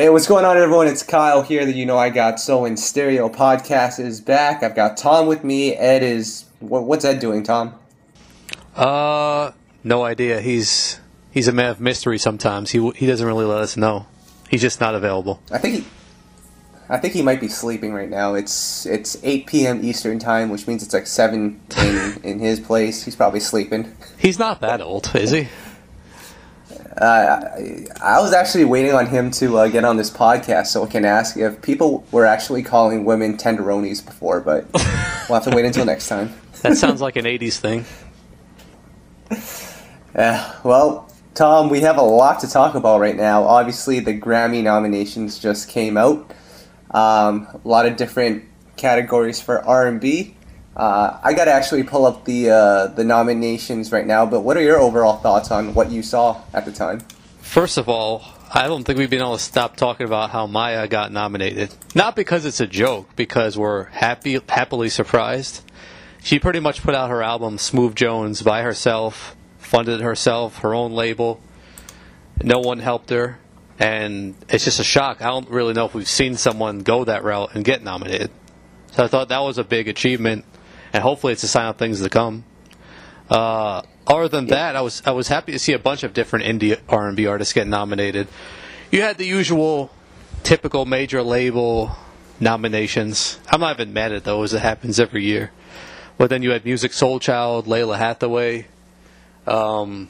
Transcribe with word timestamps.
Hey, 0.00 0.08
what's 0.08 0.26
going 0.26 0.46
on, 0.46 0.56
everyone? 0.56 0.86
It's 0.86 1.02
Kyle 1.02 1.42
here. 1.42 1.66
That 1.66 1.74
you 1.74 1.84
know, 1.84 1.98
I 1.98 2.08
got 2.08 2.40
so 2.40 2.64
in 2.64 2.78
stereo 2.78 3.28
podcast 3.28 4.00
is 4.00 4.22
back. 4.22 4.62
I've 4.62 4.74
got 4.74 4.96
Tom 4.96 5.26
with 5.26 5.44
me. 5.44 5.74
Ed 5.74 6.02
is 6.02 6.46
what, 6.60 6.84
what's 6.84 7.04
Ed 7.04 7.20
doing, 7.20 7.42
Tom? 7.42 7.74
Uh, 8.74 9.50
no 9.84 10.02
idea. 10.02 10.40
He's 10.40 10.98
he's 11.30 11.48
a 11.48 11.52
man 11.52 11.72
of 11.72 11.80
mystery. 11.82 12.16
Sometimes 12.16 12.70
he 12.70 12.90
he 12.92 13.06
doesn't 13.06 13.26
really 13.26 13.44
let 13.44 13.60
us 13.60 13.76
know. 13.76 14.06
He's 14.48 14.62
just 14.62 14.80
not 14.80 14.94
available. 14.94 15.42
I 15.52 15.58
think 15.58 15.74
he, 15.74 15.84
I 16.88 16.96
think 16.96 17.12
he 17.12 17.20
might 17.20 17.42
be 17.42 17.48
sleeping 17.48 17.92
right 17.92 18.08
now. 18.08 18.32
It's 18.32 18.86
it's 18.86 19.22
8 19.22 19.46
p.m. 19.48 19.84
Eastern 19.84 20.18
time, 20.18 20.48
which 20.48 20.66
means 20.66 20.82
it's 20.82 20.94
like 20.94 21.06
seven 21.06 21.60
in 21.76 22.20
in 22.24 22.38
his 22.38 22.58
place. 22.58 23.02
He's 23.02 23.16
probably 23.16 23.40
sleeping. 23.40 23.94
He's 24.16 24.38
not 24.38 24.62
that 24.62 24.80
old, 24.80 25.14
is 25.14 25.30
he? 25.30 25.48
Uh, 27.00 27.84
I, 28.02 28.16
I 28.16 28.20
was 28.20 28.32
actually 28.32 28.64
waiting 28.64 28.92
on 28.92 29.06
him 29.06 29.30
to 29.32 29.58
uh, 29.58 29.68
get 29.68 29.84
on 29.84 29.96
this 29.96 30.10
podcast 30.10 30.68
so 30.68 30.84
I 30.84 30.88
can 30.88 31.04
ask 31.04 31.36
if 31.36 31.60
people 31.62 32.06
were 32.10 32.26
actually 32.26 32.62
calling 32.62 33.04
women 33.04 33.36
tenderonis 33.36 34.04
before, 34.04 34.40
but 34.40 34.66
we'll 34.74 35.40
have 35.40 35.44
to 35.44 35.54
wait 35.54 35.64
until 35.64 35.84
next 35.84 36.08
time. 36.08 36.34
That 36.62 36.76
sounds 36.76 37.00
like 37.00 37.16
an 37.16 37.24
80s 37.24 37.58
thing. 37.58 37.84
Yeah, 40.14 40.54
well, 40.64 41.10
Tom, 41.34 41.70
we 41.70 41.80
have 41.80 41.96
a 41.96 42.02
lot 42.02 42.40
to 42.40 42.50
talk 42.50 42.74
about 42.74 43.00
right 43.00 43.16
now. 43.16 43.44
Obviously, 43.44 44.00
the 44.00 44.18
Grammy 44.18 44.62
nominations 44.62 45.38
just 45.38 45.68
came 45.68 45.96
out. 45.96 46.32
Um, 46.90 47.46
a 47.52 47.68
lot 47.68 47.86
of 47.86 47.96
different 47.96 48.44
categories 48.76 49.40
for 49.40 49.64
R&B. 49.64 50.36
Uh, 50.80 51.20
I 51.22 51.34
got 51.34 51.44
to 51.44 51.52
actually 51.52 51.82
pull 51.82 52.06
up 52.06 52.24
the 52.24 52.48
uh, 52.48 52.86
the 52.86 53.04
nominations 53.04 53.92
right 53.92 54.06
now. 54.06 54.24
But 54.24 54.40
what 54.40 54.56
are 54.56 54.62
your 54.62 54.78
overall 54.78 55.18
thoughts 55.18 55.50
on 55.50 55.74
what 55.74 55.90
you 55.90 56.02
saw 56.02 56.40
at 56.54 56.64
the 56.64 56.72
time? 56.72 57.02
First 57.42 57.76
of 57.76 57.90
all, 57.90 58.24
I 58.50 58.66
don't 58.66 58.84
think 58.84 58.98
we've 58.98 59.10
been 59.10 59.20
able 59.20 59.36
to 59.36 59.42
stop 59.42 59.76
talking 59.76 60.06
about 60.06 60.30
how 60.30 60.46
Mya 60.46 60.88
got 60.88 61.12
nominated. 61.12 61.74
Not 61.94 62.16
because 62.16 62.46
it's 62.46 62.60
a 62.60 62.66
joke, 62.66 63.14
because 63.14 63.58
we're 63.58 63.84
happy, 63.90 64.40
happily 64.48 64.88
surprised. 64.88 65.70
She 66.22 66.38
pretty 66.38 66.60
much 66.60 66.80
put 66.80 66.94
out 66.94 67.10
her 67.10 67.22
album 67.22 67.58
Smoove 67.58 67.94
Jones 67.94 68.40
by 68.40 68.62
herself, 68.62 69.36
funded 69.58 70.00
herself, 70.00 70.60
her 70.60 70.74
own 70.74 70.92
label. 70.92 71.42
No 72.42 72.58
one 72.58 72.78
helped 72.78 73.10
her, 73.10 73.38
and 73.78 74.34
it's 74.48 74.64
just 74.64 74.80
a 74.80 74.84
shock. 74.84 75.20
I 75.20 75.26
don't 75.26 75.50
really 75.50 75.74
know 75.74 75.84
if 75.84 75.92
we've 75.92 76.08
seen 76.08 76.36
someone 76.36 76.78
go 76.78 77.04
that 77.04 77.22
route 77.22 77.54
and 77.54 77.66
get 77.66 77.82
nominated. 77.82 78.30
So 78.92 79.04
I 79.04 79.08
thought 79.08 79.28
that 79.28 79.40
was 79.40 79.58
a 79.58 79.64
big 79.64 79.86
achievement, 79.86 80.44
and 80.92 81.02
hopefully 81.02 81.32
it's 81.32 81.42
a 81.42 81.48
sign 81.48 81.66
of 81.66 81.76
things 81.76 82.00
to 82.00 82.08
come. 82.08 82.44
Uh, 83.28 83.82
other 84.06 84.28
than 84.28 84.46
that, 84.48 84.74
I 84.76 84.80
was 84.80 85.02
I 85.06 85.12
was 85.12 85.28
happy 85.28 85.52
to 85.52 85.58
see 85.58 85.72
a 85.72 85.78
bunch 85.78 86.02
of 86.02 86.12
different 86.12 86.44
indie 86.44 86.78
R 86.88 87.06
and 87.06 87.16
B 87.16 87.26
artists 87.26 87.52
get 87.52 87.66
nominated. 87.66 88.26
You 88.90 89.02
had 89.02 89.18
the 89.18 89.26
usual, 89.26 89.90
typical 90.42 90.84
major 90.84 91.22
label 91.22 91.96
nominations. 92.40 93.38
I'm 93.48 93.60
not 93.60 93.78
even 93.78 93.92
mad 93.92 94.12
at 94.12 94.24
those; 94.24 94.52
it 94.52 94.62
happens 94.62 94.98
every 94.98 95.24
year. 95.24 95.52
But 96.18 96.28
then 96.28 96.42
you 96.42 96.50
had 96.50 96.64
Music 96.64 96.92
Soul 96.92 97.20
Child, 97.20 97.66
Lalah 97.66 97.96
Hathaway. 97.96 98.66
Um, 99.46 100.08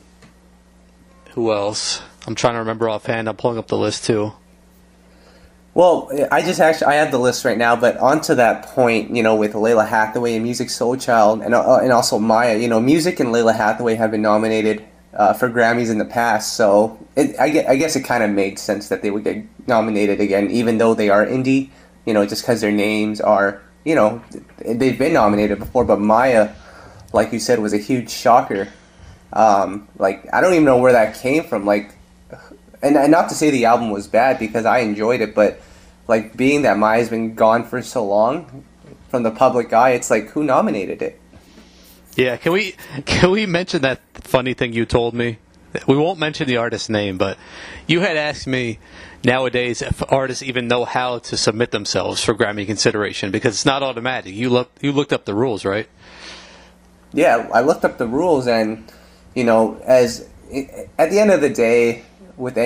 who 1.35 1.53
else? 1.53 2.03
I'm 2.27 2.35
trying 2.35 2.55
to 2.55 2.61
remember 2.61 2.89
offhand. 2.89 3.29
I'm 3.29 3.37
pulling 3.37 3.59
up 3.59 3.69
the 3.69 3.79
list 3.79 4.05
too. 4.05 4.33
Well, 5.81 6.11
I 6.31 6.43
just 6.43 6.61
actually 6.61 6.89
I 6.89 6.95
have 6.97 7.11
the 7.11 7.19
list 7.19 7.43
right 7.43 7.57
now, 7.57 7.75
but 7.75 7.97
onto 7.97 8.35
that 8.35 8.67
point, 8.67 9.17
you 9.17 9.23
know, 9.23 9.35
with 9.35 9.55
Lalah 9.55 9.89
Hathaway 9.89 10.37
and 10.37 10.45
Musiq 10.45 10.67
Soulchild, 10.67 11.43
and 11.43 11.55
uh, 11.55 11.79
and 11.79 11.91
also 11.91 12.19
Mya, 12.19 12.59
you 12.59 12.69
know, 12.69 12.83
Musiq 12.83 13.19
and 13.19 13.31
Lalah 13.31 13.57
Hathaway 13.57 13.95
have 13.95 14.11
been 14.11 14.21
nominated 14.21 14.85
uh, 15.15 15.33
for 15.33 15.49
Grammys 15.49 15.91
in 15.91 15.97
the 15.97 16.05
past, 16.05 16.53
so 16.53 16.99
it, 17.17 17.35
I, 17.41 17.49
guess, 17.49 17.67
I 17.67 17.77
guess 17.77 17.97
it 17.97 18.03
kind 18.03 18.23
of 18.23 18.29
made 18.29 18.59
sense 18.59 18.91
that 18.91 19.01
they 19.01 19.11
would 19.11 19.25
get 19.25 19.43
nominated 19.67 20.21
again, 20.21 20.51
even 20.51 20.77
though 20.77 20.93
they 20.93 21.09
are 21.09 21.25
indie, 21.25 21.71
you 22.05 22.13
know, 22.13 22.27
just 22.27 22.43
because 22.43 22.61
their 22.61 22.71
names 22.71 23.19
are, 23.19 23.63
you 23.87 23.95
know, 23.95 24.23
they've 24.59 24.99
been 24.99 25.15
nominated 25.15 25.61
before. 25.61 25.87
But 25.87 25.99
Mya, 25.99 26.55
like 27.15 27.33
you 27.33 27.39
said, 27.39 27.59
was 27.59 27.73
a 27.73 27.79
huge 27.79 28.11
shocker. 28.11 28.69
Um, 29.33 29.89
like 29.97 30.29
I 30.31 30.43
don't 30.43 30.53
even 30.53 30.67
know 30.67 30.77
where 30.77 30.93
that 30.93 31.15
came 31.15 31.45
from. 31.45 31.65
Like 31.65 31.95
and, 32.83 32.97
and 32.97 33.11
not 33.11 33.29
to 33.31 33.35
say 33.35 33.51
the 33.51 33.65
album 33.65 33.91
was 33.91 34.07
bad 34.07 34.39
because 34.39 34.65
I 34.65 34.81
enjoyed 34.81 35.21
it, 35.21 35.35
but 35.35 35.61
like 36.11 36.37
being 36.37 36.63
that 36.63 36.77
Mya's 36.77 37.09
been 37.09 37.37
gone 37.37 37.63
for 37.65 37.81
so 37.83 38.05
long 38.05 38.65
from 39.11 39.23
the 39.23 39.31
public 39.31 39.73
eye, 39.73 39.91
it's 39.91 40.11
like 40.11 40.31
who 40.31 40.43
nominated 40.43 41.01
it? 41.03 41.21
Yeah, 42.17 42.37
can 42.37 42.53
we 42.53 42.75
can 43.07 43.31
we 43.31 43.47
mention 43.47 43.83
that 43.83 44.01
funny 44.15 44.53
thing 44.53 44.73
you 44.73 44.85
told 44.85 45.15
me? 45.15 45.39
We 45.87 45.97
won't 45.97 46.19
mention 46.19 46.49
the 46.49 46.57
artist's 46.57 46.89
name, 46.89 47.17
but 47.17 47.39
you 47.87 48.01
had 48.01 48.17
asked 48.17 48.49
me 48.49 48.81
nowadays 49.25 49.83
if 49.83 50.03
artists 50.13 50.43
even 50.43 50.67
know 50.67 50.85
how 50.85 51.21
to 51.21 51.37
submit 51.37 51.71
themselves 51.71 52.25
for 52.25 52.35
Grammy 52.35 52.67
consideration 52.67 53.31
because 53.31 53.55
it's 53.55 53.67
not 53.67 53.85
automatic. 53.85 54.35
You 54.35 54.51
look 54.51 54.73
you 54.81 54.91
looked 54.91 55.13
up 55.13 55.27
the 55.27 55.35
rules, 55.35 55.65
right? 55.65 55.89
Yeah, 57.13 57.49
I 57.55 57.61
looked 57.61 57.85
up 57.85 57.99
the 57.99 58.09
rules, 58.09 58.49
and 58.49 58.93
you 59.37 59.45
know, 59.45 59.81
as 59.85 60.29
at 60.99 61.11
the 61.11 61.21
end 61.21 61.31
of 61.31 61.41
the 61.41 61.51
day, 61.51 62.03
with 62.37 62.59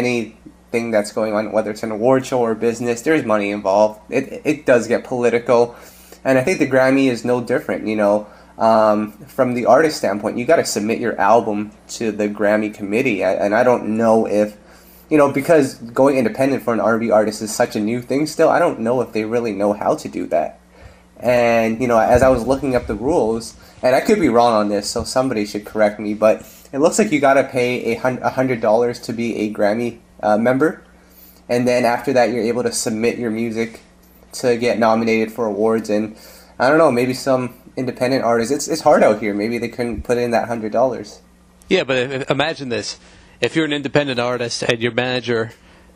anything 0.75 0.91
that's 0.91 1.13
going 1.13 1.35
on, 1.35 1.53
whether 1.53 1.71
it's 1.71 1.83
an 1.83 1.91
award 1.91 2.27
show 2.27 2.41
or 2.41 2.55
business, 2.55 3.03
there's 3.03 3.25
money 3.25 3.51
involved. 3.51 4.01
It 4.11 4.43
it 4.45 4.67
does 4.67 4.87
get 4.87 5.05
political, 5.05 5.77
and 6.25 6.39
I 6.39 6.43
think 6.43 6.59
the 6.59 6.67
Grammy 6.67 7.07
is 7.11 7.25
no 7.25 7.41
different. 7.41 7.87
You 7.87 7.97
know, 7.97 8.27
um, 8.59 9.13
from 9.27 9.55
the 9.55 9.67
artist 9.67 9.97
standpoint, 9.99 10.37
you 10.37 10.45
got 10.45 10.57
to 10.57 10.65
submit 10.65 10.99
your 10.99 11.19
album 11.21 11.71
to 11.91 12.11
the 12.13 12.29
Grammy 12.29 12.73
committee, 12.75 13.23
and 13.23 13.55
I 13.55 13.63
don't 13.65 13.97
know 13.97 14.27
if. 14.27 14.57
You 15.11 15.19
know, 15.19 15.31
because 15.31 15.75
going 15.75 16.17
independent 16.17 16.63
for 16.63 16.73
an 16.73 16.81
R&B 16.81 17.11
artist 17.11 17.43
is 17.43 17.55
such 17.55 17.77
a 17.77 17.79
new 17.79 18.01
thing 18.01 18.27
still, 18.27 18.49
I 18.49 18.59
don't 18.59 18.81
know 18.81 19.03
if 19.03 19.13
they 19.13 19.27
really 19.27 19.53
know 19.53 19.75
how 19.75 19.95
to 19.97 20.09
do 20.09 20.27
that. 20.29 20.59
And, 21.21 21.79
you 21.79 21.87
know, 21.87 21.99
as 21.99 22.23
I 22.23 22.31
was 22.31 22.47
looking 22.47 22.75
up 22.75 22.87
the 22.87 22.95
rules, 22.95 23.55
and 23.83 23.95
I 23.95 24.01
could 24.01 24.19
be 24.19 24.31
wrong 24.31 24.55
on 24.55 24.71
this, 24.71 24.89
so 24.89 25.05
somebody 25.05 25.45
should 25.45 25.67
correct 25.67 26.01
me, 26.01 26.15
but 26.15 26.49
it 26.73 26.79
looks 26.79 26.99
like 26.99 27.13
you 27.13 27.21
got 27.21 27.35
to 27.35 27.45
pay 27.45 27.95
a 27.95 28.31
hundred 28.31 28.63
dollars 28.63 28.99
to 29.01 29.13
be 29.13 29.37
a 29.37 29.53
Grammy 29.53 29.99
uh, 30.25 30.39
member, 30.39 30.83
and 31.49 31.69
then 31.69 31.85
after 31.85 32.13
that, 32.15 32.31
you're 32.31 32.43
able 32.43 32.63
to 32.63 32.73
submit 32.73 33.19
your 33.19 33.31
music 33.31 33.81
to 34.33 34.57
get 34.57 34.79
nominated 34.79 35.33
for 35.33 35.47
awards. 35.47 35.91
And 35.91 36.17
I 36.59 36.69
don't 36.69 36.79
know, 36.79 36.91
maybe 36.91 37.15
some 37.15 37.55
independent 37.77 38.25
artists. 38.25 38.53
It's 38.53 38.69
it's 38.69 38.81
hard 38.81 39.03
out 39.03 39.21
here. 39.21 39.35
Maybe 39.35 39.59
they 39.59 39.69
couldn't 39.69 40.03
put 40.03 40.19
in 40.19 40.31
that 40.33 40.49
hundred 40.49 40.73
dollars. 40.73 41.21
Yeah, 41.69 41.85
but 41.85 41.97
if, 41.97 42.31
imagine 42.31 42.69
this: 42.69 42.99
if 43.41 43.57
you're 43.57 43.65
an 43.65 43.73
independent 43.73 44.19
artist 44.19 44.63
and 44.63 44.81
your 44.81 44.93
manager, 44.93 45.53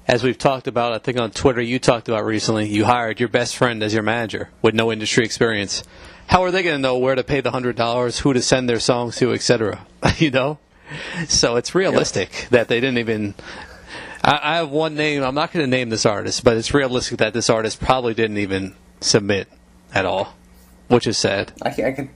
as 0.07 0.23
we've 0.23 0.39
talked 0.39 0.67
about, 0.67 0.93
I 0.93 0.99
think 0.99 1.19
on 1.19 1.31
Twitter, 1.31 1.61
you 1.61 1.79
talked 1.79 2.09
about 2.09 2.25
recently, 2.25 2.69
you 2.69 2.85
hired 2.85 3.21
your 3.21 3.29
best 3.29 3.57
friend 3.57 3.83
as 3.83 3.93
your 3.95 4.03
manager 4.03 4.51
with 4.63 4.75
no 4.75 4.93
industry 4.93 5.25
experience. 5.25 5.83
How 6.27 6.45
are 6.45 6.51
they 6.51 6.63
going 6.63 6.77
to 6.77 6.83
know 6.83 6.99
where 6.99 7.15
to 7.15 7.25
pay 7.25 7.41
the 7.41 7.51
hundred 7.51 7.77
dollars, 7.77 8.19
who 8.19 8.33
to 8.33 8.43
send 8.43 8.69
their 8.69 8.81
songs 8.81 9.17
to, 9.17 9.33
etc.? 9.33 9.87
you 10.19 10.31
know. 10.31 10.59
So 11.27 11.57
it's 11.57 11.75
realistic 11.75 12.31
yep. 12.33 12.51
that 12.51 12.69
they 12.69 12.81
didn't 12.81 12.99
even. 12.99 13.35
I, 14.23 14.41
I 14.43 14.57
have 14.57 14.71
one 14.71 14.95
name. 14.95 15.23
I'm 15.23 15.35
not 15.35 15.53
going 15.53 15.65
to 15.65 15.71
name 15.71 15.91
this 15.91 16.07
artist, 16.07 16.45
but 16.45 16.57
it's 16.57 16.75
realistic 16.75 17.19
that 17.19 17.33
this 17.33 17.51
artist 17.51 17.81
probably 17.81 18.15
didn't 18.15 18.39
even 18.39 18.75
submit 19.01 19.49
at 19.95 20.05
all, 20.05 20.35
which 20.89 21.07
is 21.07 21.17
sad. 21.17 21.53
I 21.63 21.71
can, 21.71 21.85
I 21.85 21.93
can, 21.93 22.11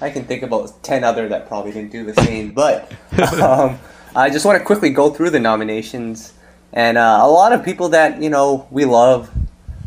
I 0.00 0.10
can 0.10 0.24
think 0.24 0.42
about 0.42 0.82
ten 0.82 1.04
other 1.04 1.28
that 1.28 1.48
probably 1.48 1.72
didn't 1.72 1.92
do 1.92 2.04
the 2.04 2.14
same. 2.22 2.52
But 2.52 2.92
um, 3.40 3.78
I 4.14 4.30
just 4.30 4.44
want 4.44 4.58
to 4.58 4.64
quickly 4.64 4.90
go 4.90 5.10
through 5.10 5.30
the 5.30 5.40
nominations, 5.40 6.32
and 6.72 6.98
uh, 6.98 7.20
a 7.22 7.28
lot 7.28 7.52
of 7.52 7.64
people 7.64 7.90
that 7.90 8.20
you 8.20 8.30
know 8.30 8.66
we 8.70 8.84
love, 8.84 9.30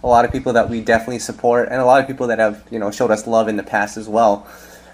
a 0.03 0.07
lot 0.07 0.25
of 0.25 0.31
people 0.31 0.53
that 0.53 0.69
we 0.69 0.81
definitely 0.81 1.19
support, 1.19 1.69
and 1.69 1.81
a 1.81 1.85
lot 1.85 2.01
of 2.01 2.07
people 2.07 2.27
that 2.27 2.39
have 2.39 2.63
you 2.71 2.79
know 2.79 2.91
showed 2.91 3.11
us 3.11 3.27
love 3.27 3.47
in 3.47 3.57
the 3.57 3.63
past 3.63 3.97
as 3.97 4.07
well. 4.07 4.47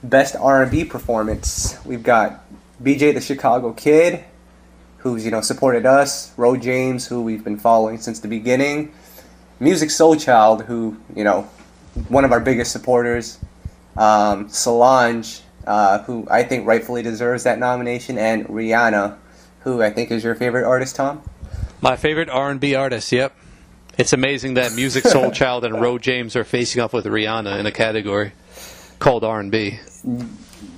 Best 0.03 0.35
R&B 0.35 0.83
performance, 0.83 1.77
we've 1.85 2.03
got 2.03 2.43
BJ 2.83 3.13
the 3.13 3.21
Chicago 3.21 3.71
Kid, 3.71 4.25
who's 5.03 5.25
you 5.25 5.31
know 5.31 5.41
supported 5.41 5.85
us, 5.85 6.31
Ro 6.37 6.55
James, 6.55 7.05
who 7.05 7.21
we've 7.21 7.43
been 7.43 7.59
following 7.59 7.99
since 7.99 8.19
the 8.19 8.27
beginning, 8.29 8.93
Musiq 9.61 9.91
Soulchild, 9.91 10.65
who 10.65 10.97
you 11.15 11.23
know 11.23 11.43
one 12.07 12.25
of 12.25 12.31
our 12.31 12.39
biggest 12.39 12.71
supporters, 12.71 13.37
um, 13.97 14.47
Solange, 14.49 15.41
uh, 15.67 15.99
who 16.03 16.25
I 16.31 16.43
think 16.43 16.65
rightfully 16.65 17.03
deserves 17.03 17.43
that 17.43 17.59
nomination, 17.59 18.17
and 18.17 18.47
Rihanna, 18.47 19.17
who 19.59 19.81
I 19.81 19.89
think 19.89 20.09
is 20.09 20.23
your 20.23 20.35
favorite 20.35 20.65
artist, 20.65 20.95
Tom. 20.95 21.21
My 21.81 21.97
favorite 21.97 22.29
R&B 22.29 22.75
artist. 22.75 23.11
Yep. 23.11 23.35
It's 23.97 24.13
amazing 24.13 24.53
that 24.55 24.71
Musiq 24.71 25.03
Soul 25.03 25.31
Child 25.39 25.65
and 25.65 25.79
Ro 25.81 25.99
James 25.99 26.35
are 26.37 26.45
facing 26.45 26.81
off 26.81 26.93
with 26.93 27.05
Rihanna 27.05 27.59
in 27.59 27.65
a 27.65 27.71
category 27.71 28.31
called 28.99 29.25
R&B. 29.25 29.79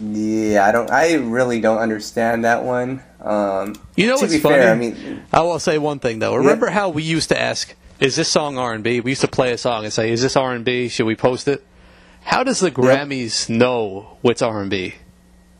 Yeah, 0.01 0.65
I 0.67 0.71
don't. 0.71 0.89
I 0.91 1.13
really 1.13 1.61
don't 1.61 1.77
understand 1.77 2.43
that 2.43 2.63
one. 2.63 3.01
Um, 3.25 3.75
you 3.95 4.07
know, 4.07 4.17
to 4.17 4.27
be 4.27 4.37
funny? 4.37 4.55
fair, 4.55 4.71
I 4.71 4.75
mean, 4.75 5.23
I 5.33 5.41
will 5.41 5.59
say 5.59 5.77
one 5.77 5.99
thing 5.99 6.19
though. 6.19 6.35
Remember 6.35 6.67
yeah. 6.67 6.73
how 6.73 6.89
we 6.89 7.03
used 7.03 7.29
to 7.29 7.41
ask, 7.41 7.73
"Is 7.99 8.15
this 8.15 8.29
song 8.29 8.57
R 8.57 8.73
and 8.73 8.83
B?" 8.83 8.99
We 8.99 9.11
used 9.11 9.21
to 9.21 9.27
play 9.27 9.51
a 9.51 9.57
song 9.57 9.83
and 9.83 9.91
say, 9.91 10.11
"Is 10.11 10.21
this 10.21 10.35
R 10.35 10.53
and 10.53 10.63
B? 10.63 10.87
Should 10.87 11.05
we 11.05 11.15
post 11.15 11.47
it?" 11.47 11.65
How 12.23 12.43
does 12.43 12.59
the 12.59 12.71
Grammys 12.71 13.49
know 13.49 14.17
what's 14.21 14.41
R 14.41 14.61
and 14.61 14.69
B? 14.69 14.95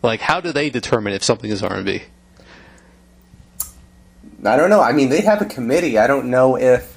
Like, 0.02 0.20
how 0.20 0.42
do 0.42 0.52
they 0.52 0.70
determine 0.70 1.14
if 1.14 1.24
something 1.24 1.50
is 1.50 1.62
R 1.62 1.76
and 1.76 1.86
B? 1.86 2.04
I 4.46 4.58
don't 4.58 4.70
know. 4.70 4.82
I 4.82 4.92
mean, 4.92 5.10
they 5.10 5.22
have 5.22 5.42
a 5.42 5.46
committee. 5.46 5.98
I 5.98 6.08
don't 6.08 6.30
know 6.30 6.58
if 6.58 6.96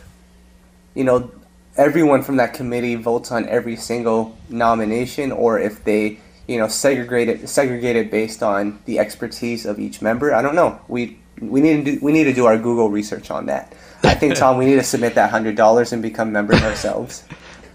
you 0.99 1.05
know, 1.05 1.31
everyone 1.77 2.23
from 2.23 2.39
that 2.39 2.55
committee 2.55 2.97
votes 2.97 3.31
on 3.31 3.49
every 3.49 3.77
single 3.77 4.37
nomination, 4.49 5.31
or 5.31 5.61
if 5.61 5.85
they, 5.85 6.19
you 6.49 6.59
know, 6.59 6.67
segregated 6.67 7.43
it, 7.45 7.49
segregate 7.49 7.95
it 7.95 8.11
based 8.11 8.43
on 8.43 8.81
the 8.87 8.99
expertise 8.99 9.67
of 9.67 9.79
each 9.79 10.03
member. 10.03 10.35
I 10.35 10.43
don't 10.43 10.55
know. 10.57 10.81
We 10.89 11.19
we 11.41 11.61
need 11.61 11.85
to 11.85 11.93
do, 11.93 12.05
we 12.05 12.11
need 12.11 12.25
to 12.25 12.33
do 12.33 12.47
our 12.47 12.59
Google 12.59 12.91
research 12.91 13.31
on 13.31 13.47
that. 13.47 13.75
I 14.03 14.15
think 14.15 14.35
Tom, 14.35 14.57
we 14.57 14.65
need 14.65 14.77
to 14.77 14.83
submit 14.83 15.15
that 15.15 15.31
hundred 15.31 15.55
dollars 15.55 15.93
and 15.93 16.03
become 16.03 16.33
members 16.33 16.63
ourselves. 16.63 17.23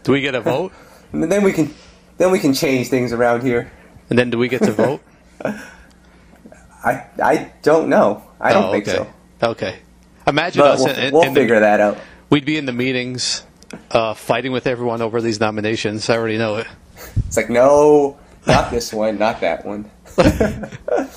Do 0.04 0.12
we 0.12 0.22
get 0.22 0.36
a 0.36 0.42
vote? 0.42 0.74
And 1.14 1.24
then 1.32 1.44
we 1.44 1.54
can 1.54 1.74
then 2.18 2.32
we 2.32 2.40
can 2.40 2.54
change 2.54 2.90
things 2.90 3.14
around 3.14 3.44
here. 3.44 3.72
And 4.10 4.18
then 4.20 4.32
do 4.32 4.38
we 4.38 4.50
get 4.50 4.64
to 4.64 4.72
vote? 4.72 5.02
I 6.84 7.06
I 7.24 7.52
don't 7.62 7.90
know. 7.90 8.24
I 8.42 8.52
don't 8.54 8.66
oh, 8.66 8.72
think 8.72 8.88
okay. 8.88 8.98
so. 8.98 9.50
Okay. 9.52 9.80
Imagine 10.26 10.62
But 10.62 10.72
us 10.72 10.80
we'll, 10.84 10.96
in, 10.98 11.14
we'll 11.14 11.24
in 11.24 11.34
the- 11.34 11.40
figure 11.40 11.60
that 11.60 11.80
out. 11.80 11.98
we'd 12.30 12.46
be 12.46 12.58
in 12.58 12.66
the 12.66 12.74
meetings 12.74 13.44
uh, 13.92 14.14
fighting 14.14 14.52
with 14.52 14.68
everyone 14.68 15.02
over 15.02 15.22
these 15.22 15.40
nominations. 15.40 16.10
I 16.10 16.18
already 16.18 16.38
know 16.38 16.58
it. 16.58 16.68
It's 17.28 17.38
like 17.38 17.50
no, 17.50 18.18
not 18.46 18.72
this 18.72 18.94
one, 18.94 19.18
not 19.18 19.42
that 19.42 19.66
one. 19.66 19.90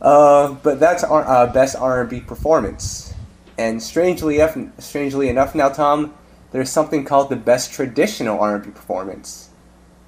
uh, 0.00 0.52
but 0.54 0.80
that's 0.80 1.04
our 1.04 1.26
uh, 1.26 1.46
best 1.52 1.76
R&B 1.76 2.20
performance. 2.20 3.14
And 3.56 3.82
strangely 3.82 4.36
enough, 4.36 4.56
strangely 4.78 5.28
enough, 5.28 5.54
now 5.54 5.68
Tom, 5.68 6.14
there's 6.52 6.70
something 6.70 7.04
called 7.04 7.28
the 7.28 7.36
best 7.36 7.72
traditional 7.72 8.38
R&B 8.38 8.70
performance. 8.70 9.50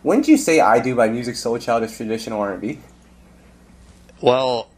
Wouldn't 0.02 0.28
you 0.28 0.36
say 0.36 0.60
"I 0.60 0.78
Do" 0.80 0.94
by 0.94 1.08
Musiq 1.08 1.34
Soulchild 1.34 1.82
is 1.82 1.94
traditional 1.94 2.40
R&B? 2.40 2.78
Well, 4.20 4.68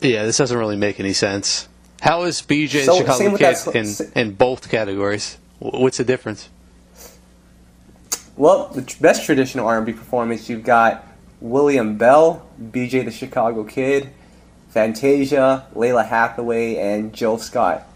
yeah, 0.00 0.24
this 0.24 0.36
doesn't 0.36 0.56
really 0.56 0.76
make 0.76 1.00
any 1.00 1.12
sense. 1.12 1.68
How 2.00 2.24
is 2.24 2.42
BJ 2.42 2.84
So, 2.84 2.98
Chicago 2.98 3.36
Kid 3.36 3.56
in, 3.74 4.12
in 4.14 4.34
both 4.34 4.68
categories? 4.68 5.38
What's 5.58 5.96
the 5.96 6.04
difference? 6.04 6.50
Well, 8.36 8.68
the 8.68 8.82
tr- 8.82 9.00
best 9.00 9.24
traditional 9.24 9.66
R&B 9.68 9.92
performance 9.92 10.48
you've 10.48 10.64
got 10.64 11.06
William 11.40 11.96
Bell, 11.96 12.48
BJ 12.60 13.04
the 13.04 13.10
Chicago 13.10 13.62
Kid, 13.64 14.10
Fantasia, 14.68 15.66
Lalah 15.74 16.06
Hathaway, 16.06 16.76
and 16.76 17.12
Jill 17.12 17.38
Scott. 17.38 17.86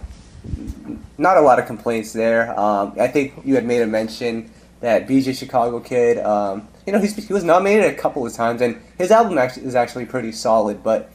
Not 1.16 1.36
a 1.36 1.40
lot 1.40 1.58
of 1.58 1.66
complaints 1.66 2.12
there. 2.12 2.58
Um, 2.58 2.94
I 3.00 3.08
think 3.08 3.34
you 3.44 3.56
had 3.56 3.64
made 3.64 3.82
a 3.82 3.86
mention 3.86 4.50
that 4.80 5.08
BJ 5.08 5.36
Chicago 5.36 5.80
Kid, 5.80 6.18
um, 6.18 6.68
you 6.86 6.92
know, 6.92 7.00
he 7.00 7.32
was 7.32 7.42
nominated 7.42 7.86
a 7.86 7.94
couple 7.94 8.24
of 8.24 8.32
times, 8.32 8.60
and 8.62 8.80
his 8.96 9.10
album 9.10 9.38
actually 9.38 9.66
is 9.66 9.74
actually 9.74 10.06
pretty 10.06 10.30
solid. 10.30 10.84
But 10.84 11.10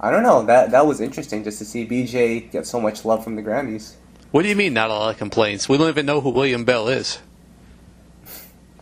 I 0.00 0.10
don't 0.10 0.24
know 0.24 0.42
that 0.46 0.72
that 0.72 0.84
was 0.84 1.00
interesting 1.00 1.44
just 1.44 1.58
to 1.58 1.64
see 1.64 1.86
BJ 1.86 2.50
get 2.50 2.66
so 2.66 2.80
much 2.80 3.04
love 3.04 3.22
from 3.22 3.36
the 3.36 3.42
Grammys. 3.42 3.94
What 4.32 4.42
do 4.42 4.48
you 4.48 4.56
mean, 4.56 4.74
not 4.74 4.90
a 4.90 4.94
lot 4.94 5.10
of 5.12 5.16
complaints? 5.16 5.68
We 5.68 5.78
don't 5.78 5.88
even 5.88 6.06
know 6.06 6.20
who 6.20 6.30
William 6.30 6.64
Bell 6.64 6.88
is. 6.88 7.20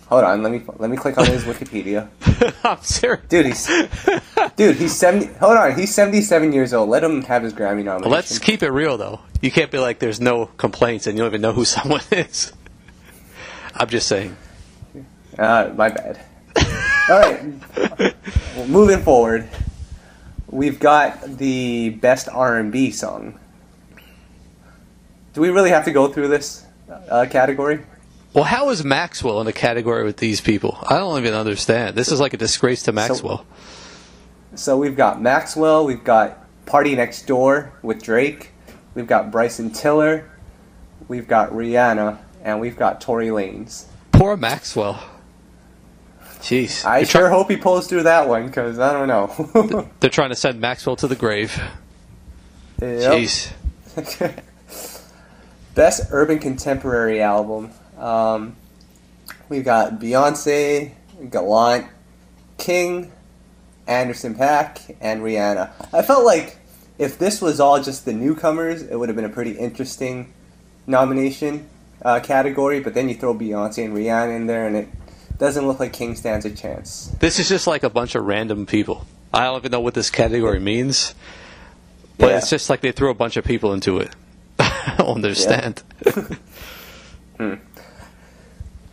Hold 0.08 0.22
on, 0.22 0.42
let 0.42 0.52
me 0.52 0.62
let 0.78 0.88
me 0.88 0.96
click 0.96 1.18
on 1.18 1.26
his 1.26 1.42
Wikipedia. 1.44 2.08
I'm 2.64 2.80
serious. 2.80 3.26
Dude, 3.28 3.46
he's 3.46 3.66
dude, 4.54 4.76
he's 4.76 4.94
seventy. 4.94 5.26
Hold 5.34 5.56
on, 5.56 5.76
he's 5.76 5.92
seventy-seven 5.92 6.52
years 6.52 6.72
old. 6.72 6.88
Let 6.88 7.02
him 7.02 7.22
have 7.22 7.42
his 7.42 7.52
Grammy 7.52 7.82
nomination. 7.82 8.12
Let's 8.12 8.38
keep 8.38 8.62
it 8.62 8.70
real, 8.70 8.96
though. 8.96 9.20
You 9.40 9.50
can't 9.50 9.70
be 9.70 9.78
like, 9.78 9.98
there's 9.98 10.20
no 10.20 10.46
complaints 10.46 11.08
and 11.08 11.18
you 11.18 11.24
don't 11.24 11.30
even 11.32 11.40
know 11.40 11.52
who 11.52 11.64
someone 11.76 12.02
is. 12.12 12.52
I'm 13.74 13.88
just 13.88 14.06
saying. 14.06 14.36
Uh, 15.36 15.72
my 15.76 15.88
bad. 15.88 16.24
All 17.08 17.20
right, 17.20 18.14
well, 18.56 18.66
moving 18.68 19.00
forward, 19.02 19.48
we've 20.48 20.80
got 20.80 21.22
the 21.38 21.90
best 21.90 22.28
R 22.28 22.58
and 22.58 22.72
B 22.72 22.90
song. 22.90 23.38
Do 25.34 25.40
we 25.40 25.50
really 25.50 25.70
have 25.70 25.84
to 25.84 25.92
go 25.92 26.08
through 26.08 26.28
this 26.28 26.64
uh, 26.88 27.26
category? 27.30 27.80
Well, 28.36 28.44
how 28.44 28.68
is 28.68 28.84
Maxwell 28.84 29.40
in 29.40 29.46
a 29.46 29.52
category 29.52 30.04
with 30.04 30.18
these 30.18 30.42
people? 30.42 30.76
I 30.86 30.98
don't 30.98 31.18
even 31.18 31.32
understand. 31.32 31.96
This 31.96 32.12
is 32.12 32.20
like 32.20 32.34
a 32.34 32.36
disgrace 32.36 32.82
to 32.82 32.92
Maxwell. 32.92 33.46
So 34.54 34.76
we've 34.76 34.94
got 34.94 35.22
Maxwell, 35.22 35.86
we've 35.86 36.04
got 36.04 36.46
PartyNextDoor 36.66 37.70
with 37.80 38.02
Drake, 38.02 38.50
we've 38.94 39.06
got 39.06 39.30
Bryson 39.30 39.70
Tiller, 39.70 40.30
we've 41.08 41.26
got 41.26 41.48
Rihanna, 41.52 42.18
and 42.42 42.60
we've 42.60 42.76
got 42.76 43.00
Tory 43.00 43.28
Lanez. 43.28 43.86
Poor 44.12 44.36
Maxwell. 44.36 45.02
Jeez. 46.40 46.84
I 46.84 46.98
They're 46.98 47.06
sure 47.06 47.20
try- 47.22 47.30
hope 47.30 47.50
he 47.50 47.56
pulls 47.56 47.86
through 47.86 48.02
that 48.02 48.28
one 48.28 48.48
because 48.48 48.78
I 48.78 48.92
don't 48.92 49.08
know. 49.08 49.88
They're 50.00 50.10
trying 50.10 50.28
to 50.28 50.36
send 50.36 50.60
Maxwell 50.60 50.96
to 50.96 51.08
the 51.08 51.16
grave. 51.16 51.58
Yep. 52.82 53.12
Jeez. 53.14 54.42
Best 55.74 56.08
urban 56.10 56.38
contemporary 56.38 57.22
album. 57.22 57.70
Um, 57.98 58.56
we've 59.48 59.64
got 59.64 59.98
Beyonce, 60.00 60.92
Gallant, 61.30 61.86
King, 62.58 63.12
Anderson 63.86 64.34
.Paak, 64.34 64.96
and 65.00 65.22
Rihanna. 65.22 65.70
I 65.92 66.02
felt 66.02 66.24
like 66.24 66.58
if 66.98 67.18
this 67.18 67.40
was 67.40 67.60
all 67.60 67.82
just 67.82 68.04
the 68.04 68.12
newcomers, 68.12 68.82
it 68.82 68.96
would 68.96 69.08
have 69.08 69.16
been 69.16 69.24
a 69.24 69.30
pretty 69.30 69.52
interesting 69.52 70.32
nomination 70.86 71.68
uh, 72.02 72.20
category. 72.20 72.80
But 72.80 72.94
then 72.94 73.08
you 73.08 73.14
throw 73.14 73.34
Beyonce 73.34 73.84
and 73.84 73.94
Rihanna 73.94 74.34
in 74.36 74.46
there, 74.46 74.66
and 74.66 74.76
it 74.76 74.88
doesn't 75.38 75.66
look 75.66 75.80
like 75.80 75.92
King 75.92 76.16
stands 76.16 76.44
a 76.46 76.50
chance. 76.50 77.08
This 77.20 77.38
is 77.38 77.48
just 77.48 77.66
like 77.66 77.82
a 77.82 77.90
bunch 77.90 78.14
of 78.14 78.24
random 78.24 78.66
people. 78.66 79.06
I 79.32 79.44
don't 79.44 79.58
even 79.58 79.72
know 79.72 79.80
what 79.80 79.94
this 79.94 80.08
category 80.10 80.60
means, 80.60 81.14
but 82.18 82.30
Yeah. 82.30 82.38
it's 82.38 82.48
just 82.50 82.70
like 82.70 82.80
they 82.80 82.92
threw 82.92 83.10
a 83.10 83.14
bunch 83.14 83.36
of 83.36 83.44
people 83.44 83.72
into 83.74 83.98
it. 83.98 84.10
I 84.58 84.94
don't 84.98 85.16
understand. 85.16 85.82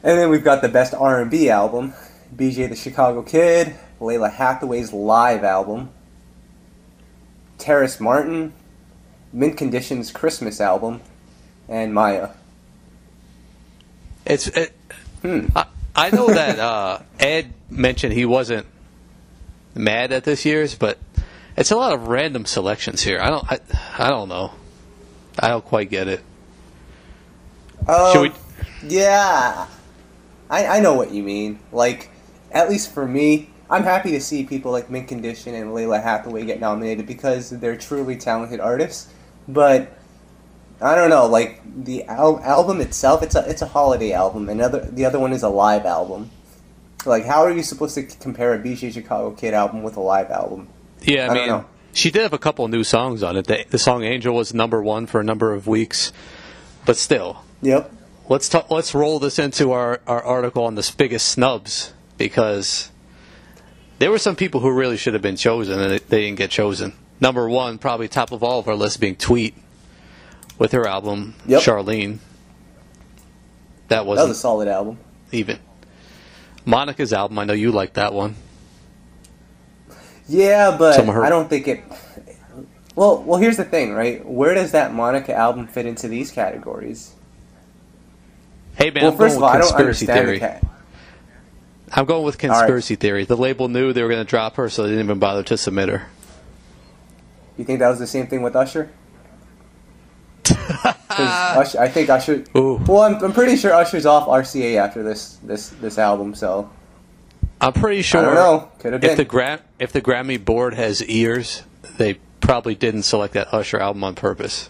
And 0.04 0.20
then 0.20 0.30
we've 0.30 0.44
got 0.44 0.62
the 0.62 0.70
best 0.70 0.94
R&B 0.94 1.50
album, 1.50 1.94
BJ 2.36 2.70
the 2.70 2.76
Chicago 2.76 3.22
Kid, 3.24 3.76
Lalah 4.02 4.34
Hathaway's 4.34 4.92
live 4.92 5.44
album, 5.44 5.90
Terrace 7.58 8.00
Martin, 8.00 8.54
Mint 9.32 9.58
Condition's 9.58 10.12
Christmas 10.12 10.60
album, 10.60 11.02
and 11.70 11.94
Mya. 11.94 12.32
It's. 14.26 14.48
It, 14.48 14.76
Hmm. 15.24 15.48
I, 15.56 15.66
I 15.96 16.10
know 16.12 16.28
that 16.28 16.60
uh, 16.60 17.00
Ed 17.18 17.54
mentioned 17.70 18.14
he 18.14 18.26
wasn't 18.26 18.68
mad 19.74 20.12
at 20.12 20.26
this 20.26 20.44
year's, 20.44 20.76
but 20.76 21.00
it's 21.56 21.72
a 21.72 21.78
lot 21.78 21.94
of 21.94 22.10
random 22.10 22.46
selections 22.46 23.02
here. 23.02 23.20
I 23.22 23.30
don't. 23.30 23.50
I, 23.50 23.60
I 23.98 24.10
don't 24.10 24.28
know. 24.28 24.52
I 25.40 25.48
don't 25.48 25.64
quite 25.64 25.90
get 25.90 26.10
it. 26.10 26.22
Um, 27.88 28.12
Should 28.12 28.22
we? 28.22 28.32
Yeah, 28.86 29.68
I, 30.54 30.78
I 30.78 30.80
know 30.82 30.94
what 30.94 31.12
you 31.12 31.24
mean. 31.24 31.60
Like, 31.72 32.10
at 32.52 32.70
least 32.70 32.94
for 32.94 33.08
me, 33.08 33.50
I'm 33.72 33.84
happy 33.84 34.12
to 34.12 34.22
see 34.22 34.44
people 34.44 34.72
like 34.72 34.88
Mint 34.88 35.08
Condition 35.08 35.56
and 35.56 35.72
Lalah 35.72 36.04
Hathaway 36.04 36.46
get 36.46 36.60
nominated 36.60 37.08
because 37.08 37.50
they're 37.50 37.76
truly 37.76 38.16
talented 38.18 38.60
artists. 38.60 39.12
But 39.48 39.98
I 40.80 40.94
don't 40.94 41.10
know, 41.10 41.26
like 41.26 41.62
the 41.84 42.04
al- 42.04 42.40
album 42.42 42.82
itself, 42.82 43.24
it's 43.24 43.36
a 43.36 43.50
it's 43.50 43.64
a 43.64 43.66
holiday 43.66 44.14
album. 44.14 44.48
Another 44.48 44.82
the 44.82 45.06
other 45.06 45.20
one 45.20 45.34
is 45.34 45.42
a 45.42 45.50
live 45.50 45.88
album. 45.88 46.30
Like, 47.04 47.26
how 47.26 47.42
are 47.42 47.52
you 47.52 47.64
supposed 47.64 47.96
to 47.96 48.04
compare 48.04 48.54
a 48.54 48.60
BJ 48.60 48.94
Chicago 48.94 49.32
Kid 49.32 49.56
album 49.56 49.82
with 49.82 49.98
a 49.98 50.02
live 50.02 50.30
album? 50.30 50.70
Yeah, 51.02 51.26
I, 51.26 51.30
I 51.30 51.34
mean, 51.34 51.48
know. 51.48 51.66
she 51.94 52.12
did 52.12 52.22
have 52.22 52.34
a 52.34 52.38
couple 52.38 52.64
of 52.64 52.70
new 52.72 52.84
songs 52.84 53.24
on 53.24 53.38
it. 53.38 53.48
The, 53.48 53.66
the 53.70 53.80
song 53.80 54.04
"Angel" 54.04 54.36
was 54.36 54.54
number 54.54 54.84
one 54.84 55.08
for 55.08 55.20
a 55.20 55.24
number 55.24 55.52
of 55.52 55.66
weeks, 55.66 56.14
but 56.86 56.96
still, 56.96 57.44
Yep. 57.64 57.92
Let's 58.30 58.50
ta- 58.50 58.66
let's 58.70 58.94
roll 58.94 59.20
this 59.20 59.40
into 59.40 59.72
our, 59.72 60.00
our 60.08 60.22
article 60.24 60.64
on 60.66 60.76
the 60.76 60.94
biggest 60.98 61.28
snubs 61.30 61.94
because 62.18 62.92
there 64.00 64.12
were 64.12 64.20
some 64.20 64.36
people 64.36 64.60
who 64.62 64.72
really 64.72 64.98
should 64.98 65.14
have 65.14 65.22
been 65.22 65.36
chosen 65.36 65.80
and 65.80 65.92
they, 65.92 66.22
didn't 66.22 66.36
get 66.38 66.50
chosen. 66.52 66.94
Number 67.20 67.48
one, 67.48 67.78
probably 67.78 68.08
top 68.08 68.32
of 68.32 68.44
all 68.44 68.60
of 68.60 68.68
our 68.68 68.76
list, 68.76 69.00
being 69.00 69.16
Tweet 69.16 69.56
with 70.58 70.72
her 70.74 70.88
album 70.88 71.36
Yep. 71.46 71.62
Charlene. 71.62 72.18
That 73.88 73.98
That 74.00 74.06
wasn't 74.06 74.30
was 74.30 74.38
a 74.38 74.42
solid 74.42 74.68
album. 74.68 74.98
even. 75.32 75.60
Monica's 76.66 77.12
album, 77.14 77.38
I 77.40 77.44
know 77.44 77.54
you 77.54 77.72
like 77.72 77.94
that 77.94 78.14
one. 78.14 78.36
Yeah, 80.28 80.76
but 80.78 81.00
I 81.00 81.30
don't 81.30 81.50
think 81.50 81.68
it. 81.68 81.84
Well, 82.96 83.22
well, 83.24 83.40
here's 83.40 83.58
the 83.58 83.66
thing, 83.66 83.94
right? 83.94 84.26
Where 84.26 84.54
does 84.54 84.72
that 84.72 84.94
Monica 84.94 85.34
album 85.34 85.68
fit 85.68 85.86
into 85.86 86.08
these 86.08 86.32
categories? 86.32 87.12
Hey 88.76 88.90
man, 88.92 89.04
well, 89.04 89.12
I'm 89.12 89.18
first 89.18 89.36
going 89.36 89.38
of 89.38 89.44
all, 89.44 89.50
I 89.50 89.58
with 89.60 89.70
don't 89.70 89.80
understand 89.80 90.20
theory. 90.26 90.40
the 90.40 90.46
cat. 90.48 90.66
I'm 91.92 92.06
going 92.06 92.24
with 92.24 92.38
conspiracy 92.40 92.96
theory. 92.96 93.26
The 93.26 93.38
label 93.38 93.68
knew 93.70 93.94
they 93.94 94.02
were 94.02 94.10
going 94.10 94.24
to 94.26 94.30
drop 94.30 94.56
her, 94.56 94.68
so 94.70 94.84
they 94.84 94.90
didn't 94.90 95.06
even 95.06 95.20
bother 95.20 95.44
to 95.44 95.58
submit 95.58 95.90
her. 95.90 96.08
You 97.58 97.64
think 97.66 97.80
that 97.80 97.90
was 97.90 98.00
the 98.00 98.08
same 98.08 98.26
thing 98.26 98.42
with 98.42 98.56
Usher? 98.56 98.90
Usher, 101.10 101.80
I 101.80 101.88
think 101.88 102.10
Usher. 102.10 102.44
Ooh. 102.58 102.82
Well, 102.88 103.02
I'm, 103.04 103.24
I'm 103.24 103.34
pretty 103.34 103.56
sure 103.58 103.72
Usher's 103.74 104.08
off 104.08 104.28
RCA 104.28 104.78
after 104.78 105.04
this 105.04 105.38
this 105.44 105.70
this 105.70 105.98
album, 106.00 106.34
so 106.34 106.70
I'm 107.62 107.74
pretty 107.74 108.02
sure. 108.02 108.22
I 108.22 108.26
don't 108.26 108.34
know. 108.36 108.70
Could 108.80 108.94
have 108.94 109.04
If 109.04 109.12
been. 109.12 109.18
the 109.18 109.26
gra- 109.26 109.62
if 109.80 109.92
the 109.92 110.02
Grammy 110.02 110.44
board 110.44 110.74
has 110.74 111.04
ears, 111.04 111.62
they 111.98 112.16
probably 112.42 112.74
didn't 112.76 113.04
select 113.04 113.36
that 113.36 113.54
Usher 113.54 113.80
album 113.80 114.04
on 114.04 114.16
purpose. 114.16 114.70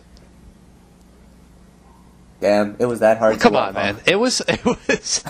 Damn, 2.44 2.76
it 2.78 2.86
was 2.88 3.00
that 3.00 3.20
hard. 3.20 3.36
To 3.36 3.40
come 3.40 3.56
on, 3.56 3.74
man. 3.74 4.00
It 4.06 4.18
was. 4.18 4.42
It 4.50 4.66
was. 4.66 5.24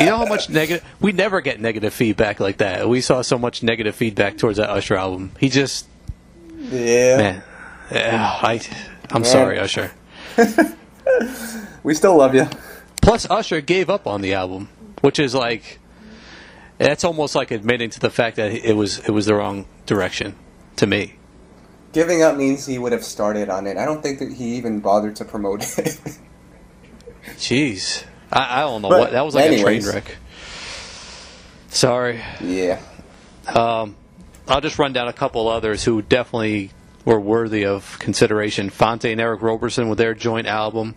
you 0.00 0.06
know 0.06 0.16
how 0.16 0.26
much 0.26 0.50
negative? 0.50 0.84
We 1.00 1.12
never 1.12 1.40
get 1.40 1.60
negative 1.60 1.94
feedback 1.94 2.40
like 2.40 2.56
that. 2.58 2.88
We 2.88 3.00
saw 3.00 3.22
so 3.22 3.38
much 3.38 3.62
negative 3.62 3.94
feedback 3.94 4.38
towards 4.38 4.58
that 4.58 4.70
Usher 4.70 4.96
album. 4.96 5.30
He 5.38 5.48
just, 5.48 5.86
Yeah. 6.58 7.16
man. 7.16 7.42
Yeah, 7.92 8.38
I, 8.42 8.60
I'm 9.10 9.22
Man. 9.22 9.30
sorry, 9.30 9.58
Usher. 9.60 9.92
We 11.84 11.94
still 11.94 12.16
love 12.16 12.34
you. 12.34 12.48
Plus, 13.00 13.30
Usher 13.30 13.60
gave 13.60 13.88
up 13.88 14.06
on 14.08 14.20
the 14.20 14.34
album, 14.34 14.68
which 15.00 15.18
is 15.20 15.32
like, 15.34 15.78
that's 16.78 17.04
almost 17.04 17.34
like 17.36 17.50
admitting 17.52 17.90
to 17.90 18.00
the 18.00 18.10
fact 18.10 18.36
that 18.36 18.52
it 18.52 18.74
was 18.74 18.98
it 18.98 19.10
was 19.10 19.26
the 19.26 19.34
wrong 19.34 19.64
direction 19.86 20.34
to 20.76 20.86
me. 20.88 21.14
Giving 21.92 22.22
up 22.22 22.36
means 22.36 22.66
he 22.66 22.78
would 22.78 22.92
have 22.92 23.04
started 23.04 23.48
on 23.48 23.66
it. 23.66 23.76
I 23.76 23.84
don't 23.84 24.02
think 24.02 24.18
that 24.18 24.32
he 24.32 24.56
even 24.56 24.80
bothered 24.80 25.16
to 25.16 25.24
promote 25.24 25.62
it. 25.78 25.98
Jeez, 27.36 28.04
I, 28.32 28.58
I 28.58 28.60
don't 28.62 28.82
know 28.82 28.88
But 28.90 29.00
what 29.00 29.12
that 29.12 29.24
was 29.24 29.34
like 29.34 29.46
anyways. 29.46 29.86
a 29.86 29.90
train 29.92 30.02
wreck. 30.04 30.16
Sorry. 31.68 32.20
yeah. 32.40 32.80
Um, 33.46 33.96
I'll 34.46 34.60
just 34.60 34.78
run 34.78 34.92
down 34.92 35.08
a 35.08 35.12
couple 35.12 35.48
others 35.48 35.84
who 35.84 36.02
definitely 36.02 36.70
were 37.04 37.20
worthy 37.20 37.64
of 37.64 37.98
consideration. 37.98 38.70
Phonte 38.70 39.04
and 39.06 39.20
Eric 39.20 39.42
Roberson 39.42 39.88
with 39.88 39.98
their 39.98 40.14
joint 40.14 40.46
album, 40.46 40.94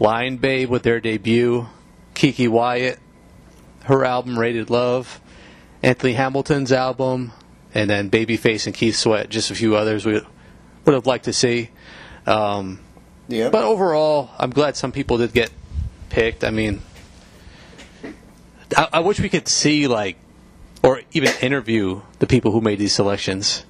Lion 0.00 0.36
Babe 0.38 0.68
with 0.68 0.82
their 0.82 1.00
debut, 1.00 1.66
Keke 2.14 2.48
Wyatt, 2.48 2.98
her 3.84 4.04
album 4.04 4.38
Rated 4.38 4.70
Love, 4.70 5.20
Anthony 5.82 6.12
Hamilton's 6.14 6.72
album, 6.72 7.32
and 7.74 7.88
then 7.88 8.10
Babyface 8.10 8.66
and 8.66 8.74
Keith 8.74 8.96
Sweat, 8.96 9.28
just 9.30 9.50
a 9.50 9.54
few 9.54 9.76
others 9.76 10.04
we 10.04 10.20
would 10.84 10.94
have 10.94 11.06
liked 11.06 11.24
to 11.26 11.32
see. 11.32 11.70
Um, 12.26 12.80
Yeah. 13.28 13.48
but 13.50 13.64
overall, 13.64 14.30
I'm 14.38 14.50
glad 14.50 14.76
some 14.76 14.92
people 14.92 15.18
did 15.18 15.32
get 15.32 15.50
picked. 16.10 16.44
I 16.44 16.50
mean, 16.50 16.82
I, 18.76 18.88
I 18.94 19.00
wish 19.00 19.20
we 19.20 19.28
could 19.28 19.48
see 19.48 19.86
like, 19.86 20.16
or 20.82 21.02
even 21.12 21.30
interview 21.40 22.02
the 22.18 22.26
people 22.26 22.52
who 22.52 22.60
made 22.60 22.78
these 22.78 22.92
selections, 22.92 23.64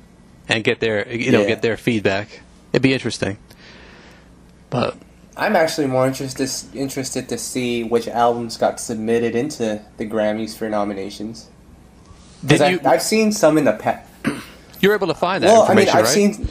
and 0.49 0.65
get 0.65 0.81
their 0.81 1.09
you 1.13 1.31
know 1.33 1.43
Yeah. 1.43 1.49
get 1.49 1.63
their 1.63 1.77
feedback. 1.77 2.41
It'd 2.73 2.83
be 2.83 2.93
interesting. 2.95 3.39
But 4.71 4.97
I'm 5.37 5.55
actually 5.57 5.87
more 5.87 6.07
interested 6.07 6.49
interested 6.75 7.29
to 7.29 7.39
see 7.39 7.85
which 7.85 8.09
albums 8.09 8.57
got 8.57 8.81
submitted 8.81 9.35
into 9.35 9.83
the 9.99 10.07
Grammys 10.07 10.57
for 10.57 10.69
nominations. 10.69 11.49
Did 12.45 12.61
you 12.61 12.81
I've 12.89 13.03
seen 13.03 13.33
some 13.33 13.59
in 13.59 13.65
the 13.65 13.73
past. 13.75 14.09
You're 14.81 14.95
able 14.95 15.07
to 15.09 15.15
find 15.15 15.43
that 15.45 15.49
Well, 15.49 15.63
I 15.63 15.75
mean, 15.75 15.89
I've 15.89 16.05
right? 16.05 16.07
seen. 16.07 16.49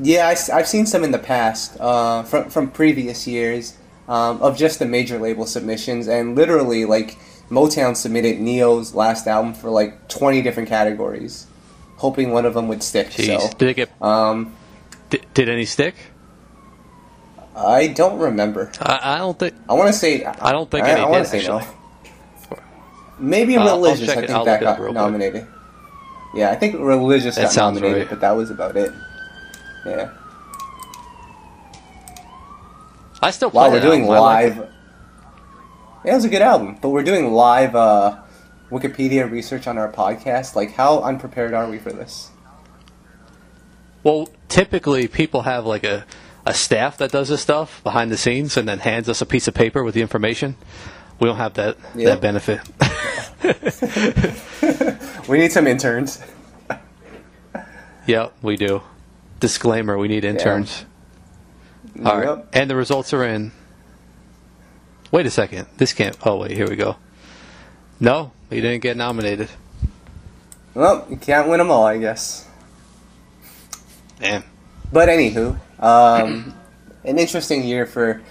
Yeah, 0.00 0.28
I, 0.28 0.56
have 0.58 0.68
seen 0.68 0.86
some 0.86 1.02
in 1.04 1.10
the 1.10 1.18
past 1.18 1.78
uh, 1.80 2.22
from 2.22 2.48
from 2.50 2.70
previous 2.70 3.26
years 3.26 3.76
um, 4.08 4.40
of 4.40 4.56
just 4.56 4.78
the 4.78 4.86
major 4.86 5.18
label 5.18 5.44
submissions, 5.44 6.06
and 6.08 6.36
literally 6.36 6.84
like 6.84 7.18
Motown 7.50 7.96
submitted 7.96 8.40
Ne-Yo's 8.40 8.94
last 8.94 9.26
album 9.26 9.54
for 9.54 9.70
like 9.70 10.08
20 10.08 10.40
different 10.42 10.68
categories, 10.68 11.46
hoping 11.96 12.30
one 12.30 12.46
of 12.46 12.54
them 12.54 12.68
would 12.68 12.82
stick. 12.82 13.08
Jeez. 13.10 13.40
So, 13.40 13.50
Did 13.58 13.68
it 13.70 13.74
get? 13.74 13.90
um, 14.02 14.54
Did, 15.10 15.26
did 15.34 15.48
any 15.48 15.64
stick? 15.64 15.94
I 17.56 17.88
don't 17.88 18.18
remember. 18.20 18.70
I, 18.80 19.00
I 19.16 19.18
don't 19.18 19.36
think. 19.38 19.54
I 19.68 19.74
want 19.74 19.88
to 19.88 19.92
say. 19.92 20.24
I 20.24 20.52
don't 20.52 20.70
think 20.70 20.84
I, 20.84 20.90
any 20.90 21.00
I 21.00 21.18
did, 21.18 21.26
say 21.26 21.38
actually. 21.40 21.64
no. 21.64 21.77
Maybe 23.18 23.56
Uh, 23.56 23.64
religious. 23.64 24.08
I 24.08 24.14
think 24.16 24.30
I'll 24.30 24.44
that 24.44 24.52
look 24.52 24.62
it 24.62 24.66
up 24.66 24.76
got 24.76 24.82
real 24.82 24.92
quick. 24.92 25.02
nominated. 25.02 25.46
Yeah, 26.34 26.50
I 26.50 26.56
think 26.56 26.76
religious 26.78 27.36
That 27.36 27.54
got 27.54 27.56
nominated, 27.74 27.98
right. 27.98 28.10
but 28.10 28.20
that 28.20 28.32
was 28.36 28.50
about 28.50 28.76
it. 28.76 28.92
Yeah. 29.86 30.10
I 33.20 33.30
still 33.30 33.50
play 33.50 33.66
Wow, 33.68 33.72
we're 33.74 33.80
doing 33.80 34.02
album. 34.02 34.16
I 34.16 34.20
like 34.20 34.44
live. 34.56 34.58
it. 34.64 34.70
Yeah, 36.04 36.12
it 36.12 36.14
was 36.16 36.24
a 36.24 36.28
good 36.28 36.42
album, 36.42 36.78
but 36.80 36.90
we're 36.90 37.02
doing 37.02 37.32
live 37.32 37.74
uh, 37.74 38.18
Wikipedia 38.70 39.28
research 39.30 39.66
on 39.66 39.76
our 39.78 39.90
podcast. 39.90 40.54
Like, 40.54 40.72
how 40.74 41.00
unprepared 41.02 41.52
are 41.54 41.68
we 41.68 41.78
for 41.78 41.90
this? 41.92 42.30
Well, 44.04 44.28
typically 44.48 45.08
people 45.08 45.42
have 45.42 45.66
like 45.66 45.82
a, 45.84 46.06
a 46.46 46.54
staff 46.54 46.96
that 46.98 47.10
does 47.10 47.28
this 47.30 47.40
stuff 47.42 47.82
behind 47.82 48.12
the 48.12 48.16
scenes 48.16 48.56
and 48.56 48.68
then 48.68 48.78
hands 48.78 49.08
us 49.08 49.20
a 49.20 49.26
piece 49.26 49.48
of 49.48 49.54
paper 49.54 49.82
with 49.82 49.94
the 49.94 50.02
information. 50.02 50.56
We 51.20 51.26
don't 51.28 51.36
have 51.36 51.54
that 51.54 51.76
Yeah. 51.94 52.14
that 52.16 52.20
benefit. 52.20 52.60
We 55.28 55.36
need 55.38 55.52
some 55.52 55.66
interns. 55.66 56.20
yep, 58.06 58.32
we 58.40 58.56
do. 58.56 58.80
Disclaimer: 59.40 59.98
We 59.98 60.08
need 60.08 60.24
interns. 60.24 60.86
All 62.04 62.16
right, 62.18 62.26
Yep. 62.28 62.48
and 62.54 62.70
the 62.70 62.76
results 62.76 63.12
are 63.12 63.22
in. 63.24 63.52
Wait 65.12 65.26
a 65.26 65.30
second. 65.30 65.66
This 65.76 65.92
can't. 65.92 66.16
Oh 66.24 66.36
wait, 66.36 66.52
here 66.52 66.66
we 66.66 66.76
go. 66.76 66.96
No, 68.00 68.32
he 68.48 68.60
didn't 68.62 68.80
get 68.80 68.96
nominated. 68.96 69.48
Well, 70.74 71.06
you 71.10 71.16
can't 71.18 71.46
win 71.48 71.58
them 71.58 71.70
all, 71.70 71.84
I 71.84 71.98
guess. 71.98 72.46
Damn. 74.20 74.44
But 74.92 75.08
anywho, 75.10 75.58
um, 75.78 76.54
an 77.04 77.18
interesting 77.18 77.64
year 77.64 77.84
for 77.84 78.22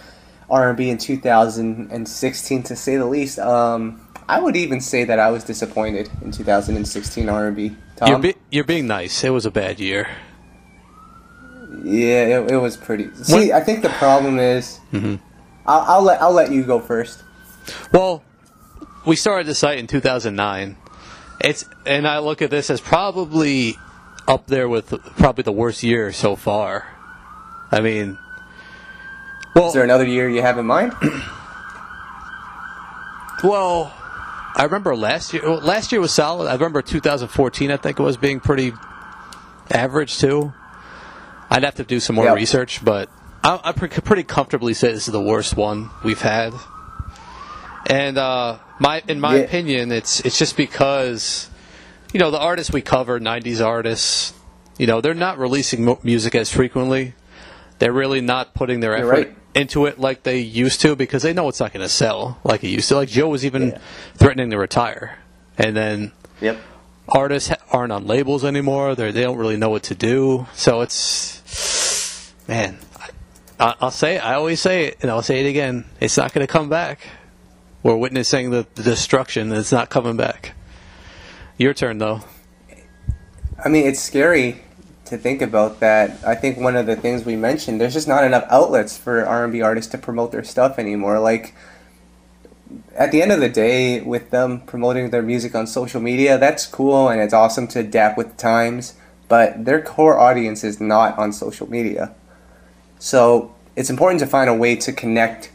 R&B 0.50 0.90
in 0.90 0.98
2016, 0.98 2.64
to 2.64 2.76
say 2.76 2.96
the 2.98 3.06
least. 3.06 3.40
Um, 3.40 4.02
I 4.30 4.40
would 4.40 4.56
even 4.56 4.82
say 4.82 5.04
that 5.06 5.20
I 5.20 5.30
was 5.32 5.44
disappointed 5.44 6.10
in 6.22 6.32
2016 6.32 7.30
R&B. 7.30 7.76
Tom, 7.96 8.10
You're, 8.10 8.20
be- 8.20 8.36
you're 8.52 8.64
being 8.64 8.88
nice. 8.88 9.24
It 9.24 9.30
was 9.32 9.46
a 9.46 9.52
bad 9.52 9.80
year. 9.80 10.08
yeah, 11.84 12.40
it, 12.40 12.52
it 12.52 12.58
was 12.58 12.78
pretty. 12.78 13.14
See, 13.16 13.52
I 13.52 13.62
think 13.62 13.82
the 13.84 13.90
problem 13.90 14.40
is, 14.40 14.80
Mhm. 14.94 15.20
I'll, 15.66 15.82
I'll 15.82 16.02
let 16.02 16.22
I'll 16.22 16.32
let 16.34 16.52
you 16.52 16.64
go 16.64 16.80
first. 16.80 17.24
Well, 17.92 18.24
we 19.06 19.16
started 19.16 19.48
the 19.48 19.56
site 19.56 19.80
in 19.80 19.88
2009. 19.88 20.78
It's 21.42 21.66
and 21.86 22.08
I 22.08 22.20
look 22.20 22.42
at 22.42 22.50
this 22.50 22.70
as 22.70 22.80
probably 22.82 23.76
up 24.28 24.48
there 24.48 24.68
with 24.70 24.90
probably 25.18 25.44
the 25.44 25.52
worst 25.52 25.84
year 25.84 26.12
so 26.14 26.36
far. 26.36 26.88
I 27.72 27.82
mean, 27.82 28.18
well, 29.58 29.68
Is 29.70 29.74
there 29.74 29.84
another 29.84 30.06
year 30.06 30.30
you 30.30 30.42
have 30.42 30.58
in 30.58 30.66
mind? 30.66 30.94
well, 33.44 33.94
I 34.56 34.64
remember 34.64 34.96
last 34.96 35.34
year. 35.34 35.44
Well, 35.44 35.60
last 35.60 35.92
year 35.92 36.02
was 36.02 36.12
solid. 36.14 36.48
I 36.48 36.54
remember 36.54 36.82
2014. 36.82 37.72
I 37.72 37.78
think 37.78 38.00
it 38.00 38.04
was 38.04 38.18
being 38.18 38.40
pretty 38.40 38.74
average 39.72 40.18
too. 40.18 40.54
I'd 41.50 41.64
have 41.64 41.76
to 41.76 41.84
do 41.84 42.00
some 42.00 42.16
more 42.16 42.26
Yeah. 42.26 42.34
research, 42.34 42.84
but 42.84 43.10
I, 43.44 43.60
I 43.64 43.72
pretty 43.72 44.24
comfortably 44.24 44.74
say 44.74 44.92
this 44.92 45.08
is 45.08 45.14
the 45.14 45.22
worst 45.22 45.56
one 45.56 45.90
we've 46.04 46.22
had. 46.22 46.54
And 47.90 48.18
uh, 48.18 48.58
my, 48.80 49.02
in 49.08 49.20
my 49.22 49.38
Yeah. 49.38 49.42
opinion, 49.44 49.92
it's 49.92 50.20
it's 50.22 50.38
just 50.38 50.58
because, 50.58 51.50
you 52.12 52.20
know, 52.20 52.32
the 52.32 52.40
artists 52.40 52.74
we 52.74 52.82
cover, 52.82 53.20
'90s 53.20 53.66
artists, 53.66 54.34
you 54.78 54.88
know, 54.88 55.00
they're 55.00 55.14
not 55.14 55.38
releasing 55.38 55.98
music 56.04 56.36
as 56.36 56.52
frequently. 56.52 57.14
They're 57.80 57.94
really 57.94 58.20
not 58.22 58.54
putting 58.54 58.82
their 58.82 58.96
effort 58.98 59.10
right. 59.10 59.38
Into 59.58 59.86
it 59.88 60.00
like 60.00 60.24
they 60.24 60.40
used 60.40 60.82
to 60.82 60.96
because 60.96 61.24
they 61.24 61.34
know 61.34 61.48
it's 61.50 61.60
not 61.60 61.74
going 61.74 61.84
to 61.86 61.90
sell 61.90 62.40
like 62.44 62.64
it 62.64 62.70
used 62.70 62.88
to. 62.90 62.96
Like 62.96 63.10
Joe 63.10 63.28
was 63.30 63.44
even 63.46 63.70
Yeah. 63.70 63.78
threatening 64.16 64.52
to 64.52 64.58
retire, 64.58 65.18
and 65.58 65.76
then 65.76 66.12
Yep. 66.42 66.58
artists 67.10 67.52
aren't 67.72 67.92
on 67.92 68.06
labels 68.08 68.46
anymore. 68.46 68.96
They 68.96 69.12
they 69.12 69.24
don't 69.24 69.38
really 69.38 69.58
know 69.58 69.70
what 69.70 69.84
to 69.84 69.96
do. 69.96 70.48
So 70.54 70.82
it's 70.82 72.34
man, 72.48 72.78
I, 73.60 73.74
I'll 73.82 73.92
say 73.92 74.16
it, 74.16 74.26
I 74.26 74.36
always 74.36 74.62
say 74.62 74.86
it, 74.86 74.98
and 75.02 75.12
I'll 75.12 75.22
say 75.24 75.46
it 75.46 75.50
again. 75.50 75.86
It's 76.00 76.18
not 76.18 76.34
going 76.34 76.46
to 76.46 76.52
come 76.52 76.70
back. 76.70 77.00
We're 77.84 77.96
witnessing 77.98 78.52
the, 78.52 78.66
the 78.76 78.84
destruction. 78.84 79.52
It's 79.52 79.72
not 79.72 79.90
coming 79.90 80.18
back. 80.18 80.54
Your 81.58 81.74
turn, 81.74 81.98
though. 81.98 82.22
I 83.64 83.70
mean, 83.70 83.86
it's 83.88 84.00
scary 84.02 84.62
to 85.10 85.18
think 85.18 85.42
about 85.42 85.80
that. 85.80 86.18
I 86.26 86.36
think 86.36 86.58
one 86.58 86.76
of 86.76 86.86
the 86.86 86.96
things 86.96 87.26
we 87.26 87.36
mentioned, 87.36 87.80
there's 87.80 87.94
just 87.94 88.08
not 88.08 88.24
enough 88.24 88.46
outlets 88.50 88.98
for 88.98 89.26
R&B 89.26 89.62
artists 89.62 89.92
to 89.92 89.98
promote 89.98 90.32
their 90.32 90.44
stuff 90.44 90.78
anymore. 90.80 91.20
Like, 91.20 91.54
at 92.96 93.12
the 93.12 93.22
end 93.22 93.32
of 93.32 93.40
the 93.40 93.50
day, 93.50 94.02
with 94.02 94.30
them 94.30 94.62
promoting 94.62 95.10
their 95.10 95.22
music 95.22 95.56
on 95.56 95.68
social 95.68 96.02
media, 96.02 96.38
that's 96.38 96.66
cool 96.66 97.10
and 97.10 97.22
it's 97.22 97.34
awesome 97.34 97.68
to 97.70 97.80
adapt 97.80 98.18
with 98.18 98.32
the 98.32 98.38
times, 98.38 98.96
but 99.28 99.66
their 99.66 99.82
core 99.82 100.20
audience 100.20 100.64
is 100.64 100.80
not 100.82 101.18
on 101.18 101.32
social 101.32 101.70
media. 101.70 102.14
So, 103.00 103.54
it's 103.76 103.90
important 103.90 104.20
to 104.22 104.28
find 104.28 104.50
a 104.50 104.56
way 104.56 104.76
to 104.76 104.92
connect 104.92 105.52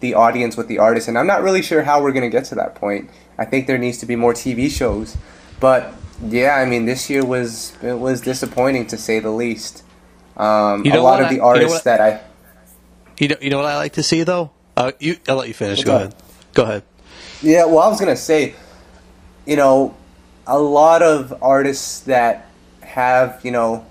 the 0.00 0.14
audience 0.14 0.56
with 0.56 0.68
the 0.68 0.78
artist, 0.78 1.08
and 1.08 1.18
I'm 1.18 1.26
not 1.26 1.42
really 1.42 1.62
sure 1.62 1.82
how 1.82 2.02
we're 2.02 2.12
going 2.12 2.22
to 2.22 2.30
get 2.30 2.44
to 2.46 2.54
that 2.56 2.74
point. 2.74 3.10
I 3.38 3.44
think 3.44 3.66
there 3.66 3.78
needs 3.78 3.98
to 3.98 4.06
be 4.06 4.16
more 4.16 4.32
TV 4.32 4.70
shows, 4.70 5.16
but 5.60 5.92
yeah, 6.22 6.54
I 6.56 6.64
mean, 6.64 6.86
this 6.86 7.08
year 7.10 7.24
was 7.24 7.72
it 7.82 7.98
was 7.98 8.20
disappointing 8.20 8.86
to 8.88 8.96
say 8.96 9.18
the 9.20 9.30
least. 9.30 9.82
Um, 10.36 10.84
You 10.84 10.92
a 10.92 11.00
lot 11.00 11.20
of 11.20 11.26
I- 11.26 11.28
the 11.30 11.34
you 11.36 11.40
know 11.40 11.46
artists 11.46 11.82
that 11.82 12.00
I 12.00 12.20
You 13.18 13.28
know, 13.28 13.36
you 13.40 13.50
know 13.50 13.56
what 13.56 13.66
I 13.66 13.76
like 13.76 13.94
to 13.94 14.02
see 14.02 14.22
though. 14.22 14.50
Uh, 14.76 14.92
you, 14.98 15.16
I'll 15.28 15.36
let 15.36 15.48
you 15.48 15.54
finish. 15.54 15.82
Go 15.82 15.96
ahead. 15.96 16.14
Go 16.52 16.62
ahead. 16.64 16.82
Yeah, 17.42 17.64
well, 17.64 17.78
I 17.80 17.88
was 17.88 17.98
gonna 17.98 18.16
say, 18.16 18.54
you 19.46 19.56
know, 19.56 19.94
a 20.46 20.58
lot 20.58 21.02
of 21.02 21.34
artists 21.42 22.00
that 22.00 22.46
have 22.82 23.40
you 23.42 23.50
know 23.50 23.84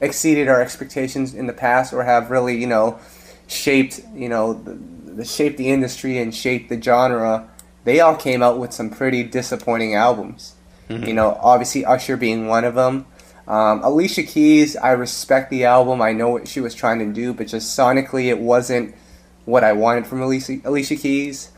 exceeded 0.00 0.48
our 0.48 0.60
expectations 0.60 1.32
in 1.34 1.46
the 1.46 1.52
past, 1.52 1.92
or 1.92 2.02
have 2.04 2.30
really 2.30 2.56
you 2.58 2.66
know 2.66 2.98
shaped 3.46 4.00
you 4.14 4.28
know 4.28 4.52
the, 4.54 4.72
the 5.12 5.24
shaped 5.24 5.56
the 5.58 5.68
industry 5.70 6.18
and 6.18 6.34
shaped 6.34 6.68
the 6.68 6.80
genre, 6.80 7.48
they 7.84 8.00
all 8.00 8.16
came 8.16 8.42
out 8.42 8.58
with 8.58 8.72
some 8.72 8.90
pretty 8.90 9.22
disappointing 9.22 9.94
albums. 9.94 10.54
Mm-hmm. 10.92 11.04
You 11.04 11.14
know, 11.14 11.38
obviously 11.40 11.84
Usher 11.84 12.16
being 12.16 12.46
one 12.46 12.64
of 12.64 12.74
them. 12.74 13.06
Um, 13.46 13.82
Alicia 13.82 14.22
Keys, 14.22 14.76
I 14.76 14.92
respect 14.92 15.50
the 15.50 15.64
album. 15.64 16.00
I 16.00 16.12
know 16.12 16.28
what 16.28 16.46
she 16.46 16.60
was 16.60 16.74
trying 16.74 17.00
to 17.00 17.12
do, 17.12 17.34
but 17.34 17.48
just 17.48 17.76
sonically, 17.76 18.26
it 18.26 18.38
wasn't 18.38 18.94
what 19.44 19.64
I 19.64 19.72
wanted 19.72 20.06
from 20.06 20.22
Alicia, 20.22 20.60
Alicia 20.64 20.96
Keys. 20.96 21.50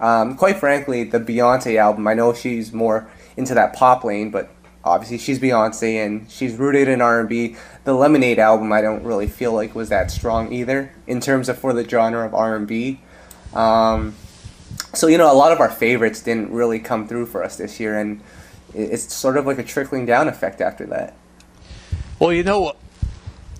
Um, 0.00 0.36
quite 0.36 0.58
frankly, 0.58 1.04
the 1.04 1.20
Beyonce 1.20 1.76
album, 1.76 2.06
I 2.06 2.14
know 2.14 2.32
she's 2.34 2.72
more 2.72 3.08
into 3.36 3.54
that 3.54 3.74
pop 3.74 4.04
lane, 4.04 4.30
but 4.30 4.50
obviously 4.84 5.18
she's 5.18 5.38
Beyonce 5.38 6.04
and 6.04 6.30
she's 6.30 6.54
rooted 6.54 6.88
in 6.88 7.00
R&B. 7.00 7.56
The 7.84 7.94
Lemonade 7.94 8.38
album, 8.38 8.72
I 8.72 8.80
don't 8.80 9.02
really 9.02 9.26
feel 9.26 9.52
like 9.52 9.74
was 9.74 9.88
that 9.88 10.10
strong 10.10 10.52
either 10.52 10.92
in 11.06 11.20
terms 11.20 11.48
of 11.48 11.58
for 11.58 11.72
the 11.72 11.88
genre 11.88 12.24
of 12.24 12.34
R&B. 12.34 13.00
Um, 13.54 14.14
so 14.92 15.06
you 15.06 15.18
know, 15.18 15.30
a 15.30 15.34
lot 15.34 15.52
of 15.52 15.60
our 15.60 15.70
favorites 15.70 16.22
didn't 16.22 16.50
really 16.50 16.78
come 16.78 17.06
through 17.08 17.26
for 17.26 17.42
us 17.42 17.56
this 17.56 17.80
year, 17.80 17.98
and 17.98 18.20
it's 18.74 19.12
sort 19.14 19.36
of 19.36 19.46
like 19.46 19.58
a 19.58 19.62
trickling 19.62 20.06
down 20.06 20.28
effect 20.28 20.60
after 20.60 20.86
that. 20.86 21.14
Well, 22.18 22.32
you 22.32 22.44
know, 22.44 22.74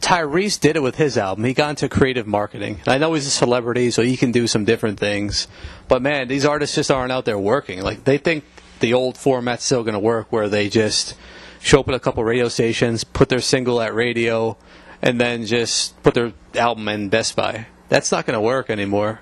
Tyrese 0.00 0.60
did 0.60 0.76
it 0.76 0.82
with 0.82 0.96
his 0.96 1.16
album. 1.16 1.44
He 1.44 1.54
got 1.54 1.70
into 1.70 1.88
creative 1.88 2.26
marketing. 2.26 2.80
I 2.86 2.98
know 2.98 3.14
he's 3.14 3.26
a 3.26 3.30
celebrity, 3.30 3.90
so 3.90 4.02
he 4.02 4.16
can 4.16 4.32
do 4.32 4.46
some 4.46 4.64
different 4.64 5.00
things. 5.00 5.48
But 5.88 6.02
man, 6.02 6.28
these 6.28 6.44
artists 6.44 6.76
just 6.76 6.90
aren't 6.90 7.10
out 7.10 7.24
there 7.24 7.38
working. 7.38 7.80
Like 7.82 8.04
they 8.04 8.18
think 8.18 8.44
the 8.80 8.92
old 8.92 9.16
format's 9.16 9.64
still 9.64 9.82
going 9.82 9.94
to 9.94 10.00
work, 10.00 10.30
where 10.30 10.48
they 10.48 10.68
just 10.68 11.14
show 11.60 11.80
up 11.80 11.88
at 11.88 11.94
a 11.94 12.00
couple 12.00 12.22
radio 12.22 12.48
stations, 12.48 13.02
put 13.02 13.30
their 13.30 13.40
single 13.40 13.80
at 13.80 13.94
radio, 13.94 14.56
and 15.00 15.20
then 15.20 15.46
just 15.46 16.00
put 16.02 16.14
their 16.14 16.32
album 16.54 16.88
in 16.88 17.08
Best 17.08 17.34
Buy. 17.34 17.66
That's 17.88 18.12
not 18.12 18.26
going 18.26 18.34
to 18.34 18.40
work 18.40 18.70
anymore. 18.70 19.20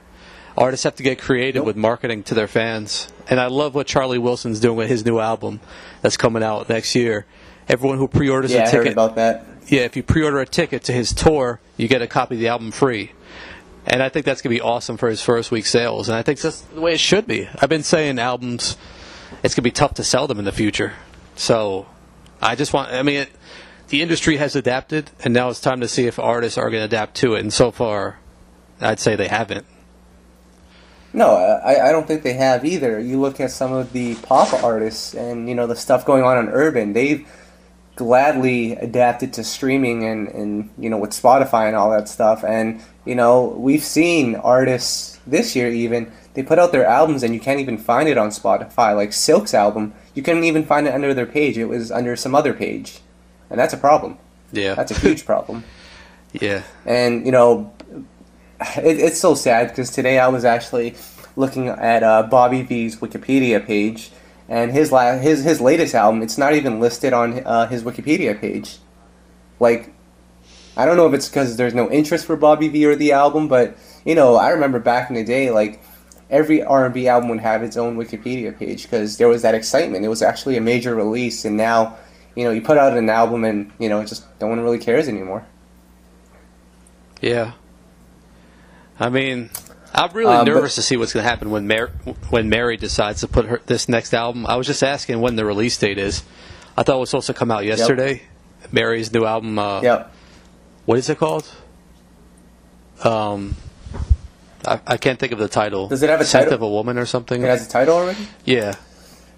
Artists 0.56 0.84
have 0.84 0.96
to 0.96 1.02
get 1.02 1.18
creative 1.18 1.60
nope. 1.60 1.66
with 1.66 1.76
marketing 1.76 2.22
to 2.24 2.34
their 2.34 2.48
fans. 2.48 3.08
And 3.28 3.40
I 3.40 3.46
love 3.46 3.74
what 3.74 3.86
Charlie 3.86 4.18
Wilson's 4.18 4.60
doing 4.60 4.76
with 4.76 4.88
his 4.88 5.04
new 5.04 5.18
album 5.18 5.60
that's 6.02 6.16
coming 6.16 6.42
out 6.42 6.68
next 6.68 6.94
year 6.94 7.26
everyone 7.68 7.98
who 7.98 8.08
pre-orders 8.08 8.52
yeah, 8.52 8.68
a 8.68 8.70
ticket 8.70 8.92
about 8.92 9.16
that. 9.16 9.46
Yeah, 9.66 9.82
if 9.82 9.96
you 9.96 10.02
pre-order 10.02 10.40
a 10.40 10.46
ticket 10.46 10.84
to 10.84 10.92
his 10.92 11.12
tour, 11.12 11.60
you 11.76 11.88
get 11.88 12.02
a 12.02 12.06
copy 12.06 12.34
of 12.34 12.40
the 12.40 12.48
album 12.48 12.70
free. 12.70 13.12
And 13.86 14.02
I 14.02 14.08
think 14.08 14.26
that's 14.26 14.42
going 14.42 14.54
to 14.54 14.60
be 14.60 14.60
awesome 14.60 14.96
for 14.96 15.08
his 15.08 15.22
first 15.22 15.50
week 15.50 15.66
sales. 15.66 16.08
And 16.08 16.16
I 16.16 16.22
think 16.22 16.40
that's 16.40 16.60
the 16.60 16.80
way 16.80 16.92
it 16.92 17.00
should 17.00 17.26
be. 17.26 17.48
I've 17.60 17.68
been 17.68 17.82
saying 17.82 18.18
albums, 18.18 18.76
it's 19.42 19.54
going 19.54 19.62
to 19.62 19.62
be 19.62 19.70
tough 19.70 19.94
to 19.94 20.04
sell 20.04 20.26
them 20.26 20.38
in 20.38 20.44
the 20.44 20.52
future. 20.52 20.92
So 21.34 21.86
I 22.40 22.54
just 22.54 22.72
want, 22.72 22.92
I 22.92 23.02
mean, 23.02 23.22
it, 23.22 23.30
the 23.88 24.02
industry 24.02 24.36
has 24.36 24.56
adapted, 24.56 25.10
and 25.24 25.34
now 25.34 25.48
it's 25.48 25.60
time 25.60 25.80
to 25.80 25.88
see 25.88 26.06
if 26.06 26.18
artists 26.18 26.58
are 26.58 26.70
going 26.70 26.80
to 26.80 26.84
adapt 26.84 27.16
to 27.16 27.34
it. 27.34 27.40
And 27.40 27.52
so 27.52 27.70
far, 27.70 28.18
I'd 28.80 29.00
say 29.00 29.16
they 29.16 29.28
haven't. 29.28 29.66
No, 31.14 31.34
I, 31.36 31.88
I 31.88 31.92
don't 31.92 32.06
think 32.06 32.22
they 32.22 32.32
have 32.34 32.64
either. 32.64 32.98
You 32.98 33.20
look 33.20 33.38
at 33.38 33.50
some 33.50 33.72
of 33.72 33.92
the 33.92 34.14
pop 34.16 34.52
artists 34.64 35.14
and, 35.14 35.48
you 35.48 35.54
know, 35.54 35.66
the 35.66 35.76
stuff 35.76 36.06
going 36.06 36.22
on 36.24 36.38
in 36.38 36.48
urban, 36.48 36.94
they've 36.94 37.26
gladly 37.94 38.72
adapted 38.72 39.32
to 39.34 39.44
streaming 39.44 40.04
and, 40.04 40.28
and 40.28 40.70
you 40.78 40.88
know 40.88 40.96
with 40.96 41.10
Spotify 41.10 41.66
and 41.66 41.76
all 41.76 41.90
that 41.90 42.08
stuff. 42.08 42.44
And 42.44 42.80
you 43.04 43.14
know 43.14 43.46
we've 43.46 43.82
seen 43.82 44.36
artists 44.36 45.18
this 45.26 45.54
year 45.54 45.68
even 45.68 46.10
they 46.34 46.42
put 46.42 46.58
out 46.58 46.72
their 46.72 46.86
albums 46.86 47.22
and 47.22 47.34
you 47.34 47.40
can't 47.40 47.60
even 47.60 47.76
find 47.76 48.08
it 48.08 48.16
on 48.16 48.28
Spotify. 48.28 48.96
Like 48.96 49.12
Silk's 49.12 49.54
album, 49.54 49.94
you 50.14 50.22
couldn't 50.22 50.44
even 50.44 50.64
find 50.64 50.86
it 50.86 50.94
under 50.94 51.12
their 51.12 51.26
page. 51.26 51.58
It 51.58 51.66
was 51.66 51.90
under 51.90 52.16
some 52.16 52.34
other 52.34 52.54
page, 52.54 53.00
and 53.50 53.58
that's 53.58 53.74
a 53.74 53.78
problem. 53.78 54.18
Yeah, 54.52 54.74
that's 54.74 54.90
a 54.90 54.98
huge 54.98 55.26
problem. 55.32 55.64
yeah, 56.32 56.62
and 56.86 57.26
you 57.26 57.32
know 57.32 57.72
it, 58.76 58.98
it's 58.98 59.20
so 59.20 59.34
sad 59.34 59.68
because 59.68 59.90
today 59.90 60.18
I 60.18 60.28
was 60.28 60.44
actually 60.44 60.94
looking 61.36 61.68
at 61.68 62.02
uh, 62.02 62.24
Bobby 62.24 62.62
V's 62.62 62.96
Wikipedia 62.96 63.64
page 63.64 64.10
and 64.48 64.72
his 64.72 64.92
la- 64.92 65.16
his 65.18 65.44
his 65.44 65.60
latest 65.60 65.94
album 65.94 66.22
it's 66.22 66.36
not 66.36 66.54
even 66.54 66.80
listed 66.80 67.12
on 67.12 67.44
uh, 67.44 67.66
his 67.68 67.82
Wikipedia 67.82 68.38
page. 68.38 68.78
Like, 69.60 69.92
I 70.76 70.84
don't 70.84 70.96
know 70.96 71.06
if 71.06 71.14
it's 71.14 71.28
because 71.28 71.56
there's 71.56 71.74
no 71.74 71.90
interest 71.90 72.26
for 72.26 72.36
Bobby 72.36 72.68
V 72.68 72.84
or 72.86 72.96
the 72.96 73.12
album, 73.12 73.48
but 73.48 73.76
you 74.04 74.14
know 74.14 74.36
I 74.36 74.50
remember 74.50 74.78
back 74.78 75.08
in 75.08 75.16
the 75.16 75.24
day 75.24 75.50
like 75.50 75.82
every 76.30 76.62
R&B 76.62 77.06
album 77.08 77.28
would 77.28 77.40
have 77.40 77.62
its 77.62 77.76
own 77.76 77.96
Wikipedia 77.96 78.58
page 78.58 78.84
because 78.84 79.18
there 79.18 79.28
was 79.28 79.42
that 79.42 79.54
excitement. 79.54 80.04
It 80.04 80.08
was 80.08 80.22
actually 80.22 80.56
a 80.56 80.60
major 80.60 80.94
release, 80.94 81.44
and 81.44 81.56
now 81.56 81.96
you 82.34 82.44
know 82.44 82.50
you 82.50 82.62
put 82.62 82.78
out 82.78 82.96
an 82.96 83.08
album 83.08 83.44
and 83.44 83.70
you 83.78 83.88
know 83.88 84.04
just 84.04 84.24
no 84.40 84.48
one 84.48 84.60
really 84.60 84.78
cares 84.78 85.08
anymore. 85.08 85.46
Yeah. 87.20 87.52
I 89.02 89.08
mean, 89.08 89.50
I'm 89.92 90.12
really 90.12 90.32
um, 90.32 90.46
nervous 90.46 90.76
but, 90.76 90.82
to 90.82 90.82
see 90.82 90.96
what's 90.96 91.12
going 91.12 91.24
to 91.24 91.28
happen 91.28 91.50
when 91.50 91.66
Mary, 91.66 91.90
when 92.30 92.48
Mary 92.48 92.76
decides 92.76 93.20
to 93.22 93.28
put 93.28 93.46
her 93.46 93.60
this 93.66 93.88
next 93.88 94.14
album. 94.14 94.46
I 94.46 94.54
was 94.54 94.68
just 94.68 94.84
asking 94.84 95.20
when 95.20 95.34
the 95.34 95.44
release 95.44 95.76
date 95.76 95.98
is. 95.98 96.22
I 96.76 96.84
thought 96.84 96.96
it 96.96 97.00
was 97.00 97.10
supposed 97.10 97.26
to 97.26 97.34
come 97.34 97.50
out 97.50 97.64
yesterday. 97.64 98.22
Yep. 98.60 98.72
Mary's 98.72 99.12
new 99.12 99.24
album. 99.24 99.58
Uh, 99.58 99.82
yep. 99.82 100.14
What 100.86 100.98
is 100.98 101.10
it 101.10 101.18
called? 101.18 101.52
Um, 103.02 103.56
I, 104.64 104.80
I 104.86 104.96
can't 104.98 105.18
think 105.18 105.32
of 105.32 105.40
the 105.40 105.48
title. 105.48 105.88
Does 105.88 106.04
it 106.04 106.08
have 106.08 106.20
a 106.20 106.24
Scent 106.24 106.44
title? 106.44 106.54
of 106.54 106.62
a 106.62 106.68
Woman 106.68 106.96
or 106.96 107.04
something? 107.04 107.42
It 107.42 107.46
has 107.46 107.66
a 107.66 107.68
title 107.68 107.96
already. 107.96 108.28
Yeah. 108.44 108.76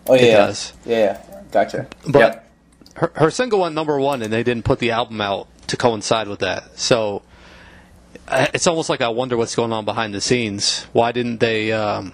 Oh 0.07 0.15
yeah. 0.15 0.21
It 0.21 0.33
does. 0.33 0.73
Yeah, 0.85 0.97
yeah. 0.99 1.43
Gotcha. 1.51 1.87
But 2.07 2.19
yep. 2.19 2.51
her 2.97 3.13
her 3.15 3.31
single 3.31 3.61
went 3.61 3.75
number 3.75 3.99
one, 3.99 4.21
and 4.21 4.31
they 4.31 4.43
didn't 4.43 4.67
put 4.67 4.79
the 4.79 4.91
album 4.91 5.23
out 5.23 5.49
to 5.69 5.79
coincide 5.79 6.29
with 6.29 6.41
that. 6.41 6.79
So 6.79 7.23
it's 8.31 8.67
almost 8.67 8.89
like 8.89 9.01
I 9.01 9.09
wonder 9.09 9.37
what's 9.37 9.55
going 9.55 9.73
on 9.73 9.85
behind 9.85 10.15
the 10.15 10.21
scenes. 10.21 10.85
Why 10.93 11.13
didn't 11.13 11.39
they? 11.39 11.73
Um, 11.73 12.13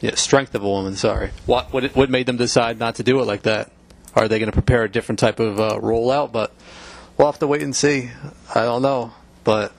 yeah, 0.00 0.14
strength 0.14 0.54
of 0.54 0.62
a 0.62 0.68
woman. 0.68 0.96
Sorry. 0.96 1.30
What 1.46 1.72
what 1.72 1.94
what 1.96 2.10
made 2.10 2.26
them 2.26 2.36
decide 2.36 2.78
not 2.78 2.96
to 2.96 3.02
do 3.02 3.20
it 3.20 3.24
like 3.24 3.42
that? 3.42 3.70
Are 4.14 4.28
they 4.28 4.38
going 4.38 4.50
to 4.50 4.52
prepare 4.52 4.84
a 4.84 4.88
different 4.88 5.18
type 5.18 5.40
of 5.40 5.60
uh, 5.60 5.78
rollout? 5.80 6.32
But 6.32 6.52
we'll 7.16 7.30
have 7.30 7.38
to 7.40 7.46
wait 7.46 7.62
and 7.62 7.74
see. 7.74 8.10
I 8.54 8.62
don't 8.62 8.82
know, 8.82 9.12
but 9.44 9.72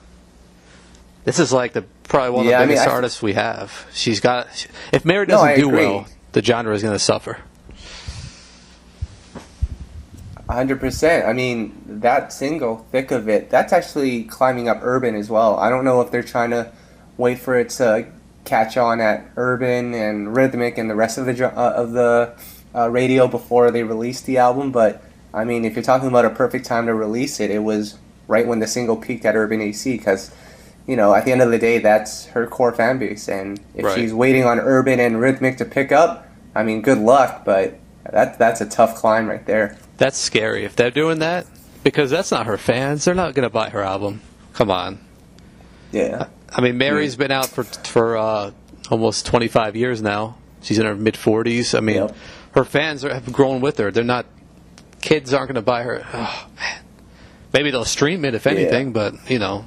this 1.24 1.38
is 1.38 1.52
like 1.52 1.72
the 1.72 1.82
probably 2.04 2.30
one 2.30 2.46
of 2.46 2.50
yeah, 2.50 2.60
the 2.60 2.66
biggest 2.66 2.82
I 2.82 2.86
mean, 2.86 2.94
artists 2.94 3.22
we 3.22 3.32
have. 3.34 3.86
She's 3.92 4.20
got. 4.20 4.66
If 4.92 5.04
Mary 5.04 5.26
doesn't 5.26 5.48
no, 5.48 5.56
do 5.56 5.68
agree. 5.68 5.86
well, 5.86 6.06
the 6.32 6.42
genre 6.42 6.74
is 6.74 6.82
going 6.82 6.94
to 6.94 6.98
suffer. 6.98 7.38
Hundred 10.50 10.80
percent. 10.80 11.26
I 11.26 11.32
mean, 11.32 11.80
that 11.86 12.32
single, 12.32 12.86
"Thick 12.90 13.10
of 13.10 13.28
It," 13.28 13.50
that's 13.50 13.72
actually 13.72 14.24
climbing 14.24 14.68
up 14.68 14.78
urban 14.82 15.14
as 15.14 15.30
well. 15.30 15.56
I 15.56 15.70
don't 15.70 15.84
know 15.84 16.00
if 16.00 16.10
they're 16.10 16.22
trying 16.22 16.50
to 16.50 16.72
wait 17.16 17.38
for 17.38 17.58
it 17.58 17.70
to 17.70 18.06
catch 18.44 18.76
on 18.76 19.00
at 19.00 19.26
urban 19.36 19.94
and 19.94 20.34
rhythmic 20.34 20.78
and 20.78 20.88
the 20.88 20.94
rest 20.94 21.18
of 21.18 21.26
the 21.26 21.46
uh, 21.46 21.72
of 21.72 21.92
the 21.92 22.34
uh, 22.74 22.90
radio 22.90 23.28
before 23.28 23.70
they 23.70 23.82
release 23.82 24.20
the 24.20 24.38
album. 24.38 24.72
But 24.72 25.02
I 25.32 25.44
mean, 25.44 25.64
if 25.64 25.74
you're 25.74 25.82
talking 25.82 26.08
about 26.08 26.24
a 26.24 26.30
perfect 26.30 26.64
time 26.64 26.86
to 26.86 26.94
release 26.94 27.40
it, 27.40 27.50
it 27.50 27.62
was 27.62 27.98
right 28.26 28.46
when 28.46 28.60
the 28.60 28.66
single 28.66 28.96
peaked 28.96 29.24
at 29.24 29.36
Urban 29.36 29.60
AC 29.60 29.96
because. 29.96 30.32
You 30.86 30.96
know, 30.96 31.14
at 31.14 31.24
the 31.24 31.30
end 31.30 31.40
of 31.40 31.52
the 31.52 31.58
day, 31.58 31.78
that's 31.78 32.24
her 32.28 32.48
core 32.48 32.72
fan 32.72 32.98
base, 32.98 33.28
and 33.28 33.60
if 33.76 33.84
right. 33.84 33.94
she's 33.94 34.12
waiting 34.12 34.44
on 34.44 34.58
urban 34.58 34.98
and 34.98 35.20
rhythmic 35.20 35.56
to 35.58 35.64
pick 35.64 35.92
up, 35.92 36.26
I 36.52 36.64
mean, 36.64 36.82
good 36.82 36.98
luck. 36.98 37.44
But 37.44 37.78
that 38.10 38.38
that's 38.38 38.60
a 38.60 38.66
tough 38.66 38.96
climb 38.96 39.28
right 39.28 39.44
there. 39.46 39.78
That's 40.00 40.16
scary 40.16 40.64
if 40.64 40.76
they're 40.76 40.90
doing 40.90 41.18
that 41.18 41.46
because 41.84 42.08
that's 42.10 42.30
not 42.30 42.46
her 42.46 42.56
fans. 42.56 43.04
They're 43.04 43.14
not 43.14 43.34
going 43.34 43.42
to 43.42 43.52
buy 43.52 43.68
her 43.68 43.82
album. 43.82 44.22
Come 44.54 44.70
on. 44.70 44.98
Yeah. 45.92 46.28
I 46.48 46.62
mean, 46.62 46.78
Mary's 46.78 47.16
been 47.16 47.30
out 47.30 47.48
for 47.48 47.64
for 47.64 48.16
uh, 48.16 48.52
almost 48.90 49.26
25 49.26 49.76
years 49.76 50.00
now. 50.00 50.38
She's 50.62 50.78
in 50.78 50.86
her 50.86 50.96
mid 50.96 51.16
40s. 51.16 51.76
I 51.76 51.80
mean, 51.80 51.96
yep. 51.96 52.16
her 52.52 52.64
fans 52.64 53.04
are, 53.04 53.12
have 53.12 53.30
grown 53.30 53.60
with 53.60 53.76
her. 53.76 53.90
They're 53.90 54.02
not 54.02 54.24
kids 55.02 55.34
aren't 55.34 55.48
going 55.48 55.56
to 55.56 55.62
buy 55.62 55.82
her. 55.82 56.02
Oh 56.14 56.46
man. 56.56 56.82
Maybe 57.52 57.70
they'll 57.70 57.84
stream 57.84 58.24
it 58.24 58.34
if 58.34 58.46
anything, 58.46 58.86
yeah. 58.86 58.92
but 58.92 59.30
you 59.30 59.38
know, 59.38 59.66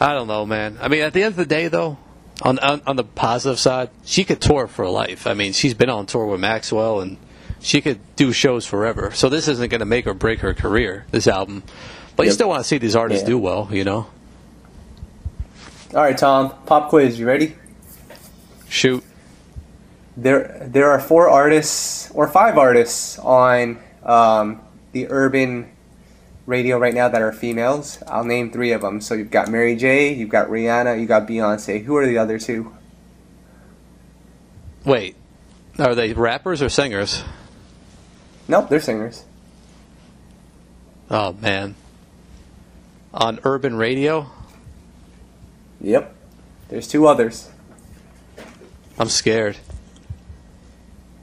I 0.00 0.14
don't 0.14 0.28
know, 0.28 0.46
man. 0.46 0.78
I 0.80 0.88
mean, 0.88 1.02
at 1.02 1.12
the 1.12 1.24
end 1.24 1.32
of 1.32 1.36
the 1.36 1.44
day, 1.44 1.68
though, 1.68 1.98
on, 2.40 2.58
on 2.60 2.80
on 2.86 2.96
the 2.96 3.04
positive 3.04 3.58
side, 3.58 3.90
she 4.02 4.24
could 4.24 4.40
tour 4.40 4.66
for 4.66 4.88
life. 4.88 5.26
I 5.26 5.34
mean, 5.34 5.52
she's 5.52 5.74
been 5.74 5.90
on 5.90 6.06
tour 6.06 6.24
with 6.24 6.40
Maxwell 6.40 7.00
and 7.00 7.18
she 7.60 7.80
could 7.80 8.00
do 8.16 8.32
shows 8.32 8.66
forever. 8.66 9.12
So 9.12 9.28
this 9.28 9.48
isn't 9.48 9.68
going 9.68 9.80
to 9.80 9.86
make 9.86 10.06
or 10.06 10.14
break 10.14 10.40
her 10.40 10.54
career. 10.54 11.06
This 11.10 11.26
album, 11.26 11.62
but 12.16 12.24
yep. 12.24 12.30
you 12.30 12.34
still 12.34 12.48
want 12.48 12.60
to 12.62 12.68
see 12.68 12.78
these 12.78 12.96
artists 12.96 13.22
yeah. 13.22 13.28
do 13.28 13.38
well, 13.38 13.68
you 13.70 13.84
know. 13.84 14.06
All 15.94 16.02
right, 16.02 16.16
Tom. 16.16 16.52
Pop 16.66 16.88
quiz. 16.88 17.18
You 17.18 17.26
ready? 17.26 17.56
Shoot. 18.68 19.04
There, 20.16 20.66
there 20.66 20.90
are 20.90 21.00
four 21.00 21.28
artists 21.28 22.10
or 22.12 22.28
five 22.28 22.58
artists 22.58 23.18
on 23.18 23.78
um, 24.04 24.60
the 24.92 25.08
urban 25.08 25.70
radio 26.46 26.78
right 26.78 26.94
now 26.94 27.08
that 27.08 27.22
are 27.22 27.32
females. 27.32 28.02
I'll 28.06 28.24
name 28.24 28.50
three 28.50 28.72
of 28.72 28.82
them. 28.82 29.00
So 29.00 29.14
you've 29.14 29.30
got 29.30 29.48
Mary 29.48 29.76
J, 29.76 30.12
you've 30.12 30.28
got 30.28 30.48
Rihanna, 30.48 31.00
you 31.00 31.06
got 31.06 31.26
Beyonce. 31.26 31.82
Who 31.84 31.96
are 31.96 32.06
the 32.06 32.18
other 32.18 32.38
two? 32.38 32.74
Wait, 34.84 35.16
are 35.78 35.94
they 35.94 36.12
rappers 36.12 36.62
or 36.62 36.68
singers? 36.68 37.22
Nope, 38.50 38.68
they're 38.68 38.80
singers. 38.80 39.24
Oh 41.08 41.34
man. 41.34 41.76
On 43.14 43.38
urban 43.44 43.76
radio? 43.76 44.26
Yep. 45.80 46.12
There's 46.68 46.88
two 46.88 47.06
others. 47.06 47.48
I'm 48.98 49.08
scared. 49.08 49.56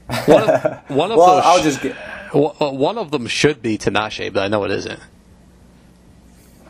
One 0.24 0.48
of, 0.48 0.90
one 0.90 1.10
of 1.12 1.18
well, 1.18 1.42
I'll 1.44 1.62
just 1.62 1.82
get. 1.82 1.94
One 2.32 2.96
uh, 2.96 3.00
of 3.02 3.10
them 3.10 3.26
should 3.26 3.60
be 3.60 3.76
Tinashe, 3.76 4.32
but 4.32 4.42
I 4.42 4.48
know 4.48 4.64
it 4.64 4.70
isn't. 4.70 5.00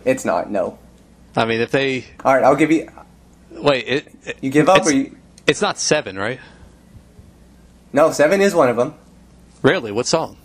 It's 0.05 0.25
not. 0.25 0.51
No. 0.51 0.77
I 1.37 1.45
mean, 1.45 1.61
if 1.61 1.71
they 1.71 2.05
All 2.25 2.35
right. 2.35 2.43
I'll 2.43 2.57
give 2.57 2.73
you. 2.73 2.91
wait, 3.53 3.87
it, 3.87 4.13
it- 4.25 4.39
You 4.41 4.51
give 4.51 4.69
up 4.69 4.85
or 4.85 4.91
you? 4.91 5.17
it's 5.47 5.63
not 5.63 5.77
Sevyn, 5.77 6.19
right? 6.19 6.41
No, 7.93 8.09
Sevyn 8.09 8.41
is 8.41 8.57
one 8.57 8.69
of 8.69 8.77
them. 8.77 8.95
Really? 9.63 9.93
What 9.93 10.07
song? 10.07 10.38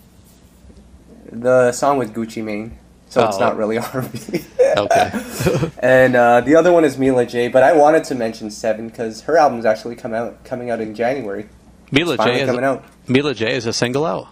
The 1.40 1.72
song 1.72 1.98
with 1.98 2.14
Gucci 2.14 2.42
Mane. 2.44 2.78
So 3.08 3.24
it's 3.26 3.36
Oh. 3.36 3.40
not 3.40 3.56
really 3.56 3.78
R&B. 3.92 4.44
Okay. 4.76 5.70
and 5.78 6.16
uh, 6.16 6.40
the 6.40 6.56
other 6.56 6.72
one 6.72 6.84
is 6.84 6.98
Mila 6.98 7.26
J. 7.26 7.48
But 7.48 7.62
I 7.62 7.72
wanted 7.72 8.04
to 8.04 8.14
mention 8.14 8.48
Sevyn 8.48 8.90
because 8.90 9.22
her 9.22 9.36
album's 9.36 9.64
actually 9.64 9.94
come 9.96 10.14
out 10.14 10.42
coming 10.44 10.70
out 10.70 10.80
in 10.80 10.94
January. 10.94 11.48
Mila 11.92 12.16
J 12.16 12.40
is 12.42 12.46
coming 12.48 12.64
out. 12.64 12.84
Mila 13.06 13.34
J 13.34 13.54
is 13.54 13.66
a 13.66 13.72
single 13.72 14.04
out. 14.04 14.28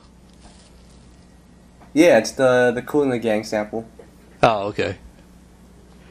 Yeah, 1.94 2.18
it's 2.18 2.32
the 2.32 2.72
the 2.74 2.82
Kool 2.82 3.08
& 3.08 3.10
the 3.10 3.18
Gang 3.18 3.44
sample. 3.44 3.86
Oh, 4.42 4.68
okay. 4.68 4.96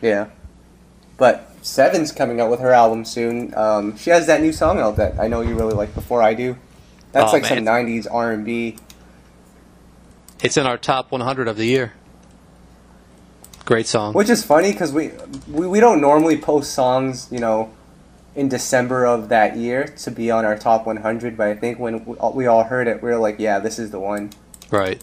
Yeah. 0.01 0.27
But 1.17 1.49
Sevyn's 1.61 2.11
coming 2.11 2.39
out 2.39 2.49
with 2.49 2.59
her 2.59 2.71
album 2.71 3.03
soon. 3.05 3.53
Um, 3.55 3.97
she 3.97 4.09
has 4.11 4.27
that 4.27 4.41
new 4.41 4.53
song 4.53 4.79
out 4.79 4.95
that 4.97 5.19
I 5.19 5.27
know 5.27 5.41
you 5.41 5.55
really 5.55 5.73
like. 5.73 5.93
Before 5.93 6.21
I 6.23 6.33
do, 6.33 6.55
that's 7.11 7.29
Oh, 7.31 7.33
like 7.33 7.43
man. 7.43 7.57
some 7.57 7.65
'90s 7.65 8.07
R&B. 8.11 8.77
It's 10.41 10.57
in 10.57 10.65
our 10.65 10.77
top 10.77 11.11
100 11.11 11.47
of 11.47 11.57
the 11.57 11.65
year. 11.65 11.93
Great 13.65 13.87
song. 13.87 14.13
Which 14.13 14.29
is 14.29 14.43
funny 14.43 14.71
because 14.71 14.91
we, 14.91 15.11
we 15.47 15.67
we 15.67 15.79
don't 15.79 16.01
normally 16.01 16.37
post 16.37 16.73
songs, 16.73 17.27
you 17.31 17.39
know, 17.39 17.71
in 18.35 18.49
December 18.49 19.05
of 19.05 19.29
that 19.29 19.55
year 19.55 19.85
to 19.99 20.11
be 20.11 20.31
on 20.31 20.45
our 20.45 20.57
top 20.57 20.85
100. 20.87 21.37
But 21.37 21.47
I 21.47 21.55
think 21.55 21.77
when 21.79 22.03
we 22.05 22.15
all, 22.15 22.33
we 22.33 22.47
all 22.47 22.63
heard 22.63 22.87
it, 22.87 23.03
we 23.03 23.09
were 23.09 23.17
like, 23.17 23.39
"Yeah, 23.39 23.59
this 23.59 23.77
is 23.77 23.91
the 23.91 23.99
one." 23.99 24.31
Right. 24.71 25.01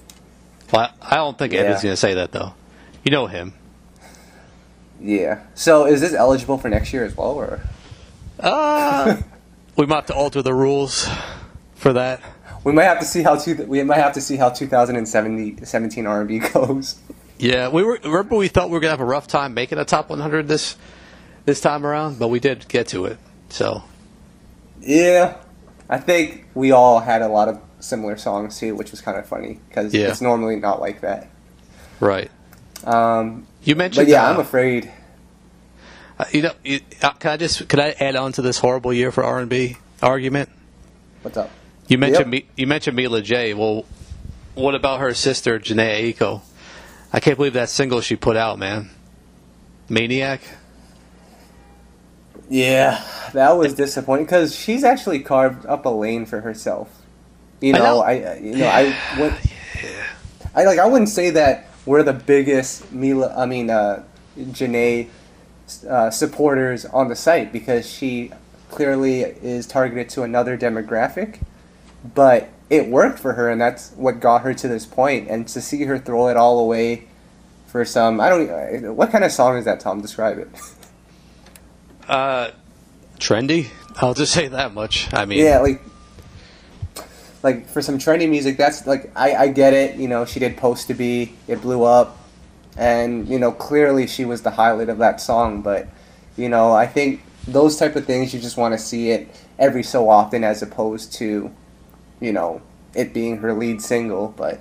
Well, 0.72 0.90
I 1.00 1.16
don't 1.16 1.38
think 1.38 1.52
Yeah. 1.52 1.74
is 1.76 1.82
going 1.82 1.92
to 1.92 1.96
say 1.96 2.14
that, 2.14 2.32
though. 2.32 2.54
You 3.04 3.10
know 3.12 3.26
him. 3.26 3.54
Yeah. 5.00 5.38
So 5.54 5.86
is 5.86 6.00
this 6.00 6.12
eligible 6.12 6.58
for 6.58 6.68
next 6.68 6.92
year 6.92 7.04
as 7.04 7.16
well, 7.16 7.30
or 7.30 7.60
Uh, 8.40 9.18
we 9.76 9.86
might 9.86 9.94
have 9.96 10.06
to 10.06 10.14
alter 10.14 10.42
the 10.42 10.52
rules 10.52 11.08
for 11.76 11.92
that. 11.92 12.20
We 12.68 12.74
might 12.74 12.84
have 12.84 12.98
to 13.00 13.04
see 13.06 13.22
how 13.22 13.36
two, 13.36 13.54
we 13.66 13.82
might 13.82 13.96
have 13.98 14.12
to 14.12 14.20
see 14.20 14.36
how 14.36 14.50
2017 14.50 16.06
R&B 16.06 16.38
goes. 16.52 16.96
Yeah, 17.38 17.68
we 17.68 17.82
were. 17.82 17.98
Remember, 18.04 18.36
we 18.36 18.48
thought 18.48 18.68
we 18.68 18.74
were 18.74 18.80
gonna 18.80 18.90
have 18.90 19.00
a 19.00 19.04
rough 19.06 19.26
time 19.26 19.54
making 19.54 19.78
a 19.78 19.84
top 19.84 20.10
100 20.10 20.48
this 20.48 20.76
this 21.46 21.60
time 21.60 21.86
around, 21.86 22.18
but 22.18 22.28
we 22.28 22.40
did 22.40 22.68
get 22.68 22.88
to 22.88 23.06
it. 23.06 23.16
So 23.48 23.84
Yeah, 24.80 25.36
I 25.88 25.98
think 25.98 26.44
we 26.54 26.72
all 26.72 27.00
had 27.00 27.22
a 27.22 27.28
lot 27.28 27.48
of 27.48 27.58
similar 27.80 28.16
songs 28.18 28.58
too, 28.58 28.74
which 28.74 28.90
was 28.90 29.00
kind 29.00 29.16
of 29.16 29.24
funny 29.26 29.60
because 29.68 29.94
Yeah. 29.94 30.08
it's 30.08 30.20
normally 30.20 30.56
not 30.56 30.80
like 30.80 31.00
that. 31.00 31.28
right. 32.00 32.30
Um, 32.84 33.46
You 33.62 33.76
mentioned. 33.76 34.06
but 34.06 34.10
yeah, 34.12 34.26
uh, 34.26 34.32
I'm 34.34 34.40
afraid. 34.40 34.90
uh, 36.18 36.24
You 36.32 36.42
know, 36.42 36.52
you, 36.64 36.80
uh, 37.02 37.10
can 37.12 37.30
I 37.30 37.36
just 37.38 37.66
can 37.68 37.80
I 37.80 37.92
add 38.00 38.14
on 38.16 38.32
to 38.32 38.42
this 38.42 38.58
horrible 38.58 38.92
year 38.92 39.10
for 39.12 39.24
R 39.24 39.38
and 39.38 39.48
B 39.48 39.76
argument? 40.02 40.48
What's 41.22 41.36
up? 41.38 41.50
You 41.88 41.98
mentioned 41.98 42.32
Yep. 42.32 42.44
me, 42.44 42.46
you 42.56 42.66
mentioned 42.66 42.96
Mila 42.96 43.22
J. 43.22 43.54
Well, 43.54 43.84
what 44.54 44.74
about 44.74 45.00
her 45.00 45.14
sister 45.14 45.58
Jhené 45.58 46.14
Aiko? 46.14 46.42
I 47.12 47.20
can't 47.20 47.36
believe 47.36 47.54
that 47.54 47.70
single 47.70 48.00
she 48.02 48.16
put 48.16 48.36
out, 48.36 48.58
man. 48.58 48.90
Maniac. 49.88 50.42
Yeah, 52.50 53.02
that 53.32 53.52
was 53.52 53.74
disappointing 53.74 54.26
because 54.26 54.54
she's 54.54 54.84
actually 54.84 55.20
carved 55.20 55.66
up 55.66 55.84
a 55.86 55.90
lane 55.90 56.26
for 56.26 56.40
herself. 56.40 56.90
You 57.60 57.74
I 57.74 57.78
know, 57.78 57.84
know. 57.84 58.00
I, 58.00 58.36
you 58.38 58.56
know 58.56 58.66
I 58.68 58.96
would, 59.18 59.34
I 60.54 60.64
like 60.64 60.78
I 60.78 60.86
wouldn't 60.86 61.10
say 61.10 61.30
that 61.30 61.66
we're 61.86 62.02
the 62.02 62.12
biggest 62.12 62.90
Mila. 62.92 63.34
I 63.36 63.46
mean, 63.46 63.70
uh, 63.70 64.02
Jhené 64.38 65.08
uh, 65.88 66.10
supporters 66.10 66.84
on 66.86 67.08
the 67.08 67.16
site 67.16 67.52
because 67.52 67.88
she 67.88 68.32
clearly 68.70 69.22
is 69.22 69.66
targeted 69.66 70.08
to 70.10 70.22
another 70.22 70.56
demographic, 70.56 71.40
but 72.14 72.48
it 72.70 72.88
worked 72.88 73.18
for 73.18 73.34
her, 73.34 73.50
and 73.50 73.60
that's 73.60 73.92
what 73.92 74.20
got 74.20 74.42
her 74.42 74.54
to 74.54 74.68
this 74.68 74.86
point. 74.86 75.28
And 75.28 75.48
to 75.48 75.60
see 75.60 75.84
her 75.84 75.98
throw 75.98 76.28
it 76.28 76.36
all 76.36 76.58
away 76.58 77.08
for 77.66 77.84
some, 77.84 78.20
I 78.20 78.28
don't. 78.28 78.96
What 78.96 79.10
kind 79.10 79.24
of 79.24 79.32
song 79.32 79.56
is 79.56 79.64
that? 79.64 79.80
Tom, 79.80 80.00
describe 80.00 80.38
it. 80.38 80.48
Uh, 82.08 82.52
trendy. 83.18 83.68
I'll 83.96 84.14
just 84.14 84.32
say 84.32 84.48
that 84.48 84.72
much. 84.72 85.12
I 85.12 85.26
mean, 85.26 85.44
Yeah, 85.44 85.58
like 85.58 85.82
like 87.42 87.68
for 87.68 87.82
some 87.82 87.98
trendy 87.98 88.28
music, 88.28 88.56
that's 88.56 88.86
like 88.86 89.10
I, 89.14 89.34
I 89.34 89.48
get 89.48 89.74
it. 89.74 89.96
You 89.96 90.08
know, 90.08 90.24
she 90.24 90.40
did 90.40 90.56
"Post 90.56 90.88
to 90.88 90.94
Be," 90.94 91.34
it 91.46 91.60
blew 91.60 91.84
up, 91.84 92.18
and 92.76 93.28
you 93.28 93.38
know 93.38 93.52
clearly 93.52 94.06
she 94.06 94.24
was 94.24 94.42
the 94.42 94.50
highlight 94.50 94.88
of 94.88 94.98
that 94.98 95.20
song. 95.20 95.62
But 95.62 95.88
you 96.36 96.48
know, 96.48 96.72
I 96.72 96.86
think 96.86 97.22
those 97.46 97.76
type 97.76 97.96
of 97.96 98.06
things 98.06 98.32
you 98.32 98.40
just 98.40 98.56
want 98.56 98.72
to 98.74 98.78
see 98.78 99.10
it 99.10 99.28
every 99.58 99.82
so 99.82 100.08
often, 100.08 100.44
as 100.44 100.62
opposed 100.62 101.12
to 101.14 101.52
you 102.20 102.32
know 102.32 102.62
it 102.94 103.12
being 103.12 103.38
her 103.38 103.52
lead 103.52 103.82
single. 103.82 104.28
But 104.36 104.60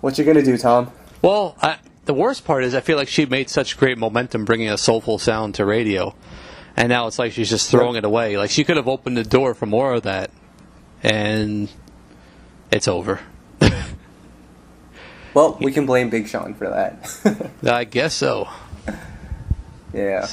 what 0.00 0.18
you 0.18 0.24
gonna 0.24 0.42
do, 0.42 0.56
Tom? 0.58 0.90
Well, 1.22 1.56
I, 1.60 1.78
the 2.04 2.14
worst 2.14 2.44
part 2.44 2.64
is 2.64 2.74
I 2.74 2.80
feel 2.80 2.96
like 2.96 3.08
she 3.08 3.26
made 3.26 3.50
such 3.50 3.76
great 3.76 3.98
momentum 3.98 4.44
bringing 4.44 4.70
a 4.70 4.78
soulful 4.78 5.18
sound 5.18 5.54
to 5.56 5.64
radio, 5.64 6.14
and 6.76 6.88
now 6.88 7.06
it's 7.06 7.18
like 7.18 7.32
she's 7.32 7.50
just 7.50 7.70
throwing 7.70 7.96
it 7.96 8.04
away. 8.04 8.36
Like 8.36 8.50
she 8.50 8.64
could 8.64 8.76
have 8.76 8.88
opened 8.88 9.16
the 9.16 9.24
door 9.24 9.54
for 9.54 9.66
more 9.66 9.94
of 9.94 10.02
that, 10.02 10.30
and 11.02 11.68
it's 12.70 12.88
over. 12.88 13.20
Well, 15.34 15.56
we 15.60 15.70
can 15.70 15.86
blame 15.86 16.10
Big 16.10 16.26
Sean 16.26 16.54
for 16.54 16.68
that. 16.68 17.52
I 17.72 17.84
guess 17.84 18.14
so. 18.14 18.48
Yeah. 19.92 20.26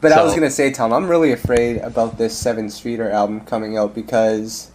But 0.00 0.10
I 0.10 0.24
was 0.24 0.34
gonna 0.34 0.50
say, 0.50 0.72
Tom, 0.72 0.92
I'm 0.92 1.08
really 1.08 1.30
afraid 1.30 1.76
about 1.78 2.18
this 2.18 2.42
Sevyn 2.42 2.70
Streeter 2.70 3.10
album 3.10 3.42
coming 3.42 3.76
out 3.76 3.94
because, 3.94 4.70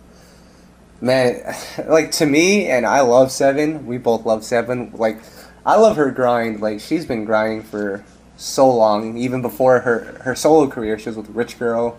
man, 1.06 1.56
like 1.88 2.12
to 2.14 2.26
me, 2.26 2.68
and 2.68 2.86
I 2.86 3.02
love 3.02 3.30
Sevyn. 3.30 3.86
We 3.86 3.98
both 3.98 4.26
love 4.26 4.42
Sevyn. 4.42 4.98
Like, 4.98 5.20
I 5.66 5.78
love 5.78 5.96
her 5.98 6.12
grind. 6.12 6.60
Like, 6.60 6.82
she's 6.82 7.06
been 7.06 7.24
grinding 7.24 7.64
for 7.64 8.04
so 8.36 8.70
long, 8.70 9.18
even 9.18 9.42
before 9.42 9.80
her 9.82 10.20
her 10.24 10.36
solo 10.36 10.68
career. 10.68 11.00
She 11.00 11.10
was 11.10 11.18
with 11.18 11.30
Rich 11.30 11.58
Girl, 11.60 11.98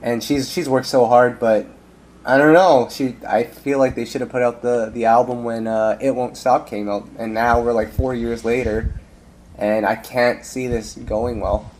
and 0.00 0.22
she's 0.22 0.50
she's 0.50 0.68
worked 0.68 0.86
so 0.86 1.06
hard. 1.06 1.38
But 1.38 1.66
I 2.24 2.38
don't 2.38 2.54
know. 2.54 2.88
She, 2.90 3.16
I 3.26 3.44
feel 3.44 3.78
like 3.78 3.94
they 3.94 4.04
should 4.04 4.20
have 4.20 4.30
put 4.30 4.42
out 4.42 4.62
the 4.62 4.90
the 4.94 5.04
album 5.06 5.44
when 5.44 5.66
uh, 5.66 5.98
It 6.00 6.12
Won't 6.12 6.36
Stop 6.36 6.68
came 6.68 6.88
out, 6.88 7.08
and 7.18 7.34
now 7.34 7.60
we're 7.60 7.72
like 7.72 7.92
four 7.92 8.14
years 8.14 8.44
later, 8.44 8.94
and 9.58 9.84
I 9.84 9.96
can't 9.96 10.44
see 10.44 10.68
this 10.68 10.94
going 10.94 11.40
well. 11.40 11.70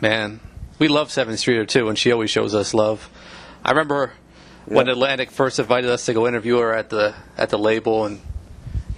Man, 0.00 0.40
we 0.78 0.88
love 0.88 1.08
Sevyn 1.08 1.38
Streeter 1.38 1.64
too, 1.64 1.88
and 1.88 1.96
she 1.96 2.10
always 2.10 2.30
shows 2.30 2.54
us 2.54 2.74
love. 2.74 3.08
I 3.64 3.70
remember 3.70 4.12
when 4.66 4.88
Atlantic 4.88 5.30
first 5.30 5.58
invited 5.58 5.90
us 5.90 6.06
to 6.06 6.14
go 6.14 6.26
interview 6.26 6.58
her 6.58 6.74
at 6.74 6.90
the 6.90 7.14
at 7.36 7.50
the 7.50 7.58
label, 7.58 8.04
and 8.06 8.20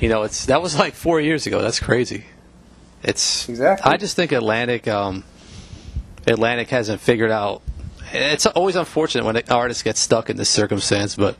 you 0.00 0.08
know, 0.08 0.22
it's 0.22 0.46
that 0.46 0.62
was 0.62 0.78
like 0.78 0.94
four 0.94 1.20
years 1.20 1.46
ago. 1.46 1.60
That's 1.62 1.80
crazy. 1.80 2.24
It's 3.02 3.48
Exactly. 3.48 3.90
I 3.90 3.96
just 3.96 4.16
think 4.16 4.32
Atlantic, 4.32 4.88
um, 4.88 5.24
Atlantic 6.26 6.68
hasn't 6.70 7.00
figured 7.00 7.30
out. 7.30 7.62
It's 8.12 8.46
always 8.46 8.76
unfortunate 8.76 9.24
when 9.24 9.36
an 9.36 9.42
artist 9.50 9.84
gets 9.84 10.00
stuck 10.00 10.30
in 10.30 10.36
this 10.36 10.48
circumstance, 10.48 11.16
but 11.16 11.36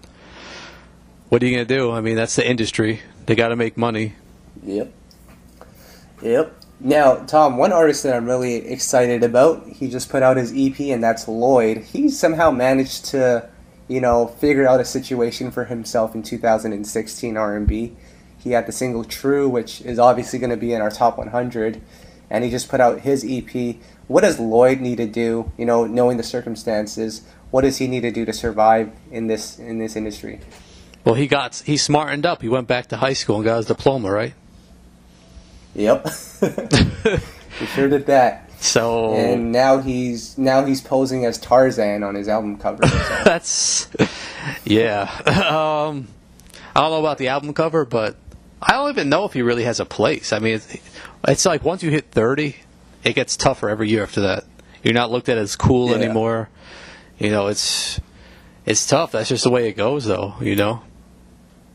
what 1.29 1.43
are 1.43 1.47
you 1.47 1.53
gonna 1.53 1.65
do? 1.65 1.93
I 1.93 2.01
mean, 2.01 2.17
that's 2.17 2.37
the 2.37 2.49
industry. 2.49 3.01
They 3.27 3.35
got 3.35 3.49
to 3.49 3.57
make 3.57 3.77
money. 3.77 4.15
Yep. 4.65 4.93
Yep. 6.23 6.62
Now, 6.79 7.17
Tom, 7.25 7.57
one 7.57 7.73
artist 7.73 8.03
that 8.03 8.15
I'm 8.15 8.27
really 8.27 8.57
excited 8.57 9.25
about, 9.25 9.67
he 9.67 9.89
just 9.89 10.11
put 10.11 10.23
out 10.23 10.37
his 10.37 10.53
EP, 10.55 10.79
and 10.81 11.03
that's 11.03 11.27
Lloyd. 11.27 11.79
He 11.79 12.09
somehow 12.11 12.51
managed 12.51 13.07
to, 13.07 13.49
you 13.88 14.01
know, 14.01 14.27
figure 14.27 14.66
out 14.66 14.81
a 14.81 14.85
situation 14.85 15.51
for 15.51 15.64
himself 15.64 16.14
in 16.14 16.22
2016 16.22 17.37
R&B. 17.37 17.96
He 18.38 18.51
had 18.53 18.66
the 18.66 18.72
single 18.72 19.05
"True," 19.05 19.49
which 19.49 19.81
is 19.81 19.99
obviously 19.99 20.38
going 20.38 20.51
to 20.51 20.57
be 20.57 20.72
in 20.72 20.81
our 20.81 20.90
top 20.90 21.18
100, 21.18 21.81
and 22.31 22.44
he 22.44 22.51
just 22.51 22.68
put 22.68 22.81
out 22.81 23.01
his 23.01 23.25
EP. 23.29 23.77
What 24.09 24.20
does 24.20 24.38
Lloyd 24.38 24.81
need 24.81 24.96
to 24.96 25.07
do? 25.07 25.53
You 25.57 25.66
know, 25.66 25.85
knowing 25.85 26.16
the 26.16 26.22
circumstances, 26.22 27.22
what 27.51 27.62
does 27.62 27.79
he 27.79 27.87
need 27.88 28.03
to 28.03 28.11
do 28.11 28.25
to 28.25 28.33
survive 28.33 28.92
in 29.11 29.27
this 29.27 29.59
in 29.59 29.79
this 29.79 29.96
industry? 29.96 30.40
Well, 31.05 31.14
he 31.14 31.27
got 31.27 31.62
he 31.66 31.77
smartened 31.77 32.27
up. 32.27 32.42
He 32.42 32.49
went 32.49 32.68
back 32.68 32.88
to 32.88 32.96
high 32.96 33.12
school 33.14 33.37
and 33.37 33.44
got 33.44 33.59
his 33.59 33.66
diploma, 33.66 34.11
right? 34.11 34.35
Yep. 35.75 36.09
he 37.59 37.66
sure 37.66 37.88
did 37.88 38.07
that. 38.07 38.46
So 38.66 39.14
and 39.14 39.52
now 39.52 39.79
he's 39.79 40.37
now 40.37 40.64
he's 40.64 40.81
posing 40.81 41.24
as 41.24 41.38
Tarzan 41.38 42.02
on 42.02 42.14
his 42.14 42.29
album 42.29 42.59
cover. 42.59 42.87
So. 42.87 42.98
That's 43.24 43.88
yeah. 44.64 45.11
Um, 45.87 46.09
I 46.74 46.81
don't 46.81 46.90
know 46.90 47.00
about 47.00 47.18
the 47.18 47.29
album 47.29 47.55
cover, 47.55 47.85
but 47.85 48.16
I 48.61 48.72
don't 48.72 48.90
even 48.90 49.09
know 49.09 49.24
if 49.24 49.33
he 49.33 49.42
really 49.42 49.64
has 49.64 49.81
a 49.81 49.85
place. 49.87 50.33
I 50.33 50.38
mean, 50.40 50.55
it's, 50.57 50.76
it's 51.29 51.46
like 51.46 51.64
once 51.64 51.83
you 51.83 51.90
hit 51.90 52.11
thirty, 52.11 52.57
it 53.05 53.14
gets 53.14 53.37
tougher 53.37 53.68
every 53.68 53.88
year 53.88 54.02
after 54.02 54.22
that. 54.22 54.44
You're 54.83 54.94
not 54.94 55.11
looked 55.11 55.29
at 55.29 55.38
as 55.38 55.57
cool 55.57 55.90
Yeah. 55.90 55.96
anymore. 55.96 56.48
You 57.18 57.31
know, 57.31 57.46
it's 57.46 58.00
it's 58.66 58.87
tough. 58.87 59.12
That's 59.12 59.29
just 59.29 59.44
the 59.44 59.50
way 59.50 59.68
it 59.68 59.76
goes, 59.76 60.05
though. 60.05 60.35
You 60.40 60.57
know. 60.57 60.83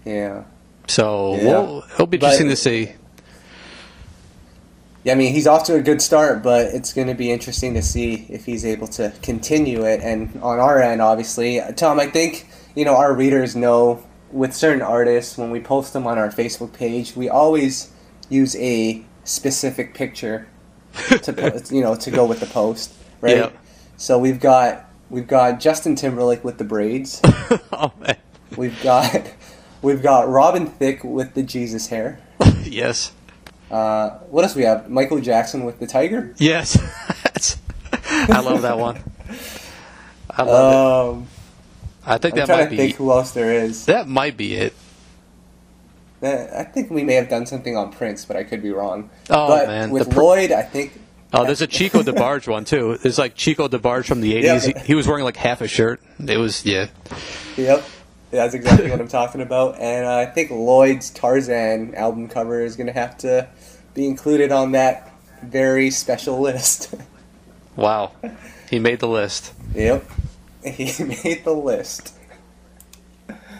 Yeah. 0.06 0.44
So 0.88 1.36
Yeah. 1.36 1.44
we'll, 1.60 1.84
it'll 1.94 2.08
be 2.08 2.18
But- 2.18 2.34
interesting 2.34 2.50
to 2.50 2.56
see. 2.56 2.94
Yeah, 5.04 5.14
I 5.14 5.16
mean, 5.16 5.34
he's 5.34 5.48
off 5.48 5.64
to 5.66 5.76
a 5.76 5.82
good 5.82 6.02
start, 6.02 6.44
but 6.44 6.68
it's 6.68 6.94
going 6.94 7.08
to 7.08 7.16
be 7.16 7.32
interesting 7.32 7.74
to 7.74 7.82
see 7.82 8.28
if 8.30 8.46
he's 8.46 8.66
able 8.66 8.88
to 8.90 9.12
continue 9.24 9.84
it. 9.84 10.02
And 10.02 10.40
on 10.44 10.60
our 10.60 10.80
end, 10.80 11.02
obviously, 11.02 11.60
Tom, 11.76 12.00
I 12.00 12.06
think 12.06 12.48
you 12.76 12.86
know 12.86 12.96
our 12.96 13.14
readers 13.14 13.56
know 13.56 14.04
with 14.32 14.54
certain 14.54 14.82
artists 14.82 15.38
when 15.38 15.52
we 15.52 15.60
post 15.60 15.94
them 15.94 16.06
on 16.06 16.18
our 16.18 16.30
Facebook 16.30 16.74
page, 16.74 17.16
we 17.16 17.30
always 17.30 17.92
use 18.30 18.56
a 18.58 19.04
specific 19.24 19.94
picture 19.94 20.48
to 21.24 21.34
po- 21.34 21.60
you 21.76 21.82
know 21.82 21.96
to 21.96 22.12
go 22.12 22.26
with 22.26 22.40
the 22.40 22.46
post, 22.46 22.94
right? 23.22 23.38
Yep. 23.38 23.58
So 23.98 24.20
we've 24.20 24.40
got 24.40 24.86
we've 25.10 25.28
got 25.28 25.60
Justin 25.60 25.96
Timberlake 25.96 26.44
with 26.44 26.58
the 26.58 26.64
braids. 26.64 27.22
oh 27.26 27.92
man. 28.00 28.18
We've 28.56 28.82
got 28.84 29.34
we've 29.82 30.02
got 30.02 30.30
Robin 30.30 30.68
Thicke 30.68 31.04
with 31.04 31.34
the 31.34 31.44
Jesus 31.44 31.88
hair. 31.88 32.20
yes. 32.64 33.14
Uh, 33.72 34.10
what 34.30 34.44
else 34.44 34.56
we 34.56 34.64
have? 34.64 34.90
Michael 34.90 35.22
Jackson 35.22 35.64
with 35.64 35.80
the 35.80 35.88
tiger. 35.88 36.34
Yes. 36.38 36.78
I 37.94 38.42
love 38.42 38.62
that 38.64 38.78
one. 38.78 39.00
I 40.30 40.44
love 40.44 41.16
Um, 41.16 41.22
it. 41.24 41.28
I 42.10 42.18
think 42.18 42.34
I'm 42.34 42.48
that 42.48 42.50
might 42.50 42.64
to 42.66 42.70
be 42.72 42.78
think 42.78 42.96
who 42.98 43.12
else 43.12 43.32
there 43.32 43.52
is. 43.54 43.86
that 43.86 44.08
might 44.08 44.36
be 44.38 44.56
it. 44.56 44.74
I 46.24 46.64
think 46.66 46.92
we 46.92 47.04
may 47.04 47.16
have 47.16 47.30
done 47.30 47.46
something 47.48 47.76
on 47.76 47.92
Prince, 47.92 48.26
but 48.26 48.36
I 48.38 48.44
could 48.44 48.62
be 48.62 48.70
wrong. 48.72 49.10
Oh, 49.30 49.48
but 49.48 49.68
man, 49.68 49.90
with 49.90 50.12
pr- 50.12 50.22
Lloyd, 50.22 50.52
I 50.52 50.62
think. 50.62 51.00
Oh, 51.34 51.46
there's 51.46 51.62
a 51.62 51.68
Chico 51.68 52.04
DeBarge 52.04 52.48
one 52.48 52.64
too. 52.66 52.98
There's 53.02 53.18
like 53.18 53.36
Chico 53.36 53.68
DeBarge 53.68 54.06
from 54.06 54.22
the 54.22 54.34
80s. 54.34 54.44
Yeah. 54.44 54.60
He, 54.82 54.88
he 54.88 54.96
was 54.96 55.08
wearing 55.08 55.24
like 55.24 55.38
half 55.38 55.62
a 55.62 55.68
shirt. 55.68 56.00
It 56.20 56.38
was 56.38 56.64
yeah. 56.66 56.88
Yep, 57.58 57.84
that's 58.32 58.54
exactly 58.54 58.90
what 58.90 59.00
I'm 59.00 59.08
talking 59.08 59.42
about. 59.42 59.80
And 59.80 60.06
I 60.06 60.26
think 60.26 60.52
Lloyd's 60.52 61.10
Tarzan 61.10 61.96
album 61.96 62.28
cover 62.28 62.62
is 62.62 62.76
going 62.76 62.88
to 62.88 62.94
have 62.94 63.18
to 63.20 63.48
be 63.94 64.08
included 64.08 64.52
on 64.52 64.72
that 64.72 65.12
very 65.44 65.92
special 65.92 66.40
list. 66.40 66.94
Wow. 67.78 68.12
He 68.70 68.80
made 68.80 69.00
the 69.00 69.08
list. 69.08 69.54
yep, 69.74 70.04
he 70.62 70.92
made 71.24 71.44
the 71.46 71.54
list. 71.54 72.14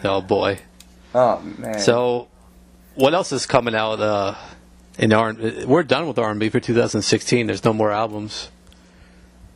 Oh 0.04 0.20
boy. 0.20 0.58
Oh 1.14 1.40
man. 1.40 1.78
So, 1.78 2.28
what 2.94 3.14
else 3.14 3.32
is 3.32 3.46
coming 3.46 3.74
out 3.74 4.00
uh, 4.00 4.34
in 4.98 5.14
R? 5.14 5.34
We're 5.66 5.82
done 5.82 6.06
with 6.08 6.18
R&B 6.18 6.50
for 6.50 6.60
2016. 6.60 7.46
There's 7.46 7.64
no 7.64 7.72
more 7.72 7.90
albums. 7.90 8.50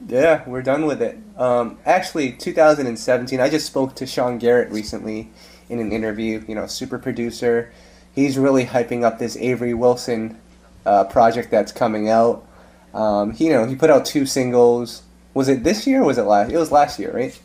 Yeah, 0.07 0.47
we're 0.49 0.63
done 0.63 0.87
with 0.87 1.01
it. 1.01 1.19
Um, 1.37 1.79
actually, 1.87 2.33
2017, 2.33 3.41
I 3.41 3.49
just 3.49 3.67
spoke 3.67 3.95
to 3.97 4.07
Sean 4.07 4.39
Garrett 4.39 4.71
recently 4.71 5.31
in 5.69 5.79
an 5.79 5.93
interview. 5.93 6.45
You 6.47 6.55
know, 6.55 6.67
super 6.67 6.99
producer. 6.99 7.73
He's 8.15 8.39
really 8.39 8.67
hyping 8.67 9.05
up 9.05 9.19
this 9.19 9.37
Avery 9.37 9.75
Wilson 9.75 10.39
uh, 10.85 11.05
project 11.05 11.51
that's 11.51 11.73
coming 11.73 12.09
out. 12.09 12.47
Um, 12.95 13.33
he, 13.33 13.47
you 13.47 13.53
know, 13.53 13.67
he 13.67 13.75
put 13.75 13.91
out 13.91 14.05
two 14.07 14.27
singles. 14.27 15.03
Was 15.35 15.49
it 15.49 15.65
this 15.65 15.87
year 15.87 16.03
or 16.03 16.07
was 16.07 16.19
it 16.19 16.23
last? 16.23 16.51
It 16.51 16.57
was 16.57 16.73
last 16.73 16.99
year, 16.99 17.13
right? 17.13 17.39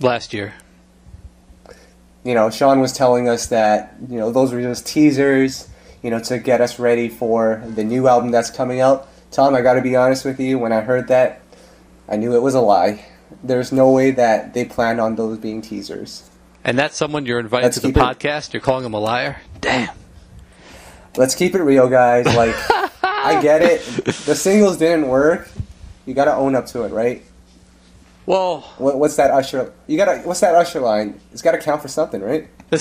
Last 0.00 0.32
year. 0.32 0.54
You 2.24 2.34
know, 2.34 2.50
Sean 2.50 2.80
was 2.80 2.92
telling 2.92 3.28
us 3.28 3.46
that 3.46 3.94
you 4.08 4.18
know 4.18 4.30
those 4.30 4.52
were 4.52 4.62
just 4.62 4.86
teasers. 4.86 5.68
You 6.02 6.10
know, 6.10 6.20
to 6.20 6.38
get 6.38 6.60
us 6.60 6.80
ready 6.80 7.08
for 7.08 7.62
the 7.64 7.84
new 7.84 8.08
album 8.08 8.32
that's 8.32 8.50
coming 8.50 8.80
out. 8.80 9.08
Tom, 9.32 9.54
I 9.54 9.62
got 9.62 9.74
to 9.74 9.82
be 9.82 9.96
honest 9.96 10.24
with 10.24 10.38
you. 10.38 10.58
When 10.58 10.72
I 10.72 10.80
heard 10.82 11.08
that, 11.08 11.40
I 12.08 12.16
knew 12.16 12.34
it 12.36 12.42
was 12.42 12.54
a 12.54 12.60
lie. 12.60 13.04
There's 13.42 13.72
no 13.72 13.90
way 13.90 14.10
that 14.12 14.54
they 14.54 14.64
planned 14.64 15.00
on 15.00 15.16
those 15.16 15.38
being 15.38 15.62
teasers. 15.62 16.28
And 16.64 16.78
that's 16.78 16.96
someone 16.96 17.26
you're 17.26 17.40
inviting 17.40 17.64
Let's 17.64 17.76
to 17.76 17.80
the 17.80 17.88
keep 17.88 17.96
it- 17.96 18.00
podcast. 18.00 18.52
You're 18.52 18.60
calling 18.62 18.84
him 18.84 18.94
a 18.94 19.00
liar. 19.00 19.40
Damn. 19.60 19.88
Let's 21.16 21.34
keep 21.34 21.54
it 21.54 21.62
real, 21.62 21.88
guys. 21.88 22.26
Like, 22.26 22.54
I 23.02 23.40
get 23.42 23.62
it. 23.62 23.82
The 24.04 24.34
singles 24.34 24.76
didn't 24.78 25.08
work. 25.08 25.48
You 26.06 26.14
got 26.14 26.26
to 26.26 26.34
own 26.34 26.54
up 26.54 26.66
to 26.66 26.82
it, 26.84 26.92
right? 26.92 27.22
Well, 28.26 28.60
What, 28.78 28.98
what's 28.98 29.16
that 29.16 29.30
Usher? 29.30 29.72
You 29.88 29.96
got 29.96 30.06
to. 30.14 30.18
What's 30.20 30.40
that 30.40 30.54
Usher 30.54 30.80
line? 30.80 31.20
It's 31.32 31.42
got 31.42 31.52
to 31.52 31.58
count 31.58 31.82
for 31.82 31.88
something, 31.88 32.20
right? 32.20 32.48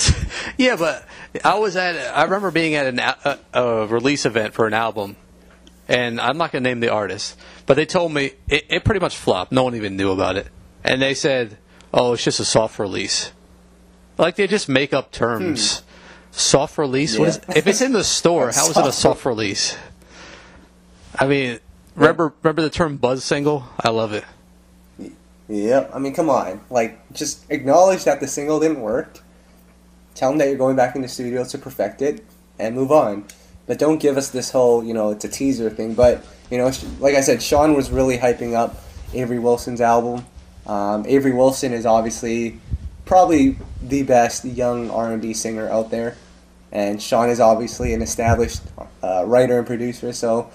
Yeah, 0.58 0.76
but 0.76 1.06
I 1.44 1.56
was 1.56 1.76
at. 1.76 1.96
I 2.16 2.24
remember 2.24 2.52
being 2.52 2.76
at 2.76 2.86
an, 2.88 3.00
a, 3.00 3.40
a 3.54 3.88
release 3.88 4.26
event 4.26 4.54
for 4.54 4.68
an 4.68 4.74
album, 4.74 5.16
and 5.92 6.22
I'm 6.22 6.38
not 6.38 6.52
going 6.52 6.64
to 6.64 6.70
name 6.70 6.80
the 6.80 6.90
artist, 6.90 7.38
but 7.66 7.76
they 7.76 7.86
told 7.86 8.14
me 8.14 8.32
it, 8.48 8.66
it 8.70 8.84
pretty 8.86 9.02
much 9.02 9.18
flopped. 9.18 9.52
No 9.52 9.64
one 9.64 9.76
even 9.76 9.98
knew 9.98 10.12
about 10.12 10.38
it, 10.38 10.48
and 10.84 11.02
they 11.02 11.14
said, 11.14 11.58
"Oh, 11.94 12.14
it's 12.14 12.24
just 12.24 12.40
a 12.40 12.46
soft 12.46 12.80
release." 12.80 13.32
Like 14.18 14.36
they 14.38 14.48
just 14.48 14.70
make 14.70 14.94
up 14.94 15.12
terms. 15.12 15.80
Hmm. 15.80 15.86
Soft 16.34 16.78
release. 16.78 17.18
What 17.18 17.28
is? 17.28 17.42
If 17.54 17.68
it's 17.68 17.82
in 17.82 17.92
the 17.92 18.06
store, 18.06 18.52
how 18.56 18.70
is 18.70 18.78
it 18.78 18.78
a 18.78 18.84
Soft- 18.84 18.98
soft 18.98 19.26
release? 19.26 19.78
I 21.20 21.28
mean, 21.28 21.60
remember 21.96 22.34
remember 22.42 22.62
the 22.62 22.70
term 22.70 22.96
buzz 22.96 23.26
single? 23.26 23.66
I 23.78 23.90
love 23.90 24.14
it. 24.14 24.24
Yep. 25.50 25.92
I 25.94 26.00
mean, 26.00 26.14
come 26.14 26.30
on. 26.30 26.62
Like, 26.70 27.12
just 27.12 27.44
acknowledge 27.52 28.06
that 28.06 28.22
the 28.22 28.28
single 28.28 28.62
didn't 28.62 28.80
work. 28.80 29.20
Tell 30.16 30.30
them 30.30 30.38
that 30.38 30.48
you're 30.48 30.58
going 30.58 30.78
back 30.78 30.96
in 30.96 31.02
the 31.02 31.10
studio 31.10 31.44
to 31.44 31.58
perfect 31.58 32.02
it, 32.02 32.24
and 32.58 32.74
move 32.76 32.92
on. 32.94 33.26
But 33.68 33.80
don't 33.80 34.00
give 34.00 34.18
us 34.18 34.30
this 34.30 34.52
whole, 34.52 34.84
you 34.84 34.94
know, 34.94 35.12
it's 35.12 35.24
a 35.26 35.30
teaser 35.30 35.70
thing. 35.70 35.94
But 35.94 36.26
you 36.50 36.58
know, 36.58 36.72
like 37.00 37.16
I 37.16 37.22
said, 37.22 37.42
Sean 37.42 37.76
was 37.76 37.90
really 37.90 38.18
hyping 38.18 38.54
up 38.54 38.82
Avery 39.14 39.40
Wilson's 39.40 39.82
album. 39.82 40.26
Um, 40.68 41.06
Avery 41.08 41.32
Wilson 41.32 41.74
is 41.74 41.86
obviously 41.86 42.60
probably 43.06 43.58
the 43.82 44.04
best 44.04 44.46
young 44.46 44.90
R&B 44.90 45.34
singer 45.34 45.68
out 45.70 45.90
there, 45.90 46.16
and 46.72 47.02
Sean 47.02 47.30
is 47.30 47.40
obviously 47.40 47.94
an 47.94 48.02
established 48.02 48.62
uh, 49.02 49.24
writer 49.26 49.58
and 49.58 49.66
producer. 49.66 50.14
So 50.14 50.52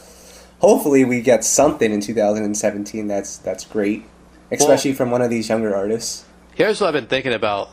hopefully, 0.61 1.05
we 1.05 1.21
get 1.23 1.45
something 1.45 1.93
in 1.93 2.01
2017 2.01 3.09
that's 3.09 3.39
that's 3.39 3.65
great, 3.65 4.05
especially 4.51 4.93
from 4.93 5.11
one 5.11 5.23
of 5.23 5.31
these 5.31 5.49
younger 5.49 5.75
artists. 5.75 6.25
Here's 6.55 6.81
what 6.81 6.89
I've 6.89 6.95
been 6.95 7.07
thinking 7.07 7.35
about. 7.35 7.71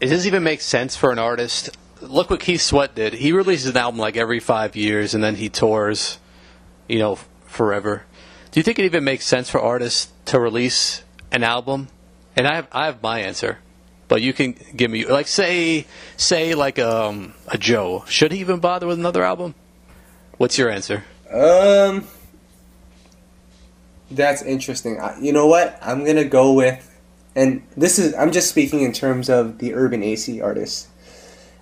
Does 0.00 0.10
this 0.10 0.26
even 0.26 0.42
make 0.42 0.60
sense 0.60 0.96
for 0.96 1.12
an 1.12 1.18
artist? 1.18 1.76
Look 2.02 2.30
what 2.30 2.40
Keith 2.40 2.62
Sweat 2.62 2.94
did. 2.94 3.12
He 3.14 3.32
releases 3.32 3.66
an 3.70 3.76
album 3.76 4.00
like 4.00 4.16
every 4.16 4.40
five 4.40 4.74
years 4.74 5.14
and 5.14 5.22
then 5.22 5.34
he 5.36 5.48
tours, 5.48 6.18
you 6.88 6.98
know, 6.98 7.16
forever. 7.46 8.04
Do 8.50 8.58
you 8.60 8.64
think 8.64 8.78
it 8.78 8.84
even 8.84 9.04
makes 9.04 9.26
sense 9.26 9.50
for 9.50 9.60
artists 9.60 10.12
to 10.26 10.40
release 10.40 11.02
an 11.30 11.44
album? 11.44 11.88
And 12.36 12.46
I 12.46 12.54
have, 12.56 12.68
I 12.72 12.86
have 12.86 13.02
my 13.02 13.20
answer, 13.20 13.58
but 14.08 14.22
you 14.22 14.32
can 14.32 14.54
give 14.74 14.90
me 14.90 15.04
like 15.04 15.26
say 15.28 15.86
say 16.16 16.54
like 16.54 16.78
um, 16.78 17.34
a 17.48 17.58
Joe. 17.58 18.04
Should 18.08 18.32
he 18.32 18.38
even 18.40 18.60
bother 18.60 18.86
with 18.86 18.98
another 18.98 19.22
album? 19.22 19.54
What's 20.38 20.56
your 20.56 20.70
answer? 20.70 21.04
Um, 21.30 22.06
that's 24.10 24.42
interesting. 24.42 25.00
I- 25.00 25.18
You 25.20 25.32
know 25.32 25.46
what? 25.46 25.78
I'm 25.82 26.04
gonna 26.04 26.24
go 26.24 26.52
with, 26.54 26.98
and 27.36 27.62
this 27.76 27.98
is 27.98 28.14
I'm 28.14 28.32
just 28.32 28.48
speaking 28.48 28.80
in 28.80 28.92
terms 28.92 29.28
of 29.28 29.58
the 29.58 29.74
urban 29.74 30.02
AC 30.02 30.40
artists. 30.40 30.88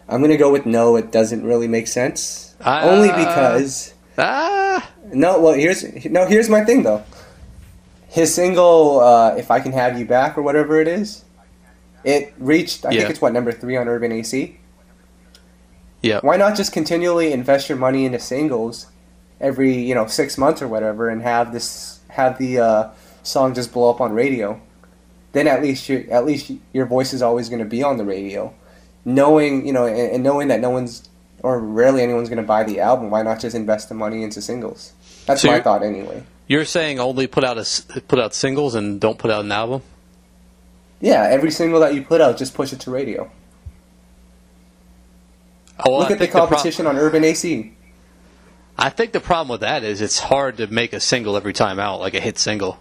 I'm 0.08 0.20
gonna 0.22 0.36
go 0.36 0.50
with 0.50 0.66
no. 0.66 0.96
It 0.96 1.12
doesn't 1.12 1.44
really 1.44 1.68
make 1.68 1.86
sense. 1.86 2.54
Uh, 2.60 2.80
Only 2.84 3.08
because 3.08 3.94
Ah, 4.16 4.90
no. 5.12 5.38
Well, 5.40 5.52
here's 5.54 5.84
no. 6.06 6.26
Here's 6.26 6.48
my 6.48 6.64
thing 6.64 6.82
though. 6.82 7.04
His 8.08 8.34
single, 8.34 9.00
uh, 9.00 9.34
"If 9.36 9.50
I 9.50 9.60
Can 9.60 9.72
Have 9.72 9.98
You 9.98 10.06
Back" 10.06 10.38
or 10.38 10.42
whatever 10.42 10.80
it 10.80 10.88
is, 10.88 11.24
it 12.04 12.32
reached. 12.38 12.84
I 12.86 12.90
Yeah. 12.90 13.00
think 13.00 13.10
it's 13.10 13.20
what 13.20 13.32
number 13.32 13.52
three 13.52 13.76
on 13.76 13.86
Urban 13.86 14.10
AC. 14.12 14.56
yeah. 16.02 16.20
Why 16.22 16.36
not 16.36 16.56
just 16.56 16.72
continually 16.72 17.32
invest 17.32 17.68
your 17.68 17.78
money 17.78 18.04
into 18.06 18.18
singles 18.18 18.86
every 19.40 19.74
you 19.74 19.94
know 19.94 20.06
six 20.06 20.38
months 20.38 20.62
or 20.62 20.68
whatever, 20.68 21.08
and 21.08 21.22
have 21.22 21.52
this 21.52 22.00
have 22.08 22.38
the 22.38 22.58
uh, 22.58 22.88
song 23.22 23.54
just 23.54 23.72
blow 23.72 23.90
up 23.90 24.00
on 24.00 24.12
radio? 24.14 24.60
Then 25.32 25.46
at 25.46 25.62
least 25.62 25.88
your 25.88 26.02
at 26.10 26.24
least 26.24 26.50
your 26.72 26.86
voice 26.86 27.12
is 27.12 27.20
always 27.22 27.48
going 27.48 27.58
to 27.60 27.64
be 27.68 27.82
on 27.82 27.98
the 27.98 28.04
radio. 28.04 28.52
Knowing 29.08 29.66
you 29.66 29.72
know 29.72 29.86
and, 29.86 30.12
and 30.12 30.22
knowing 30.22 30.48
that 30.48 30.60
no 30.60 30.70
one's 30.70 31.08
or 31.42 31.58
rarely 31.60 32.02
anyone's 32.02 32.28
going 32.28 32.42
to 32.42 32.46
buy 32.46 32.64
the 32.64 32.80
album, 32.80 33.10
why 33.10 33.22
not 33.22 33.40
just 33.40 33.54
invest 33.54 33.88
the 33.88 33.94
money 33.94 34.22
into 34.22 34.42
singles? 34.42 34.92
That's 35.26 35.42
So 35.42 35.48
my 35.48 35.60
thought 35.60 35.82
anyway. 35.82 36.24
You're 36.46 36.64
saying 36.64 36.98
only 36.98 37.26
put 37.26 37.44
out 37.44 37.58
a 37.58 38.02
put 38.02 38.18
out 38.18 38.34
singles 38.34 38.74
and 38.74 39.00
don't 39.00 39.18
put 39.18 39.30
out 39.30 39.44
an 39.44 39.52
album? 39.52 39.82
Yeah, 41.00 41.22
every 41.22 41.50
single 41.50 41.80
that 41.80 41.94
you 41.94 42.02
put 42.02 42.20
out, 42.20 42.36
just 42.36 42.54
push 42.54 42.72
it 42.72 42.80
to 42.80 42.90
radio. 42.90 43.30
Oh, 45.78 45.92
well, 45.92 46.00
Look 46.00 46.10
I 46.10 46.14
at 46.14 46.18
the 46.18 46.28
competition 46.28 46.86
on 46.86 46.96
Urban 46.96 47.22
AC. 47.22 47.72
I 48.76 48.90
think 48.90 49.12
the 49.12 49.20
problem 49.20 49.48
with 49.48 49.60
that 49.60 49.84
is 49.84 50.00
it's 50.00 50.18
hard 50.18 50.56
to 50.58 50.66
make 50.66 50.92
a 50.92 51.00
single 51.00 51.36
every 51.36 51.52
time 51.52 51.78
out, 51.78 52.00
like 52.00 52.14
a 52.14 52.20
hit 52.20 52.38
single. 52.38 52.78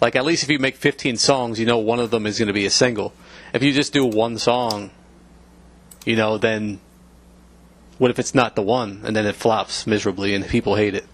Like 0.00 0.16
at 0.16 0.24
least 0.24 0.42
if 0.42 0.50
you 0.50 0.58
make 0.58 0.76
15 0.76 1.16
songs, 1.16 1.58
you 1.58 1.66
know 1.66 1.78
one 1.78 2.00
of 2.00 2.10
them 2.10 2.26
is 2.26 2.38
going 2.38 2.48
to 2.48 2.54
be 2.54 2.66
a 2.66 2.70
single. 2.70 3.14
If 3.52 3.62
you 3.62 3.72
just 3.72 3.92
do 3.92 4.04
one 4.04 4.38
song, 4.38 4.90
you 6.04 6.16
know, 6.16 6.38
then 6.38 6.80
what 7.98 8.10
if 8.10 8.18
it's 8.18 8.34
not 8.34 8.56
the 8.56 8.62
one 8.62 9.00
and 9.04 9.14
then 9.14 9.26
it 9.26 9.34
flops 9.34 9.86
miserably 9.86 10.34
and 10.34 10.46
people 10.46 10.76
hate 10.76 10.94
it? 10.94 11.04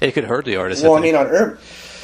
it 0.00 0.12
could 0.12 0.24
hurt 0.24 0.44
the 0.44 0.56
artist. 0.56 0.82
Well, 0.82 0.94
I, 0.94 0.98
I 0.98 1.02
mean, 1.02 1.14
on 1.14 1.26
Ur- 1.26 1.58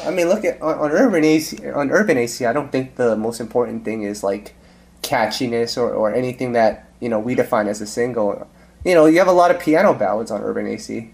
I 0.05 0.11
mean, 0.11 0.29
look 0.29 0.45
at 0.45 0.61
on, 0.61 0.79
on 0.79 0.91
urban 0.91 1.25
AC. 1.25 1.71
On 1.71 1.91
urban 1.91 2.19
AC, 2.19 2.45
I 2.45 2.53
don't 2.53 2.71
think 2.71 2.97
the 2.97 3.17
most 3.17 3.41
important 3.41 3.85
thing 3.85 4.03
is 4.03 4.23
like 4.23 4.55
catchiness 5.03 5.77
or, 5.77 5.91
or 5.93 6.13
anything 6.13 6.53
that 6.53 6.91
you 7.01 7.09
know 7.09 7.19
we 7.19 7.35
define 7.35 7.69
as 7.69 7.81
a 7.81 7.87
single. 7.87 8.49
You 8.85 8.95
know, 8.95 9.07
you 9.07 9.19
have 9.19 9.29
a 9.29 9.33
lot 9.33 9.51
of 9.51 9.61
piano 9.61 9.95
ballads 9.95 10.31
on 10.31 10.43
urban 10.43 10.67
AC. 10.67 11.11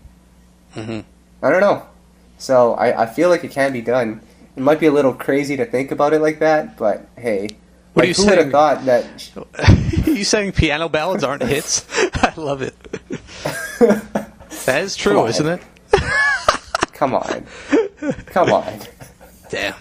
Mhm. 0.75 1.05
I 1.43 1.51
don't 1.51 1.61
know. 1.61 1.87
So 2.39 2.75
I, 2.75 3.03
I 3.03 3.07
feel 3.07 3.29
like 3.29 3.45
it 3.45 3.51
can 3.51 3.73
be 3.73 3.83
done. 3.83 4.21
It 4.57 4.63
might 4.63 4.81
be 4.81 4.87
a 4.87 4.93
little 4.93 5.13
crazy 5.13 5.57
to 5.57 5.65
think 5.65 5.91
about 5.93 6.13
it 6.13 6.21
like 6.21 6.39
that, 6.41 6.77
but 6.77 7.07
hey, 7.17 7.51
What 7.93 8.05
are 8.05 8.09
you 8.09 8.15
who 8.15 8.27
would 8.27 8.39
have 8.39 8.51
thought 8.51 8.85
that? 8.85 10.07
you 10.07 10.25
saying 10.25 10.53
piano 10.53 10.89
ballads 10.89 11.25
aren't 11.25 11.43
hits? 11.43 11.87
I 12.15 12.33
love 12.37 12.63
it. 12.63 12.75
That 14.67 14.83
is 14.83 14.95
true, 14.95 15.27
isn't 15.27 15.47
it? 15.47 15.63
Come 16.93 17.15
on, 17.15 17.47
come 18.27 18.53
on. 18.53 18.79
Damn. 19.49 19.75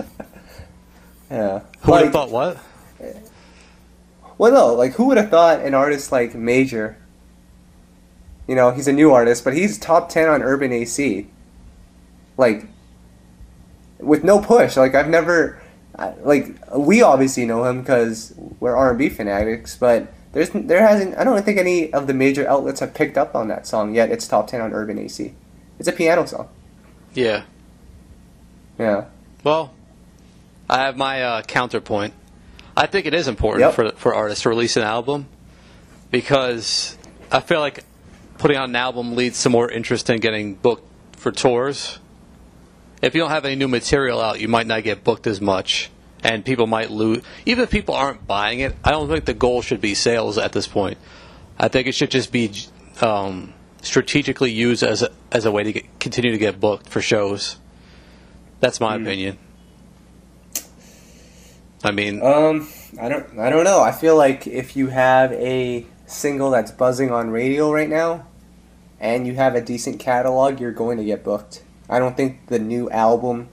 Yeah. 1.29 1.59
Who 1.81 1.91
would 1.91 2.03
have 2.05 2.13
thought 2.13 2.31
what? 2.31 2.57
Well, 4.37 4.53
no, 4.53 4.73
like 4.73 4.93
who 4.93 5.05
would 5.07 5.17
have 5.17 5.29
thought 5.29 5.59
an 5.59 5.73
artist 5.73 6.13
like 6.13 6.33
Major? 6.33 6.97
You 8.47 8.55
know, 8.55 8.71
he's 8.71 8.87
a 8.87 8.93
new 8.93 9.11
artist, 9.11 9.43
but 9.43 9.53
he's 9.53 9.77
top 9.77 10.09
ten 10.09 10.29
on 10.29 10.41
Urban 10.41 10.71
AC. 10.71 11.27
Like, 12.37 12.65
with 13.99 14.23
no 14.23 14.39
push. 14.39 14.77
Like 14.77 14.95
I've 14.95 15.09
never, 15.09 15.61
like 16.23 16.47
we 16.75 17.01
obviously 17.01 17.45
know 17.45 17.63
him 17.65 17.81
because 17.81 18.33
we're 18.59 18.75
R 18.75 18.89
and 18.89 18.99
B 18.99 19.09
fanatics, 19.09 19.75
but 19.75 20.11
there's 20.31 20.49
there 20.51 20.85
hasn't. 20.87 21.17
I 21.17 21.23
don't 21.23 21.43
think 21.43 21.57
any 21.59 21.91
of 21.93 22.07
the 22.07 22.13
major 22.13 22.47
outlets 22.47 22.79
have 22.79 22.93
picked 22.93 23.17
up 23.17 23.35
on 23.35 23.47
that 23.49 23.65
song 23.67 23.93
yet. 23.95 24.11
It's 24.11 24.27
top 24.27 24.47
ten 24.47 24.61
on 24.61 24.73
Urban 24.73 24.97
AC. 24.99 25.33
It's 25.79 25.87
a 25.87 25.91
piano 25.91 26.25
song. 26.25 26.49
Yeah. 27.13 27.43
Yeah. 28.77 29.05
Well, 29.43 29.73
I 30.69 30.79
have 30.83 30.95
my 30.97 31.21
uh, 31.23 31.41
counterpoint. 31.43 32.13
I 32.77 32.85
think 32.85 33.05
it 33.05 33.13
is 33.13 33.27
important 33.27 33.61
Yep. 33.61 33.73
for 33.73 33.91
for 33.93 34.15
artists 34.15 34.43
to 34.43 34.49
release 34.49 34.77
an 34.77 34.83
album 34.83 35.25
because 36.11 36.97
I 37.31 37.39
feel 37.41 37.59
like 37.59 37.83
putting 38.37 38.57
out 38.57 38.69
an 38.69 38.75
album 38.75 39.15
leads 39.15 39.41
to 39.43 39.49
more 39.49 39.69
interest 39.69 40.09
in 40.09 40.19
getting 40.19 40.55
booked 40.55 40.85
for 41.17 41.31
tours. 41.31 41.98
If 43.01 43.15
you 43.15 43.21
don't 43.21 43.29
have 43.29 43.45
any 43.45 43.55
new 43.55 43.67
material 43.67 44.19
out, 44.21 44.39
you 44.39 44.47
might 44.47 44.67
not 44.67 44.83
get 44.83 45.03
booked 45.03 45.25
as 45.27 45.39
much, 45.39 45.89
and 46.23 46.43
people 46.43 46.67
might 46.67 46.91
lose. 46.91 47.23
Even 47.45 47.63
if 47.63 47.71
people 47.71 47.95
aren't 47.95 48.27
buying 48.27 48.59
it, 48.59 48.75
I 48.83 48.91
don't 48.91 49.07
think 49.07 49.25
the 49.25 49.33
goal 49.33 49.61
should 49.61 49.81
be 49.81 49.95
sales 49.95 50.37
at 50.37 50.51
this 50.51 50.67
point. 50.67 50.97
I 51.57 51.67
think 51.67 51.87
it 51.87 51.93
should 51.93 52.11
just 52.11 52.31
be 52.31 52.51
um, 53.01 53.53
strategically 53.81 54.51
used 54.51 54.83
as 54.83 55.01
a, 55.01 55.11
as 55.31 55.45
a 55.45 55.51
way 55.51 55.63
to 55.63 55.71
get, 55.71 55.99
continue 55.99 56.31
to 56.31 56.37
get 56.37 56.59
booked 56.59 56.89
for 56.89 57.01
shows. 57.01 57.57
That's 58.59 58.79
my 58.81 58.95
opinion. 58.95 59.37
I 61.83 61.91
mean, 61.91 62.21
Um, 62.21 62.67
I 62.99 63.07
don't, 63.07 63.39
I 63.39 63.49
don't 63.49 63.63
know. 63.63 63.81
I 63.81 63.93
feel 63.93 64.17
like 64.17 64.45
if 64.47 64.75
you 64.75 64.87
have 64.87 65.31
a 65.31 65.85
single 66.05 66.49
that's 66.51 66.71
buzzing 66.71 67.11
on 67.11 67.29
radio 67.29 67.71
right 67.71 67.89
now, 67.89 68.25
and 68.99 69.25
you 69.25 69.35
have 69.35 69.55
a 69.55 69.61
decent 69.61 69.97
catalog, 69.99 70.59
you're 70.59 70.73
going 70.73 70.97
to 70.97 71.05
get 71.05 71.23
booked. 71.23 71.63
I 71.89 71.99
don't 71.99 72.15
think 72.15 72.47
the 72.47 72.59
new 72.59 72.89
album 72.89 73.49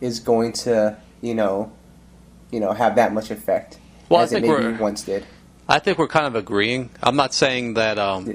is 0.00 0.20
going 0.20 0.52
to, 0.52 0.96
you 1.20 1.34
know, 1.34 1.72
you 2.50 2.60
know, 2.60 2.72
have 2.72 2.96
that 2.96 3.12
much 3.12 3.30
effect 3.30 3.78
Well, 4.08 4.20
I 4.20 4.24
as 4.24 4.32
it 4.32 4.42
maybe 4.42 4.48
we're- 4.48 4.76
once 4.78 5.02
did. 5.02 5.24
I 5.68 5.78
think 5.78 5.96
we're 5.98 6.08
kind 6.08 6.26
of 6.26 6.36
agreeing. 6.36 6.90
I'm 7.02 7.16
not 7.16 7.32
saying 7.32 7.74
that. 7.74 7.98
Um, 7.98 8.26
Yeah. 8.26 8.34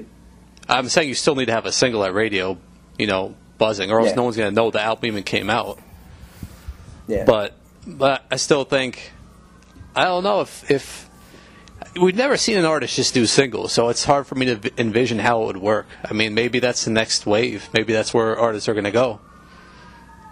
I'm 0.68 0.88
saying 0.88 1.08
you 1.08 1.14
still 1.14 1.34
need 1.36 1.46
to 1.46 1.52
have 1.52 1.64
a 1.66 1.72
single 1.72 2.04
at 2.04 2.12
radio, 2.12 2.58
you 2.98 3.06
know, 3.06 3.34
buzzing, 3.56 3.90
or 3.90 4.00
else 4.00 4.10
Yeah. 4.10 4.16
no 4.16 4.24
one's 4.24 4.36
going 4.36 4.50
to 4.50 4.54
know 4.54 4.70
the 4.70 4.80
album 4.80 5.06
even 5.06 5.22
came 5.22 5.48
out. 5.48 5.78
Yeah. 7.06 7.24
But 7.24 7.54
but 7.86 8.24
I 8.30 8.36
still 8.36 8.64
think 8.64 9.12
I 9.96 10.04
don't 10.04 10.22
know 10.24 10.40
if 10.42 10.70
if 10.70 11.08
we've 12.00 12.14
never 12.16 12.36
seen 12.36 12.56
an 12.58 12.64
artist 12.64 12.96
just 12.96 13.14
do 13.14 13.26
singles, 13.26 13.72
so 13.72 13.88
it's 13.88 14.04
hard 14.04 14.26
for 14.26 14.34
me 14.34 14.46
to 14.46 14.70
envision 14.78 15.18
how 15.18 15.42
it 15.42 15.46
would 15.46 15.56
work. 15.56 15.86
I 16.04 16.12
mean, 16.12 16.34
maybe 16.34 16.58
that's 16.60 16.84
the 16.84 16.90
next 16.90 17.26
wave. 17.26 17.68
Maybe 17.72 17.92
that's 17.92 18.12
where 18.12 18.38
artists 18.38 18.68
are 18.68 18.74
going 18.74 18.84
to 18.84 18.90
go. 18.90 19.20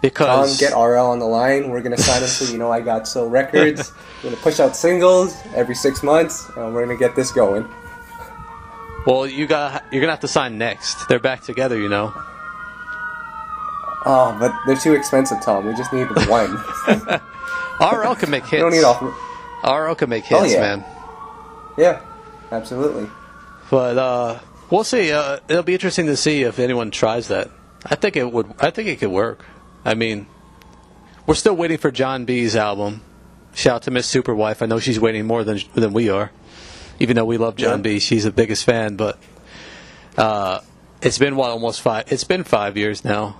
Tom, 0.01 0.09
Because 0.11 0.59
get 0.59 0.73
RL 0.73 1.07
on 1.07 1.19
the 1.19 1.25
line. 1.25 1.69
We're 1.69 1.81
gonna 1.81 1.97
sign 1.97 2.21
him 2.23 2.29
to, 2.29 2.51
you 2.53 2.57
know, 2.57 2.71
I 2.71 2.79
got 2.79 3.07
so 3.07 3.27
records. 3.27 3.91
we're 4.23 4.29
gonna 4.31 4.41
push 4.41 4.59
out 4.59 4.75
singles 4.75 5.35
every 5.55 5.75
six 5.75 6.03
months, 6.03 6.49
and 6.55 6.73
we're 6.73 6.85
gonna 6.85 6.97
get 6.97 7.15
this 7.15 7.31
going. 7.31 7.67
well, 9.05 9.27
you 9.27 9.45
got 9.47 9.83
you're 9.91 10.01
going 10.01 10.07
to 10.09 10.11
have 10.13 10.19
to 10.21 10.27
sign 10.27 10.57
next. 10.57 11.07
They're 11.07 11.19
back 11.19 11.41
together, 11.43 11.77
you 11.77 11.89
know. 11.89 12.13
Oh, 14.05 14.35
but 14.39 14.53
they're 14.65 14.77
too 14.77 14.93
expensive, 14.93 15.41
Tom. 15.41 15.65
We 15.65 15.73
just 15.75 15.91
need 15.91 16.05
one. 16.27 16.55
RL 17.81 18.15
can 18.15 18.29
make 18.29 18.43
we 18.51 18.57
hits. 18.57 18.61
don't 18.61 18.71
need 18.71 18.83
off. 18.83 19.01
RL 19.63 19.95
can 19.95 20.09
make 20.09 20.23
hits, 20.25 20.41
Oh, 20.41 20.45
yeah. 20.45 20.59
man. 20.61 20.85
Yeah, 21.77 22.01
absolutely. 22.51 23.09
But 23.69 23.97
uh, 23.97 24.39
we'll 24.69 24.83
see. 24.83 25.11
Uh, 25.11 25.39
it'll 25.49 25.63
be 25.63 25.73
interesting 25.73 26.05
to 26.07 26.15
see 26.17 26.43
if 26.43 26.59
anyone 26.59 26.91
tries 26.91 27.27
that. 27.29 27.49
I 27.85 27.95
think 27.95 28.15
it 28.15 28.31
would. 28.31 28.53
I 28.59 28.69
think 28.69 28.87
it 28.89 28.99
could 28.99 29.09
work. 29.11 29.43
I 29.85 29.93
mean, 29.93 30.27
we're 31.25 31.35
still 31.35 31.55
waiting 31.55 31.77
for 31.77 31.91
Jon 31.91 32.25
B's 32.25 32.55
album. 32.55 33.01
Shout 33.53 33.75
out 33.77 33.81
to 33.83 33.91
Miss 33.91 34.13
Superwife. 34.13 34.61
I 34.61 34.65
know 34.65 34.79
she's 34.79 34.99
waiting 34.99 35.25
more 35.25 35.43
than 35.43 35.59
than 35.73 35.93
we 35.93 36.09
are. 36.09 36.31
Even 36.99 37.15
though 37.15 37.25
we 37.25 37.37
love 37.37 37.55
Jon 37.55 37.79
Yeah. 37.79 37.83
B, 37.83 37.99
she's 37.99 38.25
the 38.25 38.31
biggest 38.31 38.65
fan. 38.65 38.95
But 38.95 39.17
uh, 40.17 40.59
it's 41.01 41.17
been 41.17 41.35
what 41.35 41.49
almost 41.51 41.81
five. 41.81 42.05
It's 42.11 42.23
been 42.25 42.43
five 42.43 42.77
years 42.77 43.03
now, 43.05 43.37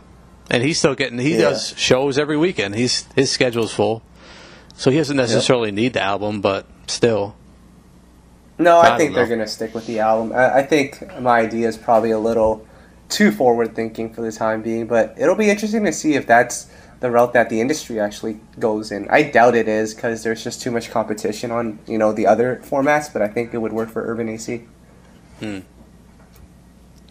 and 0.50 0.64
he's 0.64 0.80
still 0.80 0.96
getting. 0.96 1.20
He 1.20 1.34
Yeah. 1.34 1.50
does 1.50 1.74
shows 1.78 2.18
every 2.18 2.38
weekend. 2.38 2.76
He's 2.76 3.06
his 3.16 3.30
schedule's 3.32 3.74
full, 3.74 4.02
so 4.76 4.90
he 4.92 4.98
doesn't 4.98 5.18
necessarily 5.18 5.72
need 5.72 5.94
the 5.94 6.02
album. 6.02 6.42
But 6.42 6.66
still, 6.88 7.36
No, 8.58 8.78
I 8.80 8.96
I, 8.96 8.98
think 8.98 9.14
they're 9.14 9.28
going 9.28 9.40
to 9.40 9.48
stick 9.48 9.76
with 9.76 9.88
the 9.88 10.00
album. 10.00 10.32
I, 10.34 10.60
I 10.60 10.64
think 10.64 11.20
my 11.20 11.40
idea 11.42 11.68
is 11.68 11.78
probably 11.78 12.12
a 12.12 12.20
little 12.20 12.66
too 13.10 13.32
forward 13.32 13.76
thinking 13.76 14.14
for 14.14 14.22
the 14.22 14.32
time 14.32 14.62
being, 14.62 14.86
but 14.88 15.16
it'll 15.18 15.36
be 15.36 15.50
interesting 15.50 15.84
to 15.86 15.92
see 15.92 16.14
if 16.14 16.26
that's 16.28 16.68
the 17.00 17.10
route 17.10 17.34
that 17.34 17.50
the 17.50 17.60
industry 17.62 18.00
actually 18.00 18.40
goes 18.60 18.92
in. 18.92 19.08
I 19.10 19.24
doubt 19.24 19.56
it 19.56 19.68
is 19.68 19.94
because 19.94 20.22
there's 20.24 20.44
just 20.44 20.62
too 20.62 20.70
much 20.72 20.92
competition 20.92 21.50
on 21.52 21.80
you 21.88 21.98
know 21.98 22.12
the 22.14 22.28
other 22.28 22.62
formats, 22.64 23.12
but 23.12 23.22
I 23.22 23.28
think 23.28 23.54
it 23.54 23.58
would 23.58 23.74
work 23.74 23.90
for 23.90 24.06
Urban 24.06 24.30
AC. 24.30 24.64
Hmm. 25.40 25.60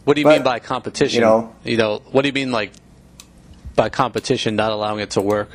What 0.05 0.15
do 0.15 0.21
you 0.21 0.25
But, 0.27 0.35
mean 0.37 0.43
by 0.43 0.59
competition? 0.59 1.17
you 1.17 1.21
know- 1.27 1.53
you 1.65 1.77
know, 1.77 2.03
what 2.13 2.23
do 2.23 2.29
you 2.29 2.33
mean 2.33 2.53
like 2.53 2.73
by 3.77 3.89
competition 3.89 4.57
not 4.57 4.73
allowing 4.73 5.01
it 5.01 5.11
to 5.11 5.21
work? 5.21 5.51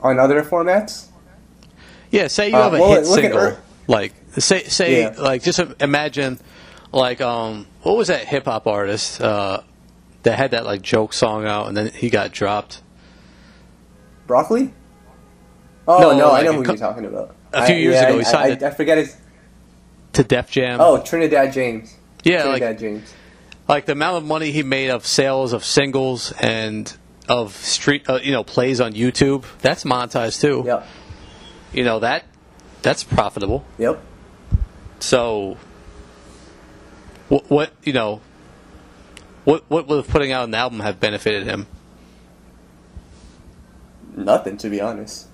On 0.00 0.18
other 0.18 0.42
formats, 0.42 1.06
Yeah, 2.10 2.28
say 2.28 2.50
you 2.50 2.56
Uh, 2.56 2.62
have 2.62 2.74
a 2.74 2.78
well, 2.78 2.90
hit 2.94 3.06
single, 3.06 3.38
Ur- 3.40 3.56
like 3.88 4.12
say 4.38 4.62
say 4.64 5.00
Yeah. 5.02 5.14
like 5.18 5.42
just 5.42 5.60
imagine 5.80 6.38
like 6.92 7.20
um 7.20 7.66
what 7.82 7.96
was 7.96 8.08
that 8.08 8.24
hip 8.26 8.44
hop 8.46 8.66
artist 8.66 9.20
uh 9.20 9.60
that 10.22 10.36
had 10.38 10.52
that 10.52 10.64
like 10.64 10.82
joke 10.82 11.12
song 11.12 11.44
out 11.46 11.68
and 11.68 11.76
then 11.76 11.88
he 11.88 12.10
got 12.10 12.32
dropped 12.32 12.82
broccoli. 14.26 14.72
Oh 15.88 16.00
No, 16.00 16.18
no, 16.18 16.28
like 16.30 16.42
I 16.42 16.46
know 16.46 16.52
who 16.54 16.62
cou- 16.64 16.72
you're 16.72 16.78
talking 16.78 17.04
about. 17.04 17.34
a 17.52 17.66
few 17.66 17.74
I- 17.74 17.78
years 17.78 17.94
yeah, 17.94 18.02
ago, 18.08 18.14
I, 18.14 18.18
he 18.18 18.24
signed 18.24 18.52
I, 18.52 18.56
it- 18.56 18.62
I 18.64 18.70
forget 18.70 18.98
his. 18.98 19.16
to 20.14 20.24
Def 20.24 20.50
Jam. 20.50 20.80
Oh, 20.80 21.00
Trinidad 21.02 21.52
James. 21.52 21.94
yeah, 22.24 22.42
Trinidad 22.42 22.70
like 22.70 22.78
James. 22.80 23.14
like 23.68 23.86
the 23.86 23.92
amount 23.92 24.16
of 24.16 24.24
money 24.24 24.50
he 24.50 24.62
made 24.64 24.90
of 24.90 25.06
sales 25.06 25.52
of 25.52 25.64
singles 25.64 26.32
and 26.40 26.96
of 27.28 27.54
street 27.54 28.08
uh, 28.08 28.18
you 28.22 28.32
know 28.32 28.42
plays 28.42 28.80
on 28.80 28.92
YouTube. 28.94 29.44
That's 29.60 29.84
monetized 29.84 30.40
too. 30.40 30.62
Yep. 30.66 30.86
You 31.72 31.84
know 31.84 32.00
that 32.00 32.24
that's 32.82 33.04
profitable. 33.04 33.64
Yep. 33.78 34.00
So, 34.98 35.56
what, 37.28 37.50
what 37.50 37.72
you 37.82 37.92
know, 37.92 38.20
what 39.44 39.64
what 39.68 39.86
would 39.88 40.06
putting 40.06 40.32
out 40.32 40.48
an 40.48 40.54
album 40.54 40.80
have 40.80 41.00
benefited 41.00 41.44
him? 41.44 41.66
Nothing, 44.16 44.56
to 44.58 44.70
be 44.70 44.80
honest. 44.80 45.26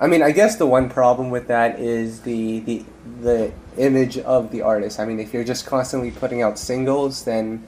I 0.00 0.06
mean, 0.06 0.22
I 0.22 0.30
guess 0.30 0.56
the 0.56 0.66
one 0.66 0.88
problem 0.88 1.28
with 1.30 1.48
that 1.48 1.78
is 1.78 2.22
the 2.22 2.60
the 2.60 2.84
the 3.20 3.52
image 3.76 4.18
of 4.18 4.50
the 4.50 4.62
artist. 4.62 4.98
I 4.98 5.04
mean, 5.04 5.20
if 5.20 5.34
you're 5.34 5.44
just 5.44 5.66
constantly 5.66 6.10
putting 6.10 6.42
out 6.42 6.58
singles, 6.58 7.24
then 7.24 7.66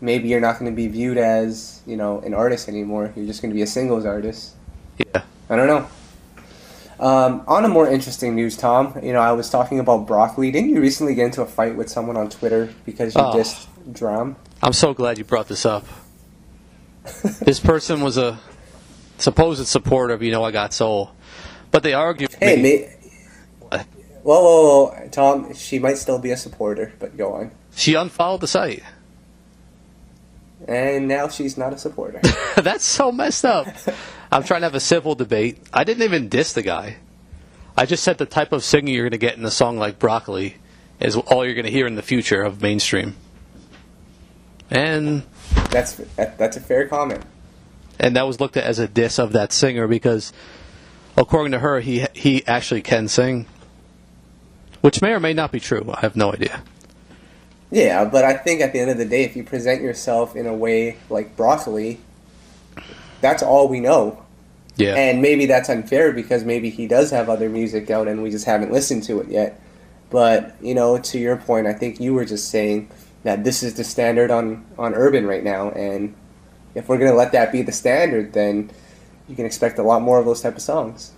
maybe 0.00 0.28
you're 0.28 0.40
not 0.40 0.58
going 0.58 0.70
to 0.70 0.76
be 0.76 0.88
viewed 0.88 1.16
as 1.16 1.80
you 1.86 1.96
know 1.96 2.20
an 2.20 2.34
artist 2.34 2.68
anymore. 2.68 3.12
You're 3.14 3.26
just 3.26 3.40
going 3.40 3.50
to 3.50 3.54
be 3.54 3.62
a 3.62 3.66
singles 3.66 4.04
artist. 4.04 4.54
Yeah. 4.98 5.22
I 5.48 5.56
don't 5.56 5.68
know. 5.68 5.86
Um, 7.00 7.42
on 7.48 7.64
a 7.64 7.68
more 7.68 7.88
interesting 7.88 8.34
news, 8.36 8.56
Tom, 8.56 8.98
you 9.02 9.12
know, 9.12 9.20
I 9.20 9.32
was 9.32 9.50
talking 9.50 9.80
about 9.80 10.06
broccoli. 10.06 10.50
Didn't 10.50 10.70
you 10.70 10.80
recently 10.80 11.14
get 11.14 11.26
into 11.26 11.42
a 11.42 11.46
fight 11.46 11.76
with 11.76 11.88
someone 11.88 12.16
on 12.16 12.30
Twitter 12.30 12.72
because 12.86 13.14
you 13.14 13.20
Oh. 13.20 13.32
dissed 13.34 13.66
DRAM? 13.92 14.36
I'm 14.62 14.72
so 14.72 14.94
glad 14.94 15.18
you 15.18 15.24
brought 15.24 15.48
this 15.48 15.66
up. 15.66 15.84
this 17.40 17.60
person 17.60 18.00
was 18.02 18.16
a 18.16 18.38
supposed 19.18 19.66
supporter 19.66 20.14
of 20.14 20.22
You 20.22 20.30
Know 20.32 20.44
I 20.44 20.50
Got 20.52 20.72
Soul, 20.72 21.10
but 21.70 21.82
they 21.82 21.92
argued. 21.92 22.32
Hey, 22.40 22.56
me. 22.56 22.62
mate. 22.62 22.90
Whoa, 24.22 24.40
whoa, 24.40 24.84
whoa, 24.86 25.08
Tom. 25.10 25.52
She 25.52 25.78
might 25.78 25.98
still 25.98 26.18
be 26.18 26.30
a 26.30 26.36
supporter, 26.36 26.92
but 26.98 27.14
go 27.16 27.34
on. 27.34 27.50
She 27.76 27.92
unfollowed 27.94 28.40
the 28.40 28.46
site. 28.48 28.82
And 30.68 31.08
now 31.08 31.28
she's 31.28 31.56
not 31.56 31.72
a 31.72 31.78
supporter. 31.78 32.20
That's 32.56 32.84
so 32.84 33.12
messed 33.12 33.44
up. 33.44 33.66
I'm 34.32 34.42
trying 34.42 34.60
to 34.60 34.66
have 34.66 34.74
a 34.74 34.80
civil 34.80 35.14
debate. 35.14 35.58
I 35.72 35.84
didn't 35.84 36.02
even 36.02 36.28
diss 36.28 36.52
the 36.52 36.62
guy. 36.62 36.96
I 37.76 37.86
just 37.86 38.04
said 38.04 38.18
the 38.18 38.26
type 38.26 38.52
of 38.52 38.62
singing 38.62 38.94
you're 38.94 39.04
going 39.04 39.12
to 39.12 39.18
get 39.18 39.36
in 39.36 39.44
a 39.44 39.50
song 39.50 39.78
like 39.78 39.98
Broccoli 39.98 40.56
is 41.00 41.16
all 41.16 41.44
you're 41.44 41.54
going 41.54 41.66
to 41.66 41.70
hear 41.70 41.86
in 41.86 41.96
the 41.96 42.02
future 42.02 42.42
of 42.42 42.62
mainstream. 42.62 43.16
And 44.70 45.24
that's 45.70 46.00
that's 46.16 46.56
a 46.56 46.60
fair 46.60 46.88
comment. 46.88 47.22
And 47.98 48.16
that 48.16 48.26
was 48.26 48.40
looked 48.40 48.56
at 48.56 48.64
as 48.64 48.78
a 48.78 48.88
diss 48.88 49.18
of 49.18 49.32
that 49.32 49.52
singer 49.52 49.86
because, 49.86 50.32
according 51.16 51.52
to 51.52 51.58
her, 51.58 51.80
he 51.80 52.06
he 52.14 52.46
actually 52.46 52.82
can 52.82 53.08
sing, 53.08 53.46
which 54.80 55.02
may 55.02 55.12
or 55.12 55.20
may 55.20 55.32
not 55.32 55.52
be 55.52 55.60
true. 55.60 55.84
I 55.92 56.00
have 56.00 56.16
no 56.16 56.32
idea. 56.32 56.62
Yeah, 57.74 58.04
but 58.04 58.24
I 58.24 58.34
think 58.34 58.60
at 58.60 58.72
the 58.72 58.78
end 58.78 58.92
of 58.92 58.98
the 58.98 59.04
day, 59.04 59.24
if 59.24 59.34
you 59.34 59.42
present 59.42 59.82
yourself 59.82 60.36
in 60.36 60.46
a 60.46 60.54
way 60.54 60.96
like 61.10 61.36
broccoli, 61.36 61.98
that's 63.20 63.42
all 63.42 63.66
we 63.66 63.80
know. 63.80 64.22
Yeah. 64.76 64.94
And 64.94 65.20
maybe 65.20 65.46
that's 65.46 65.68
unfair 65.68 66.12
because 66.12 66.44
maybe 66.44 66.70
he 66.70 66.86
does 66.86 67.10
have 67.10 67.28
other 67.28 67.48
music 67.48 67.90
out 67.90 68.06
and 68.06 68.22
we 68.22 68.30
just 68.30 68.44
haven't 68.44 68.70
listened 68.70 69.02
to 69.04 69.18
it 69.18 69.28
yet. 69.28 69.60
But, 70.10 70.54
you 70.62 70.72
know, 70.72 70.98
to 70.98 71.18
your 71.18 71.36
point, 71.36 71.66
I 71.66 71.72
think 71.72 71.98
you 71.98 72.14
were 72.14 72.24
just 72.24 72.48
saying 72.48 72.92
that 73.24 73.42
this 73.42 73.64
is 73.64 73.74
the 73.74 73.82
standard 73.82 74.30
on, 74.30 74.64
on 74.78 74.94
urban 74.94 75.26
right 75.26 75.42
now. 75.42 75.70
And 75.70 76.14
if 76.76 76.88
we're 76.88 76.98
going 76.98 77.10
to 77.10 77.16
let 77.16 77.32
that 77.32 77.50
be 77.50 77.62
the 77.62 77.72
standard, 77.72 78.34
then 78.34 78.70
you 79.28 79.34
can 79.34 79.46
expect 79.46 79.80
a 79.80 79.82
lot 79.82 80.00
more 80.00 80.20
of 80.20 80.26
those 80.26 80.40
type 80.40 80.54
of 80.54 80.62
songs. 80.62 81.10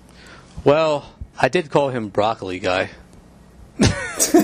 Well, 0.65 1.13
I 1.39 1.51
did 1.51 1.71
call 1.71 1.91
him 1.91 2.09
Broccoli 2.09 2.61
Guy. 2.61 2.89
it's 3.79 4.35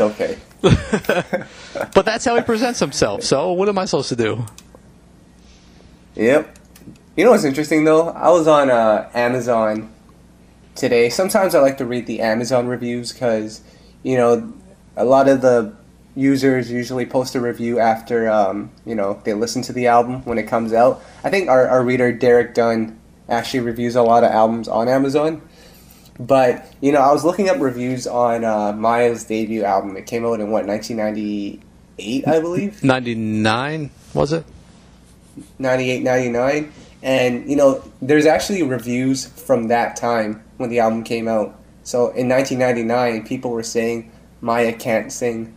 okay. 0.00 0.38
but 1.94 2.04
that's 2.04 2.24
how 2.24 2.36
he 2.36 2.42
presents 2.42 2.78
himself. 2.78 3.22
So 3.22 3.52
what 3.52 3.68
am 3.68 3.78
I 3.78 3.84
supposed 3.84 4.08
to 4.10 4.16
do? 4.16 4.46
Yep. 6.14 6.56
You 7.16 7.24
know 7.24 7.32
what's 7.32 7.44
interesting 7.44 7.84
though? 7.84 8.10
I 8.10 8.30
was 8.30 8.46
on 8.46 8.70
uh, 8.70 9.10
Amazon 9.12 9.92
today. 10.74 11.08
Sometimes 11.08 11.54
I 11.54 11.60
like 11.60 11.78
to 11.78 11.84
read 11.84 12.06
the 12.06 12.20
Amazon 12.20 12.66
reviews 12.66 13.12
because 13.12 13.60
you 14.02 14.16
know 14.16 14.52
a 14.96 15.04
lot 15.04 15.28
of 15.28 15.42
the 15.42 15.74
users 16.14 16.70
usually 16.70 17.06
post 17.06 17.34
a 17.34 17.40
review 17.40 17.78
after 17.78 18.30
um, 18.30 18.70
you 18.86 18.94
know 18.94 19.20
they 19.24 19.34
listen 19.34 19.62
to 19.62 19.72
the 19.72 19.86
album 19.88 20.24
when 20.24 20.38
it 20.38 20.44
comes 20.44 20.72
out. 20.72 21.02
I 21.24 21.30
think 21.30 21.48
our, 21.48 21.66
our 21.68 21.82
reader 21.82 22.12
Derek 22.12 22.54
Dunn 22.54 22.98
actually 23.28 23.60
reviews 23.60 23.96
a 23.96 24.02
lot 24.02 24.24
of 24.24 24.30
albums 24.30 24.68
on 24.68 24.88
Amazon. 24.88 25.42
But 26.18 26.72
you 26.80 26.92
know, 26.92 27.00
I 27.00 27.12
was 27.12 27.24
looking 27.24 27.48
up 27.48 27.58
reviews 27.58 28.06
on 28.06 28.44
uh, 28.44 28.72
Mya's 28.72 29.24
debut 29.24 29.64
album. 29.64 29.96
It 29.96 30.06
came 30.06 30.24
out 30.24 30.40
in 30.40 30.50
what 30.50 30.66
1998, 30.66 32.28
I 32.28 32.40
believe. 32.40 32.82
99 32.84 33.90
was 34.14 34.32
it? 34.32 34.44
98, 35.58 36.02
99. 36.02 36.72
And 37.02 37.48
you 37.48 37.56
know, 37.56 37.82
there's 38.00 38.26
actually 38.26 38.62
reviews 38.62 39.26
from 39.26 39.68
that 39.68 39.96
time 39.96 40.42
when 40.58 40.70
the 40.70 40.80
album 40.80 41.02
came 41.02 41.28
out. 41.28 41.58
So 41.82 42.10
in 42.10 42.28
1999, 42.28 43.26
people 43.26 43.50
were 43.50 43.62
saying 43.62 44.12
Mya 44.40 44.72
can't 44.74 45.10
sing. 45.10 45.56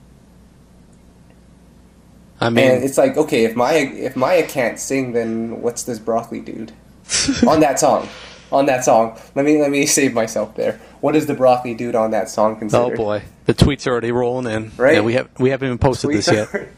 I 2.40 2.50
mean, 2.50 2.66
and 2.66 2.84
it's 2.84 2.98
like, 2.98 3.16
okay, 3.18 3.46
if 3.46 3.56
Mya 3.56 3.92
if 3.94 4.16
Mya 4.16 4.46
can't 4.48 4.80
sing, 4.80 5.14
then 5.14 5.62
what's 5.62 5.84
this 5.84 6.00
broccoli 6.00 6.40
dude 6.40 6.72
on 7.48 7.60
that 7.60 7.80
song? 7.80 8.08
On 8.56 8.68
that 8.68 8.86
song. 8.86 9.20
Let 9.36 9.44
me 9.44 9.60
let 9.60 9.70
me 9.70 9.86
save 9.86 10.14
myself 10.14 10.56
there. 10.56 10.80
What 11.02 11.14
is 11.14 11.26
the 11.26 11.34
broccoli 11.34 11.74
dude 11.74 11.94
on 11.94 12.12
that 12.12 12.30
song 12.30 12.56
considered? 12.58 12.94
Oh 12.94 12.96
boy, 12.96 13.24
the 13.48 13.54
tweets 13.54 13.86
are 13.86 13.92
already 13.92 14.14
rolling 14.14 14.50
in. 14.50 14.72
Right, 14.78 14.96
yeah, 14.96 15.02
we 15.02 15.14
have 15.16 15.30
we 15.38 15.50
haven't 15.50 15.68
even 15.68 15.78
posted 15.78 16.10
tweets 16.10 16.32
this 16.32 16.50
yet. 16.54 16.70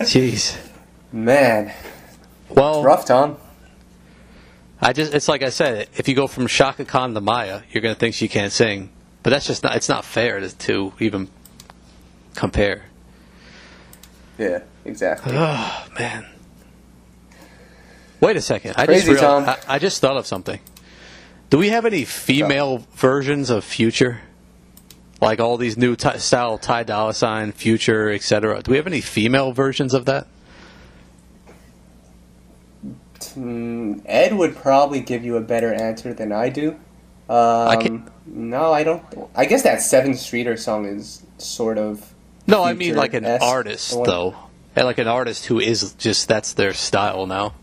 Jeez, 0.00 0.58
man. 1.12 1.72
Well, 2.50 2.80
it's 2.80 2.84
rough, 2.84 3.06
Tom. 3.06 3.38
I 4.78 4.92
just 4.92 5.14
it's 5.14 5.28
like 5.28 5.42
I 5.42 5.48
said, 5.48 5.88
if 5.96 6.08
you 6.08 6.14
go 6.14 6.26
from 6.26 6.46
Chaka 6.46 6.84
Khan 6.84 7.14
to 7.14 7.22
Mya, 7.22 7.62
you're 7.70 7.80
gonna 7.80 7.94
think 7.94 8.14
she 8.14 8.28
can't 8.28 8.52
sing, 8.52 8.90
but 9.22 9.30
that's 9.30 9.46
just 9.46 9.62
not 9.62 9.76
it's 9.76 9.88
not 9.88 10.04
fair 10.04 10.40
to, 10.40 10.54
to 10.54 10.92
even 11.00 11.30
compare. 12.34 12.84
Yeah, 14.36 14.60
exactly. 14.84 15.32
Oh 15.34 15.86
man. 15.98 16.26
Wait 18.20 18.36
a 18.36 18.40
second. 18.40 18.74
I 18.76 18.86
Crazy, 18.86 19.12
just 19.12 19.22
realized, 19.22 19.64
I, 19.68 19.74
I, 19.74 19.78
just 19.78 20.00
thought 20.00 20.16
of 20.16 20.26
something. 20.26 20.58
Do 21.50 21.58
we 21.58 21.68
have 21.68 21.84
any 21.84 22.04
female 22.04 22.84
versions 22.94 23.50
of 23.50 23.64
Future? 23.64 24.20
Like 25.20 25.40
all 25.40 25.56
these 25.56 25.76
new 25.76 25.96
t- 25.96 26.18
style 26.18 26.58
Ty 26.58 26.84
Dolla 26.84 27.14
Sign, 27.14 27.52
Future, 27.52 28.10
etc. 28.10 28.62
Do 28.62 28.70
we 28.70 28.76
have 28.76 28.86
any 28.86 29.00
female 29.00 29.52
versions 29.52 29.94
of 29.94 30.06
that? 30.06 30.26
Mm, 33.34 34.02
Ed 34.04 34.34
would 34.34 34.56
probably 34.56 35.00
give 35.00 35.24
you 35.24 35.36
a 35.36 35.40
better 35.40 35.72
answer 35.72 36.12
than 36.12 36.32
I 36.32 36.48
do. 36.48 36.72
Um, 37.28 37.38
I 37.68 38.02
no, 38.26 38.72
I 38.72 38.84
don't. 38.84 39.02
I 39.34 39.46
guess 39.46 39.62
that 39.62 39.78
Sevyn 39.78 40.16
Streeter 40.16 40.56
song 40.56 40.86
is 40.86 41.24
sort 41.38 41.78
of. 41.78 42.14
No, 42.46 42.62
I 42.62 42.74
mean 42.74 42.94
like 42.94 43.14
an 43.14 43.24
artist 43.24 43.90
though, 44.04 44.36
And 44.76 44.86
like 44.86 44.98
an 44.98 45.08
artist 45.08 45.46
who 45.46 45.58
is 45.58 45.94
just 45.94 46.28
that's 46.28 46.52
their 46.52 46.72
style 46.72 47.26
now 47.26 47.54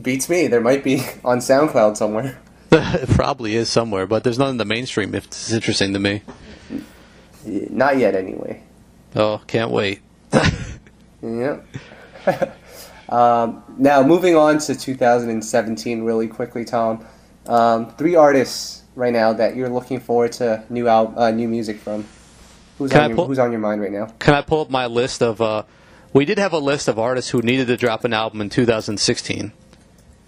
beats 0.00 0.28
me. 0.28 0.46
There 0.46 0.60
might 0.60 0.84
be 0.84 1.02
on 1.24 1.38
SoundCloud 1.38 1.96
somewhere. 1.96 2.38
it 2.72 3.08
probably 3.10 3.56
is 3.56 3.68
somewhere, 3.68 4.06
but 4.06 4.24
there's 4.24 4.38
none 4.38 4.50
in 4.50 4.56
the 4.56 4.64
mainstream. 4.64 5.14
If 5.14 5.26
it's 5.26 5.52
interesting 5.52 5.92
to 5.94 5.98
me. 5.98 6.22
Not 7.44 7.98
yet, 7.98 8.14
anyway. 8.14 8.62
Oh, 9.16 9.40
can't 9.46 9.70
wait. 9.70 10.00
yeah. 11.22 11.60
um, 13.08 13.64
now, 13.78 14.02
moving 14.02 14.36
on 14.36 14.58
to 14.58 14.74
2017, 14.74 16.02
really 16.02 16.28
quickly, 16.28 16.64
Tom. 16.64 17.04
Um, 17.46 17.90
three 17.96 18.14
artists 18.14 18.84
right 18.94 19.12
now 19.12 19.32
that 19.32 19.56
you're 19.56 19.70
looking 19.70 19.98
forward 19.98 20.32
to 20.32 20.62
new 20.68 20.86
al- 20.86 21.18
uh, 21.18 21.30
new 21.30 21.48
music 21.48 21.78
from. 21.78 22.06
Who's 22.78 22.92
on, 22.92 23.10
your, 23.10 23.16
pull- 23.16 23.26
who's 23.26 23.38
on 23.38 23.50
your 23.50 23.60
mind 23.60 23.80
right 23.80 23.92
now? 23.92 24.06
Can 24.18 24.34
I 24.34 24.42
pull 24.42 24.60
up 24.60 24.70
my 24.70 24.86
list 24.86 25.22
of? 25.22 25.40
Uh, 25.40 25.64
we 26.12 26.24
did 26.24 26.38
have 26.38 26.52
a 26.52 26.58
list 26.58 26.88
of 26.88 26.98
artists 26.98 27.30
who 27.30 27.42
needed 27.42 27.66
to 27.68 27.76
drop 27.76 28.04
an 28.04 28.12
album 28.12 28.40
in 28.40 28.48
2016 28.48 29.52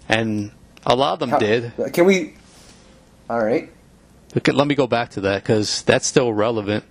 and 0.09 0.51
a 0.85 0.95
lot 0.95 1.13
of 1.13 1.19
them 1.19 1.29
How, 1.29 1.39
did. 1.39 1.73
Can 1.93 2.05
we? 2.05 2.33
All 3.29 3.43
right. 3.43 3.71
Let 4.47 4.67
me 4.67 4.75
go 4.75 4.87
back 4.87 5.11
to 5.11 5.21
that 5.21 5.43
because 5.43 5.83
that's 5.83 6.07
still 6.07 6.33
relevant. 6.33 6.83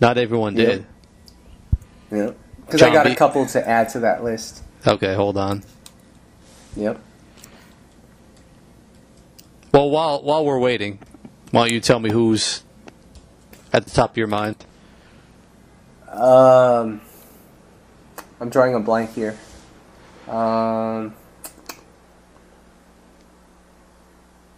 Not 0.00 0.18
everyone 0.18 0.54
did. 0.54 0.86
Yeah. 2.10 2.30
Because 2.64 2.82
I 2.82 2.92
got 2.92 3.04
B- 3.04 3.12
a 3.12 3.16
couple 3.16 3.46
to 3.46 3.68
add 3.68 3.90
to 3.90 4.00
that 4.00 4.24
list. 4.24 4.62
Okay, 4.86 5.14
hold 5.14 5.36
on. 5.36 5.62
Yep. 6.76 6.98
Well, 9.72 9.90
while 9.90 10.22
while 10.22 10.44
we're 10.44 10.58
waiting, 10.58 10.98
why 11.50 11.62
don't 11.62 11.72
you 11.72 11.80
tell 11.80 11.98
me 11.98 12.10
who's 12.10 12.62
at 13.72 13.84
the 13.84 13.90
top 13.90 14.12
of 14.12 14.16
your 14.16 14.26
mind? 14.26 14.64
Um, 16.10 17.00
I'm 18.40 18.50
drawing 18.50 18.74
a 18.74 18.80
blank 18.80 19.14
here. 19.14 19.38
Um. 20.28 21.14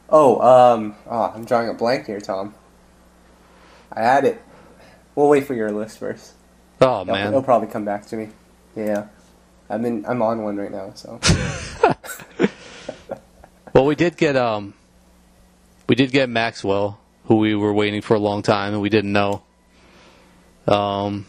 Oh, 0.08 0.40
um, 0.40 0.94
oh, 1.08 1.32
I'm 1.34 1.44
drawing 1.44 1.68
a 1.68 1.74
blank 1.74 2.06
here, 2.06 2.20
Tom. 2.20 2.54
I 3.92 4.02
had 4.02 4.24
it. 4.24 4.40
We'll 5.14 5.28
wait 5.28 5.46
for 5.46 5.54
your 5.54 5.72
list 5.72 5.98
first. 5.98 6.34
Oh 6.80 7.02
it'll, 7.02 7.14
man, 7.14 7.28
it'll 7.28 7.42
probably 7.42 7.68
come 7.68 7.84
back 7.84 8.06
to 8.06 8.16
me. 8.16 8.28
Yeah, 8.76 9.06
I'm 9.68 9.84
in. 9.84 10.04
I'm 10.06 10.22
on 10.22 10.42
one 10.42 10.56
right 10.56 10.70
now. 10.70 10.92
So. 10.94 11.18
well, 13.72 13.86
we 13.86 13.94
did 13.94 14.16
get 14.16 14.36
um, 14.36 14.74
we 15.88 15.94
did 15.94 16.12
get 16.12 16.28
Maxwell, 16.28 17.00
who 17.24 17.36
we 17.36 17.54
were 17.54 17.72
waiting 17.72 18.02
for 18.02 18.14
a 18.14 18.20
long 18.20 18.42
time, 18.42 18.74
and 18.74 18.82
we 18.82 18.90
didn't 18.90 19.12
know. 19.12 19.42
Um, 20.68 21.26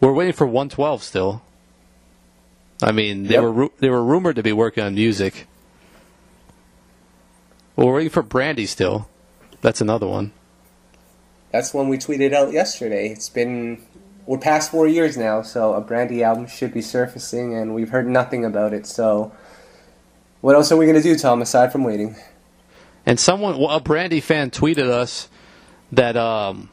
we're 0.00 0.12
waiting 0.12 0.32
for 0.32 0.46
112 0.46 1.02
still. 1.02 1.42
I 2.82 2.92
mean, 2.92 3.24
they 3.24 3.34
yep. 3.34 3.42
were 3.42 3.68
they 3.78 3.90
were 3.90 4.04
rumored 4.04 4.36
to 4.36 4.42
be 4.42 4.52
working 4.52 4.84
on 4.84 4.94
music. 4.94 5.46
We're 7.74 7.92
waiting 7.92 8.10
for 8.10 8.22
Brandy 8.22 8.66
still. 8.66 9.08
That's 9.60 9.80
another 9.80 10.06
one. 10.06 10.32
That's 11.50 11.74
one 11.74 11.88
we 11.88 11.98
tweeted 11.98 12.32
out 12.32 12.52
yesterday. 12.52 13.08
It's 13.08 13.28
been 13.28 13.82
we're 14.26 14.38
past 14.38 14.70
four 14.70 14.86
years 14.86 15.16
now, 15.16 15.42
so 15.42 15.72
a 15.74 15.80
Brandy 15.80 16.22
album 16.22 16.46
should 16.46 16.72
be 16.72 16.82
surfacing, 16.82 17.54
and 17.54 17.74
we've 17.74 17.88
heard 17.88 18.06
nothing 18.06 18.44
about 18.44 18.74
it. 18.74 18.86
So, 18.86 19.32
what 20.40 20.54
else 20.54 20.70
are 20.70 20.76
we 20.76 20.86
gonna 20.86 21.02
do, 21.02 21.16
Tom? 21.16 21.42
Aside 21.42 21.72
from 21.72 21.82
waiting. 21.82 22.14
And 23.06 23.18
someone, 23.18 23.58
a 23.70 23.80
Brandy 23.80 24.20
fan, 24.20 24.50
tweeted 24.50 24.88
us 24.88 25.28
that 25.92 26.16
um, 26.16 26.68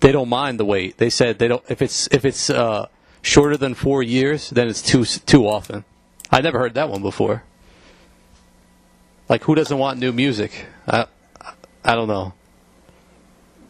they 0.00 0.12
don't 0.12 0.28
mind 0.28 0.58
the 0.60 0.64
wait. 0.64 0.96
They 0.98 1.10
said 1.10 1.38
they 1.38 1.48
don't 1.48 1.62
if 1.68 1.82
it's 1.82 2.08
if 2.12 2.24
it's 2.24 2.50
uh, 2.50 2.86
shorter 3.22 3.56
than 3.56 3.74
four 3.74 4.02
years, 4.02 4.50
then 4.50 4.68
it's 4.68 4.82
too 4.82 5.04
too 5.04 5.46
often. 5.46 5.84
I 6.30 6.40
never 6.40 6.58
heard 6.58 6.74
that 6.74 6.88
one 6.90 7.02
before. 7.02 7.42
Like, 9.28 9.42
who 9.44 9.54
doesn't 9.54 9.76
want 9.76 9.98
new 9.98 10.12
music? 10.12 10.66
I, 10.86 11.06
I 11.84 11.94
don't 11.94 12.08
know. 12.08 12.32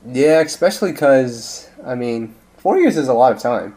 Yeah, 0.07 0.41
especially 0.41 0.93
because 0.93 1.69
I 1.85 1.95
mean, 1.95 2.35
Four 2.59 2.79
years 2.81 2.97
is 2.97 3.07
a 3.09 3.15
lot 3.15 3.33
of 3.33 3.39
time, 3.39 3.77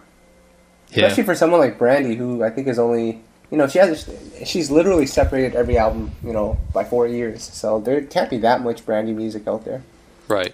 Yeah. 0.90 1.06
especially 1.06 1.24
for 1.24 1.36
someone 1.36 1.60
like 1.60 1.78
Brandy, 1.78 2.16
who 2.16 2.44
I 2.44 2.50
think 2.50 2.68
is 2.68 2.80
only, 2.80 3.22
you 3.52 3.58
know, 3.58 3.68
she 3.68 3.78
has, 3.78 4.10
she's 4.44 4.72
literally 4.72 5.06
separated 5.06 5.56
every 5.56 5.78
album, 5.78 6.12
you 6.24 6.34
know, 6.34 6.58
by 6.74 6.84
four 6.84 7.06
years. 7.08 7.44
So 7.44 7.80
there 7.80 8.02
can't 8.02 8.30
be 8.30 8.38
that 8.40 8.62
much 8.62 8.84
Brandy 8.86 9.14
music 9.14 9.48
out 9.48 9.66
there. 9.66 9.84
Right. 10.28 10.54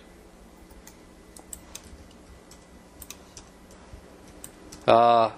Uh, 4.88 5.32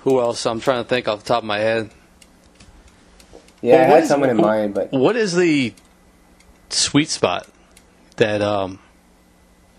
who 0.00 0.20
else? 0.20 0.44
I'm 0.46 0.60
trying 0.60 0.82
to 0.82 0.88
think 0.88 1.08
off 1.08 1.20
the 1.22 1.26
top 1.28 1.38
of 1.42 1.46
my 1.46 1.58
head. 1.58 1.90
Yeah, 3.60 3.74
Well, 3.76 3.82
I 3.82 3.94
had 3.94 4.02
is- 4.04 4.08
someone 4.08 4.30
in 4.30 4.38
wh- 4.38 4.42
mind, 4.42 4.74
but 4.74 4.92
What 4.92 5.16
is 5.16 5.34
the 5.34 5.74
sweet 6.70 7.08
spot 7.08 7.46
that? 8.16 8.42
um 8.42 8.78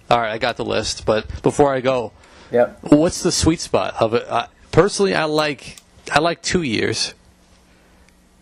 All 0.10 0.20
right, 0.20 0.32
I 0.32 0.38
got 0.38 0.58
the 0.58 0.66
list, 0.66 1.06
but 1.06 1.41
before 1.41 1.74
I 1.74 1.82
go, 1.82 2.12
yep. 2.52 2.78
what's 2.82 3.24
the 3.24 3.32
sweet 3.32 3.60
spot 3.60 3.96
of 4.00 4.14
it? 4.14 4.26
I, 4.30 4.48
personally, 4.72 5.16
I 5.16 5.24
like 5.26 5.78
I 6.12 6.20
like 6.20 6.41
two 6.41 6.62
years. 6.62 7.14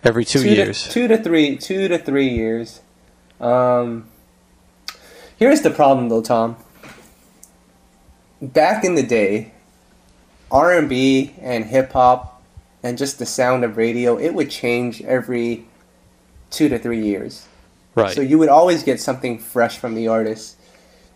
Every 0.04 0.26
two, 0.26 0.42
to, 0.42 0.50
years. 0.50 0.90
two 0.90 1.08
to 1.08 1.18
three, 1.18 1.58
two 1.58 1.88
to 1.88 2.00
three 2.00 2.28
years. 2.30 2.82
Um, 3.40 4.08
here's 5.38 5.62
the 5.62 5.70
problem, 5.70 6.10
though, 6.10 6.24
Tom. 6.24 6.56
Back 8.42 8.84
in 8.84 8.96
the 8.96 9.04
day, 9.04 9.52
R 10.50 10.78
and 10.78 10.90
B 10.90 11.34
and 11.40 11.66
hip 11.66 11.92
hop, 11.92 12.42
and 12.84 12.98
just 12.98 13.20
the 13.20 13.26
sound 13.26 13.64
of 13.64 13.78
radio, 13.78 14.18
it 14.18 14.34
would 14.34 14.50
change 14.50 15.02
every 15.04 15.66
two 16.50 16.68
to 16.70 16.80
three 16.80 17.02
years. 17.04 17.48
right. 17.96 18.14
So 18.16 18.22
you 18.22 18.38
would 18.40 18.50
always 18.50 18.84
get 18.84 19.00
something 19.00 19.38
fresh 19.38 19.78
from 19.78 19.96
the 19.96 20.08
artist. 20.08 20.58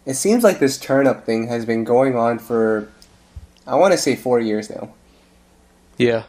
It 0.05 0.13
seems 0.13 0.43
like 0.43 0.59
this 0.59 0.77
turn 0.77 1.07
up 1.07 1.25
thing 1.25 1.47
has 1.47 1.65
been 1.65 1.83
going 1.83 2.15
on 2.15 2.37
for, 2.37 2.87
I 3.65 3.75
want 3.75 3.91
to 3.93 3.97
say 3.97 4.15
four 4.15 4.39
years 4.39 4.69
now. 4.69 4.93
yeah. 5.97 6.23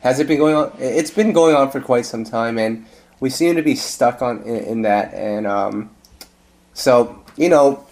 Has 0.00 0.18
it 0.18 0.26
been 0.26 0.38
going 0.38 0.56
on? 0.56 0.72
It's 0.80 1.12
been 1.12 1.32
going 1.32 1.54
on 1.54 1.70
for 1.70 1.80
quite 1.80 2.04
some 2.04 2.24
time, 2.24 2.58
and 2.58 2.84
we 3.20 3.30
seem 3.30 3.54
to 3.54 3.62
be 3.62 3.76
stuck 3.76 4.20
on 4.20 4.42
in, 4.42 4.56
in 4.64 4.82
that. 4.82 5.14
And 5.14 5.46
um, 5.46 5.90
so, 6.74 7.24
you 7.36 7.48
know, 7.48 7.86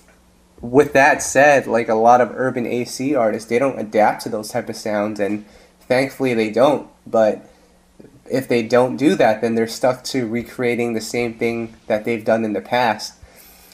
with 0.60 0.92
that 0.92 1.22
said, 1.22 1.66
like 1.66 1.88
a 1.88 1.94
lot 1.94 2.20
of 2.20 2.32
urban 2.34 2.66
AC 2.66 3.14
artists, 3.14 3.48
they 3.48 3.58
don't 3.58 3.78
adapt 3.78 4.22
to 4.22 4.28
those 4.28 4.48
type 4.48 4.68
of 4.68 4.76
sounds, 4.76 5.18
and 5.20 5.44
thankfully 5.80 6.34
they 6.34 6.50
don't. 6.50 6.88
But 7.06 7.50
if 8.30 8.46
they 8.48 8.62
don't 8.62 8.96
do 8.96 9.14
that, 9.16 9.40
then 9.40 9.54
they're 9.54 9.66
stuck 9.66 10.04
to 10.04 10.26
recreating 10.26 10.92
the 10.92 11.00
same 11.00 11.34
thing 11.34 11.74
that 11.86 12.04
they've 12.04 12.24
done 12.24 12.44
in 12.44 12.52
the 12.52 12.60
past. 12.60 13.14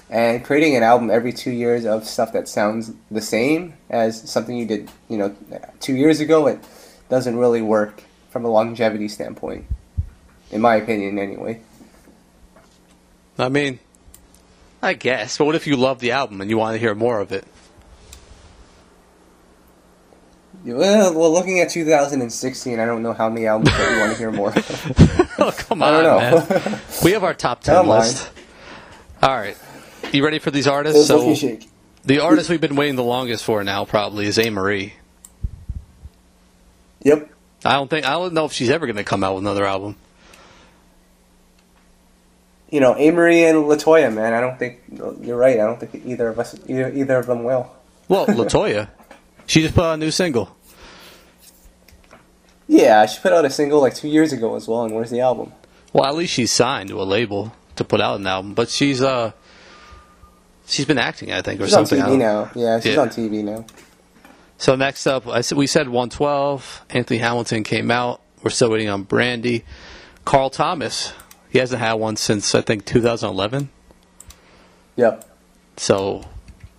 And 0.08 0.44
creating 0.44 0.76
an 0.76 0.84
album 0.84 1.10
every 1.10 1.32
two 1.32 1.50
years 1.50 1.84
of 1.84 2.06
stuff 2.06 2.32
that 2.32 2.48
sounds 2.48 2.92
the 3.10 3.20
same 3.20 3.74
as 3.90 4.30
something 4.30 4.56
you 4.56 4.64
did, 4.64 4.90
you 5.08 5.18
know, 5.18 5.34
two 5.80 5.96
years 5.96 6.20
ago, 6.20 6.46
it 6.46 6.60
doesn't 7.08 7.36
really 7.36 7.62
work 7.62 8.04
from 8.30 8.44
a 8.44 8.48
longevity 8.48 9.08
standpoint, 9.08 9.66
in 10.52 10.60
my 10.60 10.76
opinion, 10.76 11.18
anyway. 11.18 11.60
I 13.36 13.48
mean, 13.48 13.80
I 14.82 14.94
guess. 14.94 15.38
But 15.38 15.44
what 15.46 15.54
if 15.54 15.66
you 15.66 15.76
love 15.76 16.00
the 16.00 16.12
album 16.12 16.40
and 16.40 16.50
you 16.50 16.58
want 16.58 16.74
to 16.74 16.78
hear 16.78 16.94
more 16.94 17.20
of 17.20 17.32
it? 17.32 17.44
Well, 20.64 21.14
well, 21.14 21.32
looking 21.32 21.60
at 21.60 21.70
2016, 21.70 22.80
I 22.80 22.84
don't 22.86 23.02
know 23.02 23.12
how 23.12 23.28
many 23.28 23.46
albums 23.46 23.70
that 23.70 23.92
you 23.94 24.00
want 24.00 24.12
to 24.12 24.18
hear 24.18 24.32
more. 24.32 24.48
of. 24.50 25.32
Oh, 25.38 25.52
come 25.52 25.82
I 25.82 25.88
on, 25.94 26.02
don't 26.02 26.48
know. 26.48 26.56
man. 26.70 26.80
We 27.04 27.12
have 27.12 27.22
our 27.22 27.34
top 27.34 27.60
10 27.60 27.86
list. 27.86 28.30
All 29.22 29.36
right. 29.36 29.56
You 30.12 30.24
ready 30.24 30.38
for 30.38 30.50
these 30.50 30.66
artists? 30.66 31.06
So, 31.06 31.34
the 32.04 32.20
artist 32.20 32.48
we've 32.48 32.60
been 32.60 32.74
waiting 32.74 32.96
the 32.96 33.04
longest 33.04 33.44
for 33.44 33.62
now 33.62 33.84
probably 33.84 34.26
is 34.26 34.38
Amerie. 34.38 34.92
Yep. 37.02 37.30
I 37.64 37.74
don't 37.74 37.88
think 37.88 38.06
I 38.06 38.12
don't 38.12 38.32
know 38.32 38.46
if 38.46 38.52
she's 38.52 38.70
ever 38.70 38.86
going 38.86 38.96
to 38.96 39.04
come 39.04 39.22
out 39.22 39.34
with 39.34 39.44
another 39.44 39.64
album. 39.64 39.96
You 42.70 42.80
know, 42.80 42.94
Amerie 42.94 43.48
and 43.48 43.58
LeToya, 43.66 44.12
man. 44.12 44.32
I 44.34 44.40
don't 44.40 44.58
think 44.58 44.80
you're 45.22 45.36
right. 45.36 45.54
I 45.60 45.64
don't 45.66 45.78
think 45.78 46.04
either 46.04 46.28
of 46.28 46.38
us, 46.38 46.58
either, 46.66 46.90
either 46.92 47.16
of 47.18 47.26
them 47.26 47.44
will. 47.44 47.70
Well, 48.08 48.26
LeToya, 48.26 48.88
she 49.46 49.62
just 49.62 49.74
put 49.74 49.84
out 49.84 49.94
a 49.94 49.96
new 49.98 50.10
single. 50.10 50.56
Yeah, 52.68 53.06
she 53.06 53.20
put 53.20 53.32
out 53.32 53.44
a 53.44 53.50
single 53.50 53.80
like 53.80 53.94
two 53.94 54.08
years 54.08 54.32
ago 54.32 54.56
as 54.56 54.66
well. 54.66 54.84
And 54.84 54.94
where's 54.94 55.10
the 55.10 55.20
album? 55.20 55.52
Well, 55.92 56.04
at 56.04 56.14
least 56.16 56.32
she's 56.32 56.50
signed 56.50 56.88
to 56.88 57.00
a 57.00 57.04
label 57.04 57.52
to 57.76 57.84
put 57.84 58.00
out 58.00 58.18
an 58.18 58.26
album, 58.26 58.54
but 58.54 58.68
she's 58.68 59.00
uh 59.02 59.32
she's 60.66 60.84
been 60.86 60.98
acting, 60.98 61.32
I 61.32 61.42
think, 61.42 61.60
or 61.60 61.66
She's 61.66 61.74
on 61.74 61.86
something. 61.86 62.04
I 62.04 62.10
TV 62.10 62.18
now. 62.18 62.50
Yeah, 62.54 62.80
she's 62.80 62.94
Yeah. 62.94 63.00
on 63.02 63.08
TV 63.10 63.44
now. 63.44 63.64
So 64.58 64.74
next 64.74 65.06
up, 65.06 65.28
I 65.28 65.42
said 65.42 65.56
we 65.58 65.66
said 65.68 65.88
112. 65.88 66.84
Anthony 66.90 67.18
Hamilton 67.18 67.62
came 67.62 67.90
out. 67.90 68.20
We're 68.42 68.50
still 68.50 68.70
waiting 68.70 68.88
on 68.88 69.04
Brandy. 69.04 69.64
Carl 70.24 70.50
Thomas. 70.50 71.12
He 71.56 71.60
hasn't 71.60 71.80
had 71.80 71.94
one 71.94 72.16
since 72.16 72.54
I 72.54 72.60
think 72.60 72.84
2011. 72.84 73.70
Yep. 74.96 75.26
So 75.78 76.22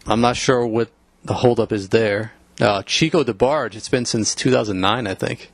I'm 0.05 0.21
not 0.21 0.37
sure 0.37 0.67
what 0.67 0.91
the 1.23 1.33
holdup 1.33 1.71
is 1.71 1.89
there. 1.89 2.33
Uh, 2.61 2.83
Chico 2.83 3.23
DeBarge. 3.23 3.73
It's 3.73 3.89
been 3.89 4.05
since 4.05 4.35
2009, 4.35 5.07
I 5.07 5.15
think. 5.15 5.51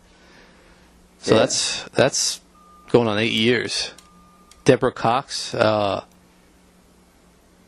So 1.19 1.35
Yeah. 1.35 1.39
that's 1.39 1.83
that's 1.93 2.41
going 2.89 3.07
on 3.07 3.17
eight 3.17 3.31
years. 3.31 3.91
Deborah 4.65 4.91
Cox. 4.91 5.55
Uh, 5.55 6.03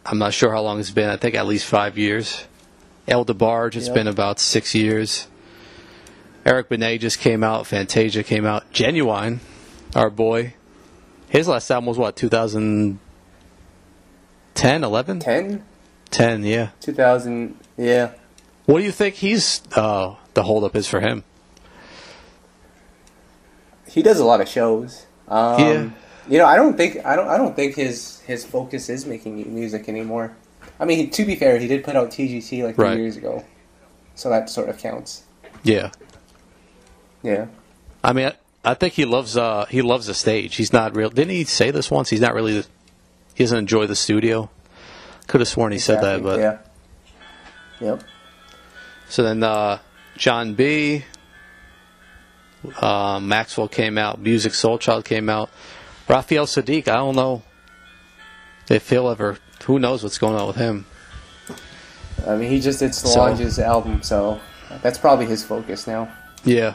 I'm 0.05 0.17
not 0.17 0.33
sure 0.33 0.51
how 0.51 0.59
long 0.61 0.81
it's 0.81 0.91
been. 0.91 1.09
I 1.09 1.15
think 1.15 1.35
at 1.35 1.47
least 1.47 1.67
five 1.67 1.97
years. 1.97 2.43
El 3.07 3.23
DeBarge. 3.23 3.77
It's 3.77 3.85
Yep. 3.87 3.95
been 3.95 4.07
about 4.09 4.41
six 4.41 4.75
years. 4.75 5.27
Eric 6.45 6.67
Benet 6.67 6.97
just 6.97 7.19
came 7.19 7.45
out. 7.45 7.65
Fantasia 7.65 8.23
came 8.23 8.45
out. 8.45 8.69
Ginuwine, 8.73 9.39
our 9.95 10.09
boy. 10.09 10.53
His 11.29 11.47
last 11.47 11.69
album 11.71 11.87
was 11.87 11.97
what 11.97 12.15
2010, 12.15 12.99
11, 14.83 15.19
10? 15.19 15.63
10, 16.11 16.43
yeah. 16.43 16.69
2000. 16.79 17.57
Yeah. 17.77 18.11
What 18.65 18.79
do 18.79 18.85
you 18.85 18.91
think 18.91 19.15
he's 19.15 19.61
uh, 19.75 20.15
the 20.33 20.43
holdup 20.43 20.75
is 20.75 20.87
for 20.87 20.99
him? 21.01 21.23
He 23.87 24.01
does 24.01 24.19
a 24.19 24.25
lot 24.25 24.41
of 24.41 24.47
shows. 24.47 25.05
Um, 25.27 25.59
Yeah. 25.59 25.89
You 26.27 26.39
know, 26.39 26.45
I 26.47 26.55
don't 26.55 26.75
think 26.75 27.05
I 27.05 27.15
don't 27.15 27.27
I 27.27 27.37
don't 27.37 27.55
think 27.55 27.75
his 27.75 28.19
his 28.21 28.43
focus 28.43 28.89
is 28.89 29.05
making 29.05 29.53
music 29.53 29.87
anymore. 29.87 30.35
I 30.79 30.85
mean, 30.85 31.11
to 31.11 31.23
be 31.23 31.35
fair, 31.35 31.59
he 31.59 31.67
did 31.67 31.83
put 31.83 31.95
out 31.95 32.09
TGT 32.09 32.63
like 32.63 32.73
three 32.75 32.83
Right. 32.85 32.97
years 32.97 33.15
ago, 33.15 33.43
so 34.15 34.29
that 34.29 34.49
sort 34.49 34.69
of 34.69 34.79
counts. 34.79 35.21
Yeah, 35.61 35.91
Yeah. 37.21 37.45
I 38.03 38.13
mean, 38.13 38.31
I, 38.65 38.73
think 38.73 38.93
he 38.93 39.05
loves 39.05 39.37
uh, 39.37 39.65
he 39.65 39.81
loves 39.81 40.07
the 40.07 40.13
stage. 40.13 40.55
He's 40.55 40.73
not 40.73 40.95
real. 40.95 41.09
Didn't 41.09 41.31
he 41.31 41.43
say 41.43 41.71
this 41.71 41.89
once? 41.91 42.09
He's 42.09 42.21
not 42.21 42.33
really. 42.33 42.63
He 43.33 43.43
doesn't 43.43 43.57
enjoy 43.57 43.85
the 43.87 43.95
studio. 43.95 44.49
Could 45.27 45.41
have 45.41 45.47
sworn 45.47 45.71
he 45.71 45.79
said 45.79 46.01
that, 46.01 46.21
but 46.23 46.39
yeah. 46.39 46.57
Yep. 47.81 48.03
so 49.09 49.23
then 49.23 49.43
uh, 49.43 49.79
Jon 50.17 50.53
B. 50.53 51.03
Uh, 52.79 53.19
Maxwell 53.19 53.67
came 53.67 53.97
out. 53.97 54.23
Musiq 54.23 54.51
Soulchild 54.51 55.05
came 55.05 55.29
out. 55.29 55.49
Raphael 56.07 56.45
Saadiq. 56.45 56.87
I 56.87 56.95
don't 56.95 57.15
know 57.15 57.43
if 58.69 58.89
he'll 58.89 59.09
ever. 59.09 59.37
Who 59.65 59.79
knows 59.79 60.03
what's 60.03 60.17
going 60.17 60.35
on 60.35 60.47
with 60.47 60.55
him? 60.55 60.85
I 62.27 62.35
mean, 62.35 62.49
he 62.49 62.59
just 62.59 62.79
did 62.79 62.95
So- 62.95 63.63
album, 63.63 64.01
so 64.01 64.39
that's 64.81 64.97
probably 64.97 65.25
his 65.25 65.43
focus 65.43 65.87
now. 65.87 66.11
Yeah, 66.43 66.73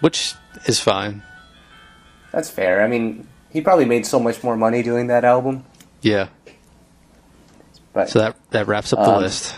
which 0.00 0.34
is 0.66 0.80
fine. 0.80 1.22
That's 2.32 2.50
fair. 2.50 2.82
I 2.82 2.86
mean, 2.88 3.26
he 3.50 3.60
probably 3.60 3.84
made 3.84 4.06
so 4.06 4.20
much 4.20 4.42
more 4.44 4.56
money 4.56 4.82
doing 4.82 5.08
that 5.08 5.24
album, 5.24 5.64
Yeah. 6.02 6.28
but 7.92 8.08
So 8.08 8.18
that 8.20 8.36
that 8.50 8.66
wraps 8.66 8.92
up 8.92 9.00
the 9.04 9.10
Um, 9.14 9.22
list. 9.22 9.54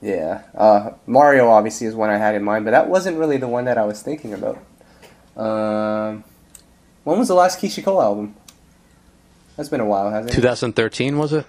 Yeah, 0.00 0.42
uh, 0.56 0.90
Mario 1.06 1.48
obviously 1.50 1.86
is 1.88 1.94
one 1.94 2.08
I 2.08 2.18
had 2.18 2.34
in 2.36 2.44
mind, 2.44 2.64
but 2.64 2.70
that 2.70 2.88
wasn't 2.88 3.18
really 3.18 3.36
the 3.36 3.48
one 3.48 3.64
that 3.64 3.76
I 3.76 3.84
was 3.84 4.00
thinking 4.00 4.32
about. 4.32 4.58
Um, 5.36 6.22
when 7.04 7.18
was 7.18 7.28
the 7.28 7.34
last 7.34 7.60
Keyshia 7.60 7.84
Cole 7.84 8.00
album? 8.00 8.34
That's 9.56 9.68
been 9.68 9.80
a 9.80 9.84
while, 9.86 10.10
hasn't 10.10 10.30
it? 10.32 10.36
2013 10.36 11.18
was 11.18 11.32
it? 11.32 11.44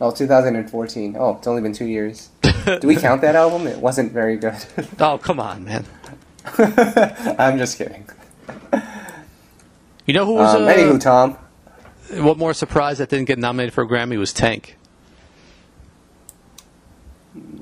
Oh, 0.00 0.10
2014. 0.10 1.14
Oh, 1.18 1.36
it's 1.36 1.46
only 1.46 1.60
been 1.60 1.74
two 1.74 1.84
years. 1.84 2.30
Do 2.80 2.88
we 2.88 2.96
count 2.96 3.20
that 3.20 3.36
album? 3.36 3.66
It 3.66 3.78
wasn't 3.78 4.12
very 4.12 4.36
good. 4.36 4.56
Oh 4.98 5.18
come 5.18 5.40
on, 5.40 5.64
man! 5.64 5.84
I'm 7.38 7.58
just 7.58 7.78
kidding. 7.78 8.08
You 10.06 10.14
know 10.14 10.26
who 10.26 10.36
was? 10.36 10.54
Um, 10.54 10.68
uh, 10.68 10.68
anywho, 10.68 11.00
Tom. 11.00 11.38
what 12.18 12.38
more 12.38 12.54
surprise 12.54 12.98
that 12.98 13.08
didn't 13.10 13.26
get 13.26 13.38
nominated 13.38 13.74
for 13.74 13.84
a 13.84 13.88
Grammy 13.88 14.18
was 14.18 14.32
Tank. 14.32 14.76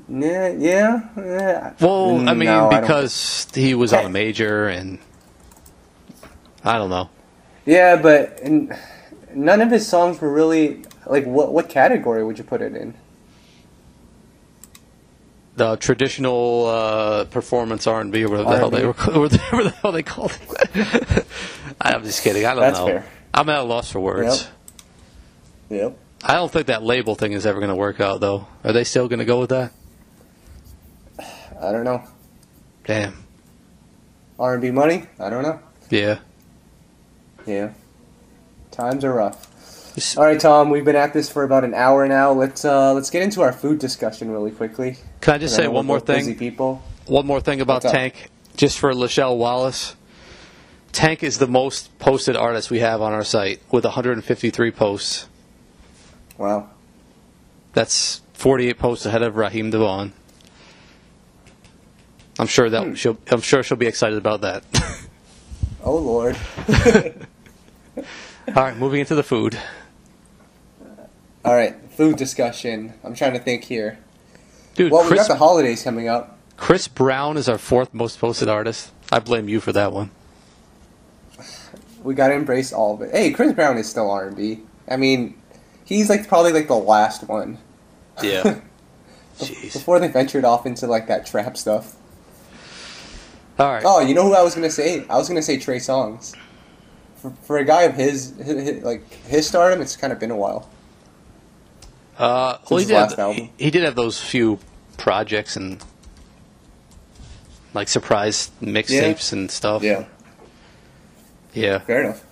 Yeah, 0.09 0.49
yeah. 0.49 1.09
yeah. 1.17 1.73
Well, 1.79 2.23
I 2.27 2.33
Mm, 2.33 2.35
mean, 2.35 2.67
no, 2.67 2.69
I 2.71 2.81
because 2.81 3.47
he 3.53 3.75
was 3.75 3.93
on 3.93 4.05
a 4.05 4.09
major, 4.09 4.67
and 4.67 4.99
I 6.63 6.77
don't 6.77 6.89
know. 6.91 7.09
Yeah, 7.65 7.97
but 8.01 8.41
none 9.35 9.61
of 9.61 9.71
his 9.71 9.87
songs 9.87 10.21
were 10.21 10.31
really 10.33 10.85
like 11.07 11.25
what 11.25 11.53
what 11.53 11.69
category 11.69 12.23
would 12.23 12.37
you 12.37 12.43
put 12.45 12.61
it 12.61 12.75
in? 12.75 12.95
The 15.59 15.75
traditional 15.75 16.65
uh, 16.65 17.25
performance 17.25 17.85
R 17.85 18.01
and 18.01 18.11
B 18.11 18.25
whatever 18.25 18.49
the 18.49 18.57
hell 18.57 18.69
they 18.71 18.85
were, 18.85 18.93
whatever 19.19 19.63
the 19.65 19.69
hell 19.69 19.91
they 19.91 20.01
called 20.03 20.35
it. 20.51 21.25
I'm 21.81 22.03
just 22.03 22.23
kidding. 22.23 22.45
I 22.45 22.55
don't 22.55 22.61
That's 22.61 22.79
know. 22.79 22.87
fair. 22.87 23.05
I'm 23.33 23.47
at 23.49 23.59
a 23.59 23.63
loss 23.63 23.91
for 23.91 23.99
words. 23.99 24.49
Yep. 25.69 25.81
Yep. 25.81 25.97
I 26.23 26.33
don't 26.33 26.51
think 26.51 26.67
that 26.67 26.81
label 26.81 27.15
thing 27.15 27.33
is 27.33 27.45
ever 27.45 27.59
going 27.59 27.69
to 27.69 27.75
work 27.75 27.99
out, 27.99 28.19
though. 28.19 28.47
Are 28.63 28.73
they 28.73 28.83
still 28.83 29.07
going 29.07 29.19
to 29.19 29.25
go 29.25 29.39
with 29.39 29.51
that? 29.51 29.71
I 31.61 31.71
don't 31.71 31.83
know. 31.83 32.03
Damn. 32.85 33.23
R 34.39 34.53
and 34.53 34.61
B 34.61 34.71
money? 34.71 35.05
I 35.19 35.29
don't 35.29 35.43
know. 35.43 35.59
Yeah. 35.89 36.19
Yeah. 37.45 37.73
Times 38.71 39.03
are 39.03 39.13
rough. 39.13 39.48
All 40.17 40.23
right, 40.23 40.39
Tom. 40.39 40.69
We've 40.69 40.85
been 40.85 40.95
at 40.95 41.13
this 41.13 41.29
for 41.29 41.43
about 41.43 41.63
an 41.63 41.73
hour 41.73 42.07
now. 42.07 42.31
Let's 42.31 42.63
uh, 42.65 42.93
let's 42.93 43.09
get 43.09 43.21
into 43.23 43.41
our 43.41 43.51
food 43.53 43.79
discussion 43.79 44.29
really 44.31 44.51
quickly. 44.51 44.97
Can 45.21 45.33
I 45.35 45.37
just 45.37 45.55
say 45.55 45.67
one 45.67 45.85
more 45.85 45.97
both 45.97 46.07
Busy 46.07 46.31
thing? 46.31 46.37
people. 46.37 46.81
One 47.07 47.25
more 47.25 47.41
thing 47.41 47.59
about 47.61 47.81
Tank, 47.81 48.29
just 48.55 48.77
for 48.79 48.93
Lachelle 48.93 49.37
Wallace. 49.37 49.95
Tank 50.91 51.23
is 51.23 51.37
the 51.37 51.47
most 51.47 51.97
posted 51.99 52.35
artist 52.35 52.69
we 52.71 52.79
have 52.79 53.01
on 53.01 53.13
our 53.13 53.23
site 53.23 53.61
with 53.71 53.83
153 53.83 54.71
posts. 54.71 55.27
Wow. 56.37 56.69
That's 57.73 58.21
48 58.33 58.79
posts 58.79 59.05
ahead 59.05 59.21
of 59.21 59.35
Raheem 59.35 59.71
DeVaughn. 59.71 60.13
I'm 62.39 62.47
sure 62.47 62.69
that 62.69 62.83
Hmm. 62.87 62.93
she'll. 62.93 63.17
I'm 63.31 63.41
sure 63.41 63.63
she'll 63.63 63.77
be 63.77 63.87
excited 63.87 64.17
about 64.17 64.41
that. 64.41 64.63
Oh 65.83 65.95
Lord. 65.97 66.37
All 67.97 68.03
right, 68.55 68.75
moving 68.77 68.99
into 69.01 69.15
the 69.15 69.23
food. 69.23 69.57
All 71.45 71.53
right, 71.55 71.75
food 71.91 72.17
discussion. 72.17 72.93
I'm 73.03 73.13
trying 73.15 73.33
to 73.33 73.39
think 73.39 73.63
here. 73.63 73.97
Dude, 74.75 74.91
Well, 74.91 75.09
we 75.09 75.15
got 75.15 75.27
the 75.27 75.35
holidays 75.35 75.83
coming 75.83 76.07
up. 76.07 76.37
Chris 76.57 76.87
Brown 76.87 77.37
is 77.37 77.47
our 77.47 77.57
fourth 77.57 77.93
most 77.93 78.19
posted 78.19 78.49
artist. 78.49 78.91
I 79.11 79.19
blame 79.19 79.47
you 79.47 79.59
for 79.59 79.71
that 79.73 79.91
one. 79.93 80.11
We 82.03 82.13
got 82.15 82.29
to 82.29 82.33
embrace 82.33 82.71
all 82.73 82.95
of 82.95 83.01
it. 83.01 83.11
Hey, 83.11 83.31
Chris 83.31 83.53
Brown 83.53 83.77
is 83.77 83.89
still 83.89 84.09
R&B. 84.09 84.59
I 84.87 84.97
mean, 84.97 85.35
he's 85.85 86.09
like 86.09 86.27
probably 86.27 86.51
like 86.53 86.67
the 86.67 86.75
last 86.75 87.23
one 87.27 87.57
Yeah. 88.21 88.61
Jeez. 89.39 89.73
before 89.73 89.99
they 89.99 90.09
ventured 90.09 90.43
off 90.43 90.65
into 90.65 90.85
like 90.87 91.07
that 91.07 91.25
trap 91.25 91.55
stuff. 91.55 91.95
All 93.57 93.71
right. 93.71 93.83
Oh, 93.85 93.99
you 94.01 94.13
know 94.13 94.23
who 94.23 94.33
I 94.33 94.41
was 94.41 94.55
gonna 94.55 94.69
say? 94.69 95.05
I 95.09 95.17
was 95.17 95.27
gonna 95.29 95.41
say 95.41 95.57
Trey 95.57 95.77
Songz. 95.77 96.35
For, 97.15 97.31
for 97.43 97.57
a 97.57 97.65
guy 97.65 97.83
of 97.83 97.95
his, 97.95 98.35
his, 98.37 98.63
his 98.63 98.83
like 98.83 99.09
his 99.25 99.47
stardom, 99.47 99.81
it's 99.81 99.95
kind 99.95 100.11
of 100.13 100.19
been 100.19 100.31
a 100.31 100.35
while. 100.35 100.69
Uh, 102.19 102.57
well, 102.69 102.79
he 102.79 102.85
did, 102.85 102.93
last 102.95 103.11
have, 103.11 103.19
album. 103.19 103.49
he, 103.57 103.65
he 103.65 103.71
did 103.71 103.83
have 103.83 103.95
those 103.95 104.21
few 104.21 104.59
projects 104.97 105.55
and 105.55 105.81
like 107.73 107.87
surprise 107.87 108.51
mixtapes 108.61 109.31
and 109.31 109.49
stuff. 109.49 109.81
Yeah, 109.81 110.05
Yeah. 111.53 111.79
fair 111.79 112.03
enough. 112.03 112.23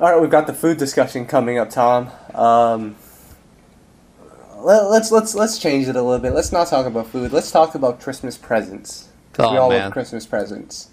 All 0.00 0.10
right, 0.10 0.20
we've 0.20 0.30
got 0.30 0.46
the 0.46 0.54
food 0.54 0.78
discussion 0.78 1.26
coming 1.26 1.58
up, 1.58 1.70
Tom. 1.70 2.10
Um, 2.34 2.96
let, 4.58 4.90
let's 4.90 5.12
let's 5.12 5.34
let's 5.34 5.58
change 5.58 5.86
it 5.88 5.94
a 5.94 6.02
little 6.02 6.18
bit. 6.18 6.32
Let's 6.32 6.50
not 6.50 6.68
talk 6.68 6.86
about 6.86 7.06
food. 7.08 7.30
Let's 7.32 7.50
talk 7.50 7.74
about 7.74 8.00
Christmas 8.00 8.36
presents. 8.38 9.08
'Cause 9.34 9.50
we 9.52 9.58
Oh, 9.58 9.62
all 9.62 9.68
man. 9.68 9.82
love 9.82 9.92
Christmas 9.92 10.24
presents. 10.26 10.88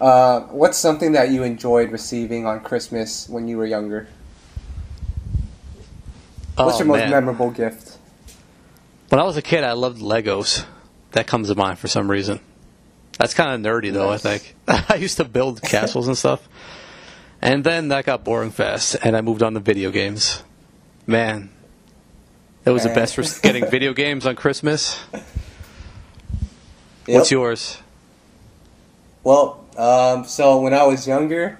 Uh, 0.00 0.40
what's 0.50 0.78
something 0.78 1.12
that 1.12 1.30
you 1.30 1.42
enjoyed 1.42 1.90
receiving 1.92 2.46
on 2.46 2.60
Christmas 2.60 3.28
when 3.28 3.46
you 3.48 3.56
were 3.58 3.66
younger? 3.66 4.08
What's 6.56 6.76
Oh, 6.76 6.78
your 6.78 6.86
most 6.86 6.98
man. 6.98 7.10
memorable 7.10 7.50
gift? 7.50 7.98
When 9.08 9.20
I 9.20 9.24
was 9.24 9.36
a 9.36 9.42
kid, 9.42 9.64
I 9.64 9.72
loved 9.72 10.00
Legos. 10.00 10.64
That 11.12 11.26
comes 11.26 11.48
to 11.48 11.54
mind 11.54 11.78
for 11.78 11.88
some 11.88 12.10
reason. 12.10 12.40
That's 13.18 13.34
kind 13.34 13.54
of 13.54 13.72
nerdy, 13.72 13.92
though. 13.92 14.10
Nice. 14.10 14.24
I 14.24 14.38
think 14.38 14.56
I 14.90 14.94
used 14.96 15.18
to 15.18 15.24
build 15.24 15.60
castles 15.62 16.08
and 16.08 16.16
stuff, 16.16 16.48
and 17.42 17.62
then 17.62 17.88
that 17.88 18.06
got 18.06 18.24
boring 18.24 18.50
fast, 18.50 18.96
and 19.02 19.16
I 19.16 19.20
moved 19.20 19.42
on 19.42 19.54
to 19.54 19.60
video 19.60 19.90
games. 19.90 20.42
Man, 21.06 21.50
it 22.64 22.70
was 22.70 22.84
the 22.84 22.88
best 22.90 23.14
for 23.14 23.22
getting 23.42 23.68
video 23.70 23.92
games 23.92 24.24
on 24.24 24.34
Christmas. 24.36 24.98
What's 27.06 27.30
yours? 27.30 27.78
Well, 29.24 29.64
um, 29.76 30.24
so 30.24 30.60
when 30.60 30.72
I 30.72 30.84
was 30.84 31.06
younger, 31.06 31.58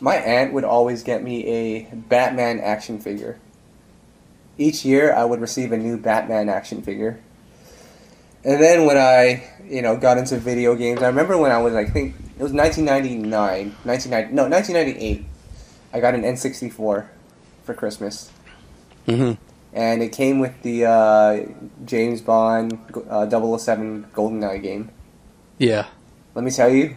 my 0.00 0.16
aunt 0.16 0.52
would 0.52 0.64
always 0.64 1.02
get 1.02 1.22
me 1.22 1.46
a 1.46 1.82
Batman 1.94 2.58
action 2.60 2.98
figure. 2.98 3.38
Each 4.58 4.84
year, 4.84 5.14
I 5.14 5.24
would 5.24 5.40
receive 5.40 5.72
a 5.72 5.78
new 5.78 5.96
Batman 5.96 6.48
action 6.48 6.82
figure. 6.82 7.20
And 8.44 8.60
then 8.60 8.86
when 8.86 8.98
I, 8.98 9.48
you 9.64 9.82
know, 9.82 9.96
got 9.96 10.18
into 10.18 10.36
video 10.36 10.74
games, 10.74 11.02
I 11.02 11.06
remember 11.06 11.38
when 11.38 11.52
I 11.52 11.58
was, 11.58 11.74
I 11.74 11.84
think, 11.84 12.14
it 12.38 12.42
was 12.42 12.52
1999, 12.52 13.30
1990, 13.84 14.34
no, 14.34 14.48
1998. 14.48 15.24
I 15.92 16.00
got 16.00 16.14
an 16.14 16.22
N64 16.22 16.74
for 17.64 17.74
Christmas. 17.74 18.30
hmm 19.06 19.32
And 19.72 20.02
it 20.02 20.12
came 20.12 20.38
with 20.38 20.60
the 20.62 20.86
uh, 20.86 21.46
James 21.84 22.20
Bond 22.20 22.78
uh, 23.08 23.28
007 23.28 24.06
GoldenEye 24.12 24.62
game. 24.62 24.90
Yeah. 25.58 25.86
Let 26.34 26.44
me 26.44 26.50
tell 26.50 26.68
you, 26.68 26.96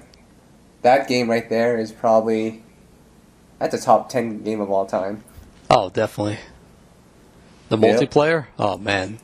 that 0.81 1.07
game 1.07 1.29
right 1.29 1.47
there 1.49 1.77
is 1.77 1.91
probably 1.91 2.63
that's 3.59 3.75
a 3.75 3.81
top 3.81 4.09
ten 4.09 4.43
game 4.43 4.59
of 4.61 4.71
all 4.71 4.85
time. 4.85 5.23
Oh, 5.69 5.89
definitely. 5.89 6.39
The 7.71 7.77
Yep. 7.77 7.99
multiplayer? 8.01 8.45
Oh 8.59 8.77
man, 8.77 9.19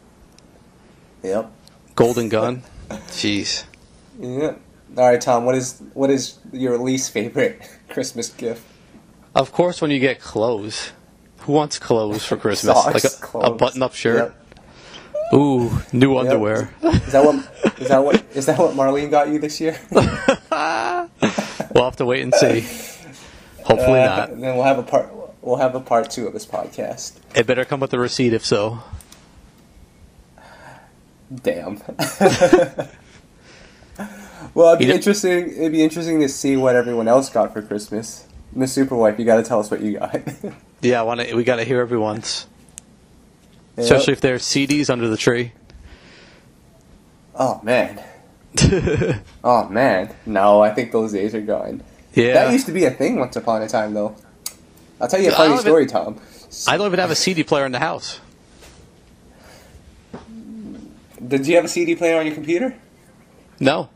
Yep. 1.22 1.52
Golden 1.96 2.30
Gun. 2.30 2.64
Jeez. 3.12 3.66
Yep. 4.22 4.62
All 4.98 5.04
right, 5.04 5.20
Tom. 5.20 5.44
What 5.44 5.56
is 5.56 5.82
what 5.94 6.10
is 6.10 6.38
your 6.54 6.78
least 6.78 7.12
favorite 7.12 7.60
Christmas 7.90 8.30
gift? 8.30 8.64
Of 9.36 9.52
course, 9.52 9.82
when 9.82 9.92
you 9.92 10.00
get 10.00 10.22
clothes, 10.22 10.94
who 11.40 11.52
wants 11.52 11.78
clothes 11.78 12.24
for 12.24 12.38
Christmas? 12.46 12.78
Like 12.86 13.04
a, 13.04 13.38
a 13.50 13.52
button-up 13.54 13.94
shirt. 13.94 14.34
Yep. 14.34 15.34
Ooh, 15.34 15.82
new 15.92 16.18
underwear. 16.18 16.70
Is 16.82 17.12
that 17.12 17.26
what 17.26 17.36
is 17.82 17.90
that 17.90 18.02
what 18.02 18.24
is 18.34 18.46
that 18.46 18.58
what 18.58 18.72
Marlene 18.76 19.12
got 19.12 19.28
you 19.28 19.40
this 19.40 19.60
year? 19.60 19.78
We'll 19.92 21.84
have 21.84 21.98
to 21.98 22.06
wait 22.06 22.24
and 22.24 22.34
see. 22.34 22.62
Hopefully 23.66 24.00
Uh, 24.00 24.06
not. 24.16 24.30
Then 24.30 24.56
we'll 24.56 24.64
have 24.64 24.80
a 24.80 24.84
part. 24.84 25.12
We'll 25.48 25.56
have 25.56 25.76
a 25.76 25.80
part 25.80 26.12
two 26.12 26.28
of 26.28 26.34
this 26.34 26.46
podcast. 26.46 27.14
It 27.34 27.48
better 27.48 27.64
come 27.64 27.80
with 27.80 27.94
a 27.94 28.00
receipt 28.00 28.34
if 28.34 28.46
so. 28.46 28.80
Damn. 31.34 31.82
well, 34.54 34.74
it'd 34.76 34.80
be 34.86 34.92
interesting. 34.92 35.50
It'd 35.50 35.72
be 35.72 35.84
interesting 35.84 36.20
to 36.20 36.28
see 36.28 36.58
what 36.58 36.76
everyone 36.76 37.08
else 37.08 37.30
got 37.30 37.54
for 37.54 37.62
Christmas. 37.62 38.28
Miss 38.52 38.76
Superwife, 38.76 39.18
you 39.18 39.24
got 39.24 39.38
to 39.38 39.44
tell 39.44 39.62
us 39.62 39.72
what 39.72 39.80
you 39.82 39.98
got. 40.00 40.20
Yeah, 40.82 41.00
I 41.00 41.04
want 41.04 41.22
to. 41.22 41.34
We 41.34 41.46
got 41.46 41.56
to 41.56 41.64
hear 41.64 41.80
everyone's, 41.80 42.46
especially 43.78 44.14
if 44.14 44.22
there's 44.22 44.44
CDs 44.44 44.90
under 44.90 45.08
the 45.08 45.18
tree. 45.18 45.54
Oh 47.34 47.62
man. 47.64 48.04
Oh 49.46 49.70
man. 49.70 50.14
No, 50.26 50.62
I 50.62 50.72
think 50.74 50.92
those 50.92 51.14
days 51.14 51.34
are 51.34 51.42
gone. 51.42 51.84
yeah, 52.14 52.34
That 52.34 52.52
used 52.52 52.66
to 52.66 52.74
be 52.74 52.84
a 52.84 52.92
thing 52.92 53.18
once 53.18 53.38
upon 53.38 53.62
a 53.62 53.70
time, 53.70 53.94
though. 53.94 54.16
I'll 55.00 55.08
tell 55.08 55.22
you 55.22 55.30
a 55.30 55.32
funny 55.32 55.50
don't 55.50 55.60
even- 55.60 55.62
story, 55.66 55.86
Tom. 55.86 56.20
I 56.68 56.78
don't 56.78 56.88
even 56.88 57.00
have 57.00 57.12
a 57.12 57.16
CD 57.16 57.44
player 57.44 57.66
in 57.66 57.72
the 57.72 57.80
house. 57.80 58.20
Did 61.26 61.48
you 61.48 61.56
have 61.56 61.66
a 61.66 61.68
CD 61.68 61.96
player 61.96 62.20
on 62.20 62.26
your 62.26 62.36
computer? 62.36 62.76
No. 63.60 63.90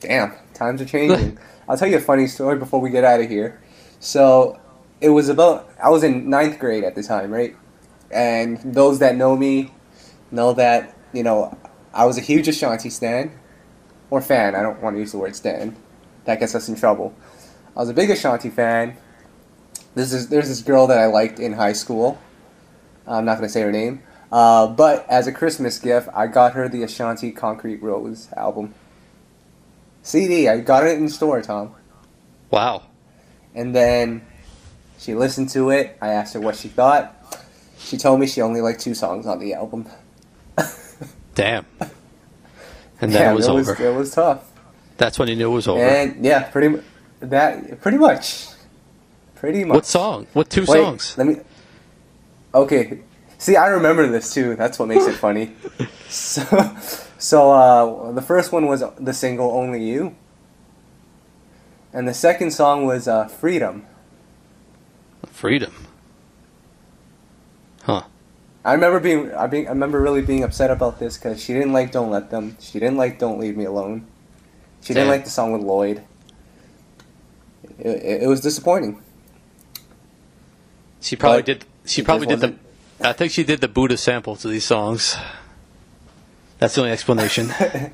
Damn, 0.00 0.32
times 0.54 0.80
are 0.80 0.84
changing. 0.96 1.38
I'll 1.68 1.76
tell 1.76 1.88
you 1.88 1.96
a 1.96 2.00
funny 2.00 2.26
story 2.28 2.56
before 2.58 2.80
we 2.80 2.90
get 2.90 3.04
out 3.04 3.20
of 3.20 3.28
here. 3.28 3.60
So, 3.98 4.58
it 5.00 5.10
was 5.10 5.28
about 5.28 5.68
I 5.82 5.90
was 5.90 6.02
in 6.02 6.30
ninth 6.30 6.58
grade 6.58 6.84
at 6.84 6.94
the 6.94 7.02
time, 7.02 7.30
right? 7.30 7.54
And 8.10 8.58
those 8.74 9.00
that 9.00 9.16
know 9.16 9.36
me 9.36 9.72
know 10.30 10.52
that 10.54 10.96
you 11.12 11.22
know 11.22 11.56
I 11.92 12.04
was 12.04 12.16
a 12.16 12.20
huge 12.20 12.48
Ashanti 12.48 12.88
stan 12.90 13.32
or 14.10 14.20
fan. 14.22 14.54
I 14.54 14.62
don't 14.62 14.80
want 14.80 14.96
to 14.96 15.00
use 15.00 15.12
the 15.12 15.18
word 15.18 15.34
stan. 15.36 15.76
That 16.24 16.40
gets 16.40 16.54
us 16.54 16.68
in 16.68 16.76
trouble. 16.76 17.14
I 17.76 17.80
was 17.80 17.88
a 17.90 17.94
big 17.94 18.10
Ashanti 18.10 18.48
fan. 18.50 18.96
This 19.96 20.12
is 20.12 20.28
there's 20.28 20.48
this 20.48 20.60
girl 20.60 20.86
that 20.88 20.98
I 20.98 21.06
liked 21.06 21.40
in 21.40 21.54
high 21.54 21.72
school. 21.72 22.18
I'm 23.06 23.24
not 23.24 23.36
gonna 23.36 23.48
say 23.48 23.62
her 23.62 23.72
name. 23.72 24.02
Uh, 24.30 24.66
but 24.66 25.08
as 25.08 25.26
a 25.26 25.32
Christmas 25.32 25.78
gift, 25.78 26.10
I 26.12 26.26
got 26.26 26.52
her 26.52 26.68
the 26.68 26.82
Ashanti 26.82 27.32
Concrete 27.32 27.82
Rose 27.82 28.28
album. 28.36 28.74
CD. 30.02 30.48
I 30.48 30.60
got 30.60 30.86
it 30.86 30.98
in 30.98 31.08
store, 31.08 31.40
Tom. 31.40 31.74
Wow. 32.50 32.82
And 33.54 33.74
then 33.74 34.26
she 34.98 35.14
listened 35.14 35.48
to 35.50 35.70
it. 35.70 35.96
I 36.02 36.08
asked 36.08 36.34
her 36.34 36.40
what 36.40 36.56
she 36.56 36.68
thought. 36.68 37.14
She 37.78 37.96
told 37.96 38.20
me 38.20 38.26
she 38.26 38.42
only 38.42 38.60
liked 38.60 38.80
two 38.80 38.94
songs 38.94 39.26
on 39.26 39.38
the 39.38 39.54
album. 39.54 39.88
Damn. 41.34 41.64
And 43.00 43.12
then 43.12 43.22
yeah, 43.22 43.32
it 43.32 43.34
was 43.34 43.48
over. 43.48 43.72
Was, 43.72 43.80
it 43.80 43.94
was 43.94 44.14
tough. 44.14 44.52
That's 44.98 45.18
when 45.18 45.28
you 45.28 45.36
knew 45.36 45.50
it 45.50 45.54
was 45.54 45.68
over. 45.68 45.82
And 45.82 46.22
yeah, 46.22 46.42
pretty 46.42 46.82
that 47.20 47.80
pretty 47.80 47.96
much, 47.96 48.48
pretty 49.36 49.64
much. 49.64 49.74
what 49.74 49.86
song? 49.86 50.26
What 50.32 50.50
two 50.50 50.62
Wait, 50.62 50.66
songs? 50.66 51.14
Let 51.16 51.26
me. 51.26 51.36
Okay, 52.54 53.00
See, 53.38 53.56
I 53.56 53.68
remember 53.68 54.06
this 54.06 54.32
too. 54.32 54.56
That's 54.56 54.78
what 54.78 54.88
makes 54.88 55.06
it 55.06 55.14
funny. 55.14 55.52
So, 56.08 56.76
so 57.18 57.50
uh, 57.50 58.12
the 58.12 58.22
first 58.22 58.52
one 58.52 58.66
was 58.66 58.84
the 58.96 59.12
single 59.12 59.50
"Only 59.50 59.82
You," 59.82 60.14
and 61.92 62.06
the 62.06 62.14
second 62.14 62.52
song 62.52 62.86
was 62.86 63.08
uh, 63.08 63.26
"Freedom." 63.26 63.84
Freedom. 65.26 65.74
Huh. 67.82 68.04
I 68.64 68.72
remember 68.72 69.00
being, 69.00 69.34
I 69.34 69.48
being, 69.48 69.66
I 69.66 69.70
remember 69.70 70.00
really 70.00 70.22
being 70.22 70.44
upset 70.44 70.70
about 70.70 71.00
this 71.00 71.18
because 71.18 71.42
she 71.42 71.52
didn't 71.52 71.72
like 71.72 71.90
"Don't 71.90 72.12
Let 72.12 72.30
Them." 72.30 72.56
She 72.60 72.78
didn't 72.78 72.96
like 72.96 73.18
"Don't 73.18 73.40
Leave 73.40 73.56
Me 73.56 73.64
Alone." 73.64 74.06
She 74.80 74.94
didn't 74.94 75.08
like 75.08 75.24
the 75.24 75.30
song 75.30 75.50
with 75.50 75.62
Lloyd. 75.62 76.04
It, 77.80 77.96
it, 77.96 78.22
it 78.22 78.28
was 78.28 78.40
disappointing. 78.40 79.02
She 81.06 81.14
probably 81.14 81.42
But 81.42 81.46
did. 81.46 81.64
She 81.84 82.02
probably 82.02 82.26
did 82.26 82.40
the. 82.40 82.56
I 83.00 83.12
think 83.12 83.30
she 83.30 83.44
did 83.44 83.60
the 83.60 83.68
Buddha 83.68 83.96
sample 83.96 84.34
to 84.36 84.48
these 84.48 84.64
songs. 84.64 85.16
That's 86.58 86.74
the 86.74 86.80
only 86.80 86.92
explanation. 86.92 87.52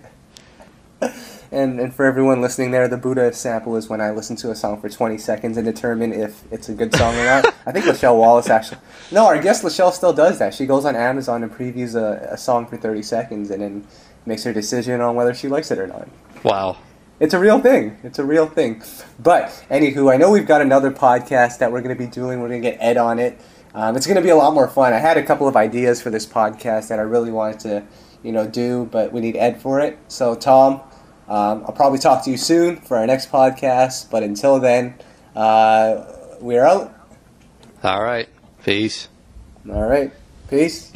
And 1.53 1.79
and 1.79 1.95
for 1.95 2.07
everyone 2.07 2.41
listening 2.41 2.71
there, 2.71 2.89
the 2.89 2.97
Buddha 2.97 3.31
sample 3.35 3.77
is 3.77 3.87
when 3.87 4.01
I 4.01 4.11
listen 4.11 4.37
to 4.37 4.51
a 4.51 4.55
song 4.55 4.81
for 4.81 4.89
20 4.89 5.19
seconds 5.19 5.59
and 5.59 5.67
determine 5.67 6.11
if 6.11 6.51
it's 6.51 6.71
a 6.71 6.73
good 6.73 6.95
song 6.97 7.15
or 7.15 7.27
not. 7.27 7.45
I 7.67 7.73
think 7.73 7.85
Lachelle 7.85 8.17
Wallace 8.17 8.49
actually. 8.49 8.79
No, 9.11 9.27
our 9.27 9.39
guest 9.39 9.63
Lachelle 9.63 9.93
still 9.93 10.15
does 10.15 10.39
that. 10.39 10.55
She 10.55 10.65
goes 10.65 10.87
on 10.87 10.97
Amazon 10.97 11.43
and 11.43 11.53
previews 11.53 11.95
a, 11.95 12.33
a 12.33 12.39
song 12.39 12.65
for 12.67 12.79
30 12.79 13.03
seconds 13.03 13.51
and 13.51 13.61
then 13.61 13.87
makes 14.25 14.45
her 14.45 14.55
decision 14.55 15.03
on 15.03 15.15
whether 15.15 15.35
she 15.35 15.49
likes 15.49 15.71
it 15.71 15.79
or 15.79 15.87
not. 15.87 16.09
wow. 16.43 16.79
It's 17.23 17.35
a 17.35 17.39
real 17.39 17.61
thing. 17.61 17.97
It's 18.03 18.19
a 18.19 18.25
real 18.25 18.49
thing. 18.49 18.83
But 19.21 19.47
anywho, 19.71 20.13
I 20.13 20.17
know 20.17 20.33
we've 20.33 20.45
got 20.45 20.61
another 20.61 20.91
podcast 20.91 21.59
that 21.59 21.71
we're 21.71 21.81
going 21.81 21.97
to 21.97 22.05
be 22.05 22.11
doing. 22.11 22.41
We're 22.41 22.49
going 22.49 22.61
to 22.61 22.69
get 22.69 22.79
Ed 22.81 22.97
on 22.97 23.21
it. 23.21 23.41
Um, 23.75 23.95
it's 23.95 24.09
going 24.09 24.17
to 24.17 24.23
be 24.23 24.31
a 24.31 24.35
lot 24.35 24.53
more 24.55 24.67
fun. 24.67 24.93
I 24.93 24.99
had 24.99 25.17
a 25.17 25.23
couple 25.23 25.47
of 25.47 25.55
ideas 25.55 26.03
for 26.03 26.11
this 26.11 26.27
podcast 26.27 26.89
that 26.89 26.99
I 26.99 27.03
really 27.03 27.31
wanted 27.31 27.61
to, 27.61 27.85
you 28.25 28.33
know, 28.33 28.49
do, 28.49 28.89
but 28.91 29.13
we 29.13 29.21
need 29.21 29.37
Ed 29.37 29.63
for 29.63 29.79
it. 29.79 30.01
So 30.09 30.35
Tom, 30.35 30.81
um, 31.29 31.63
I'll 31.65 31.73
probably 31.77 32.01
talk 32.01 32.25
to 32.25 32.31
you 32.33 32.37
soon 32.37 32.79
for 32.79 32.97
our 32.97 33.07
next 33.07 33.31
podcast. 33.31 34.11
But 34.11 34.25
until 34.25 34.59
then, 34.59 34.97
uh, 35.37 36.05
we're 36.41 36.67
out. 36.67 36.93
All 37.85 38.03
right. 38.03 38.29
Peace. 38.65 39.07
All 39.71 39.89
right. 39.89 40.11
Peace. 40.51 40.93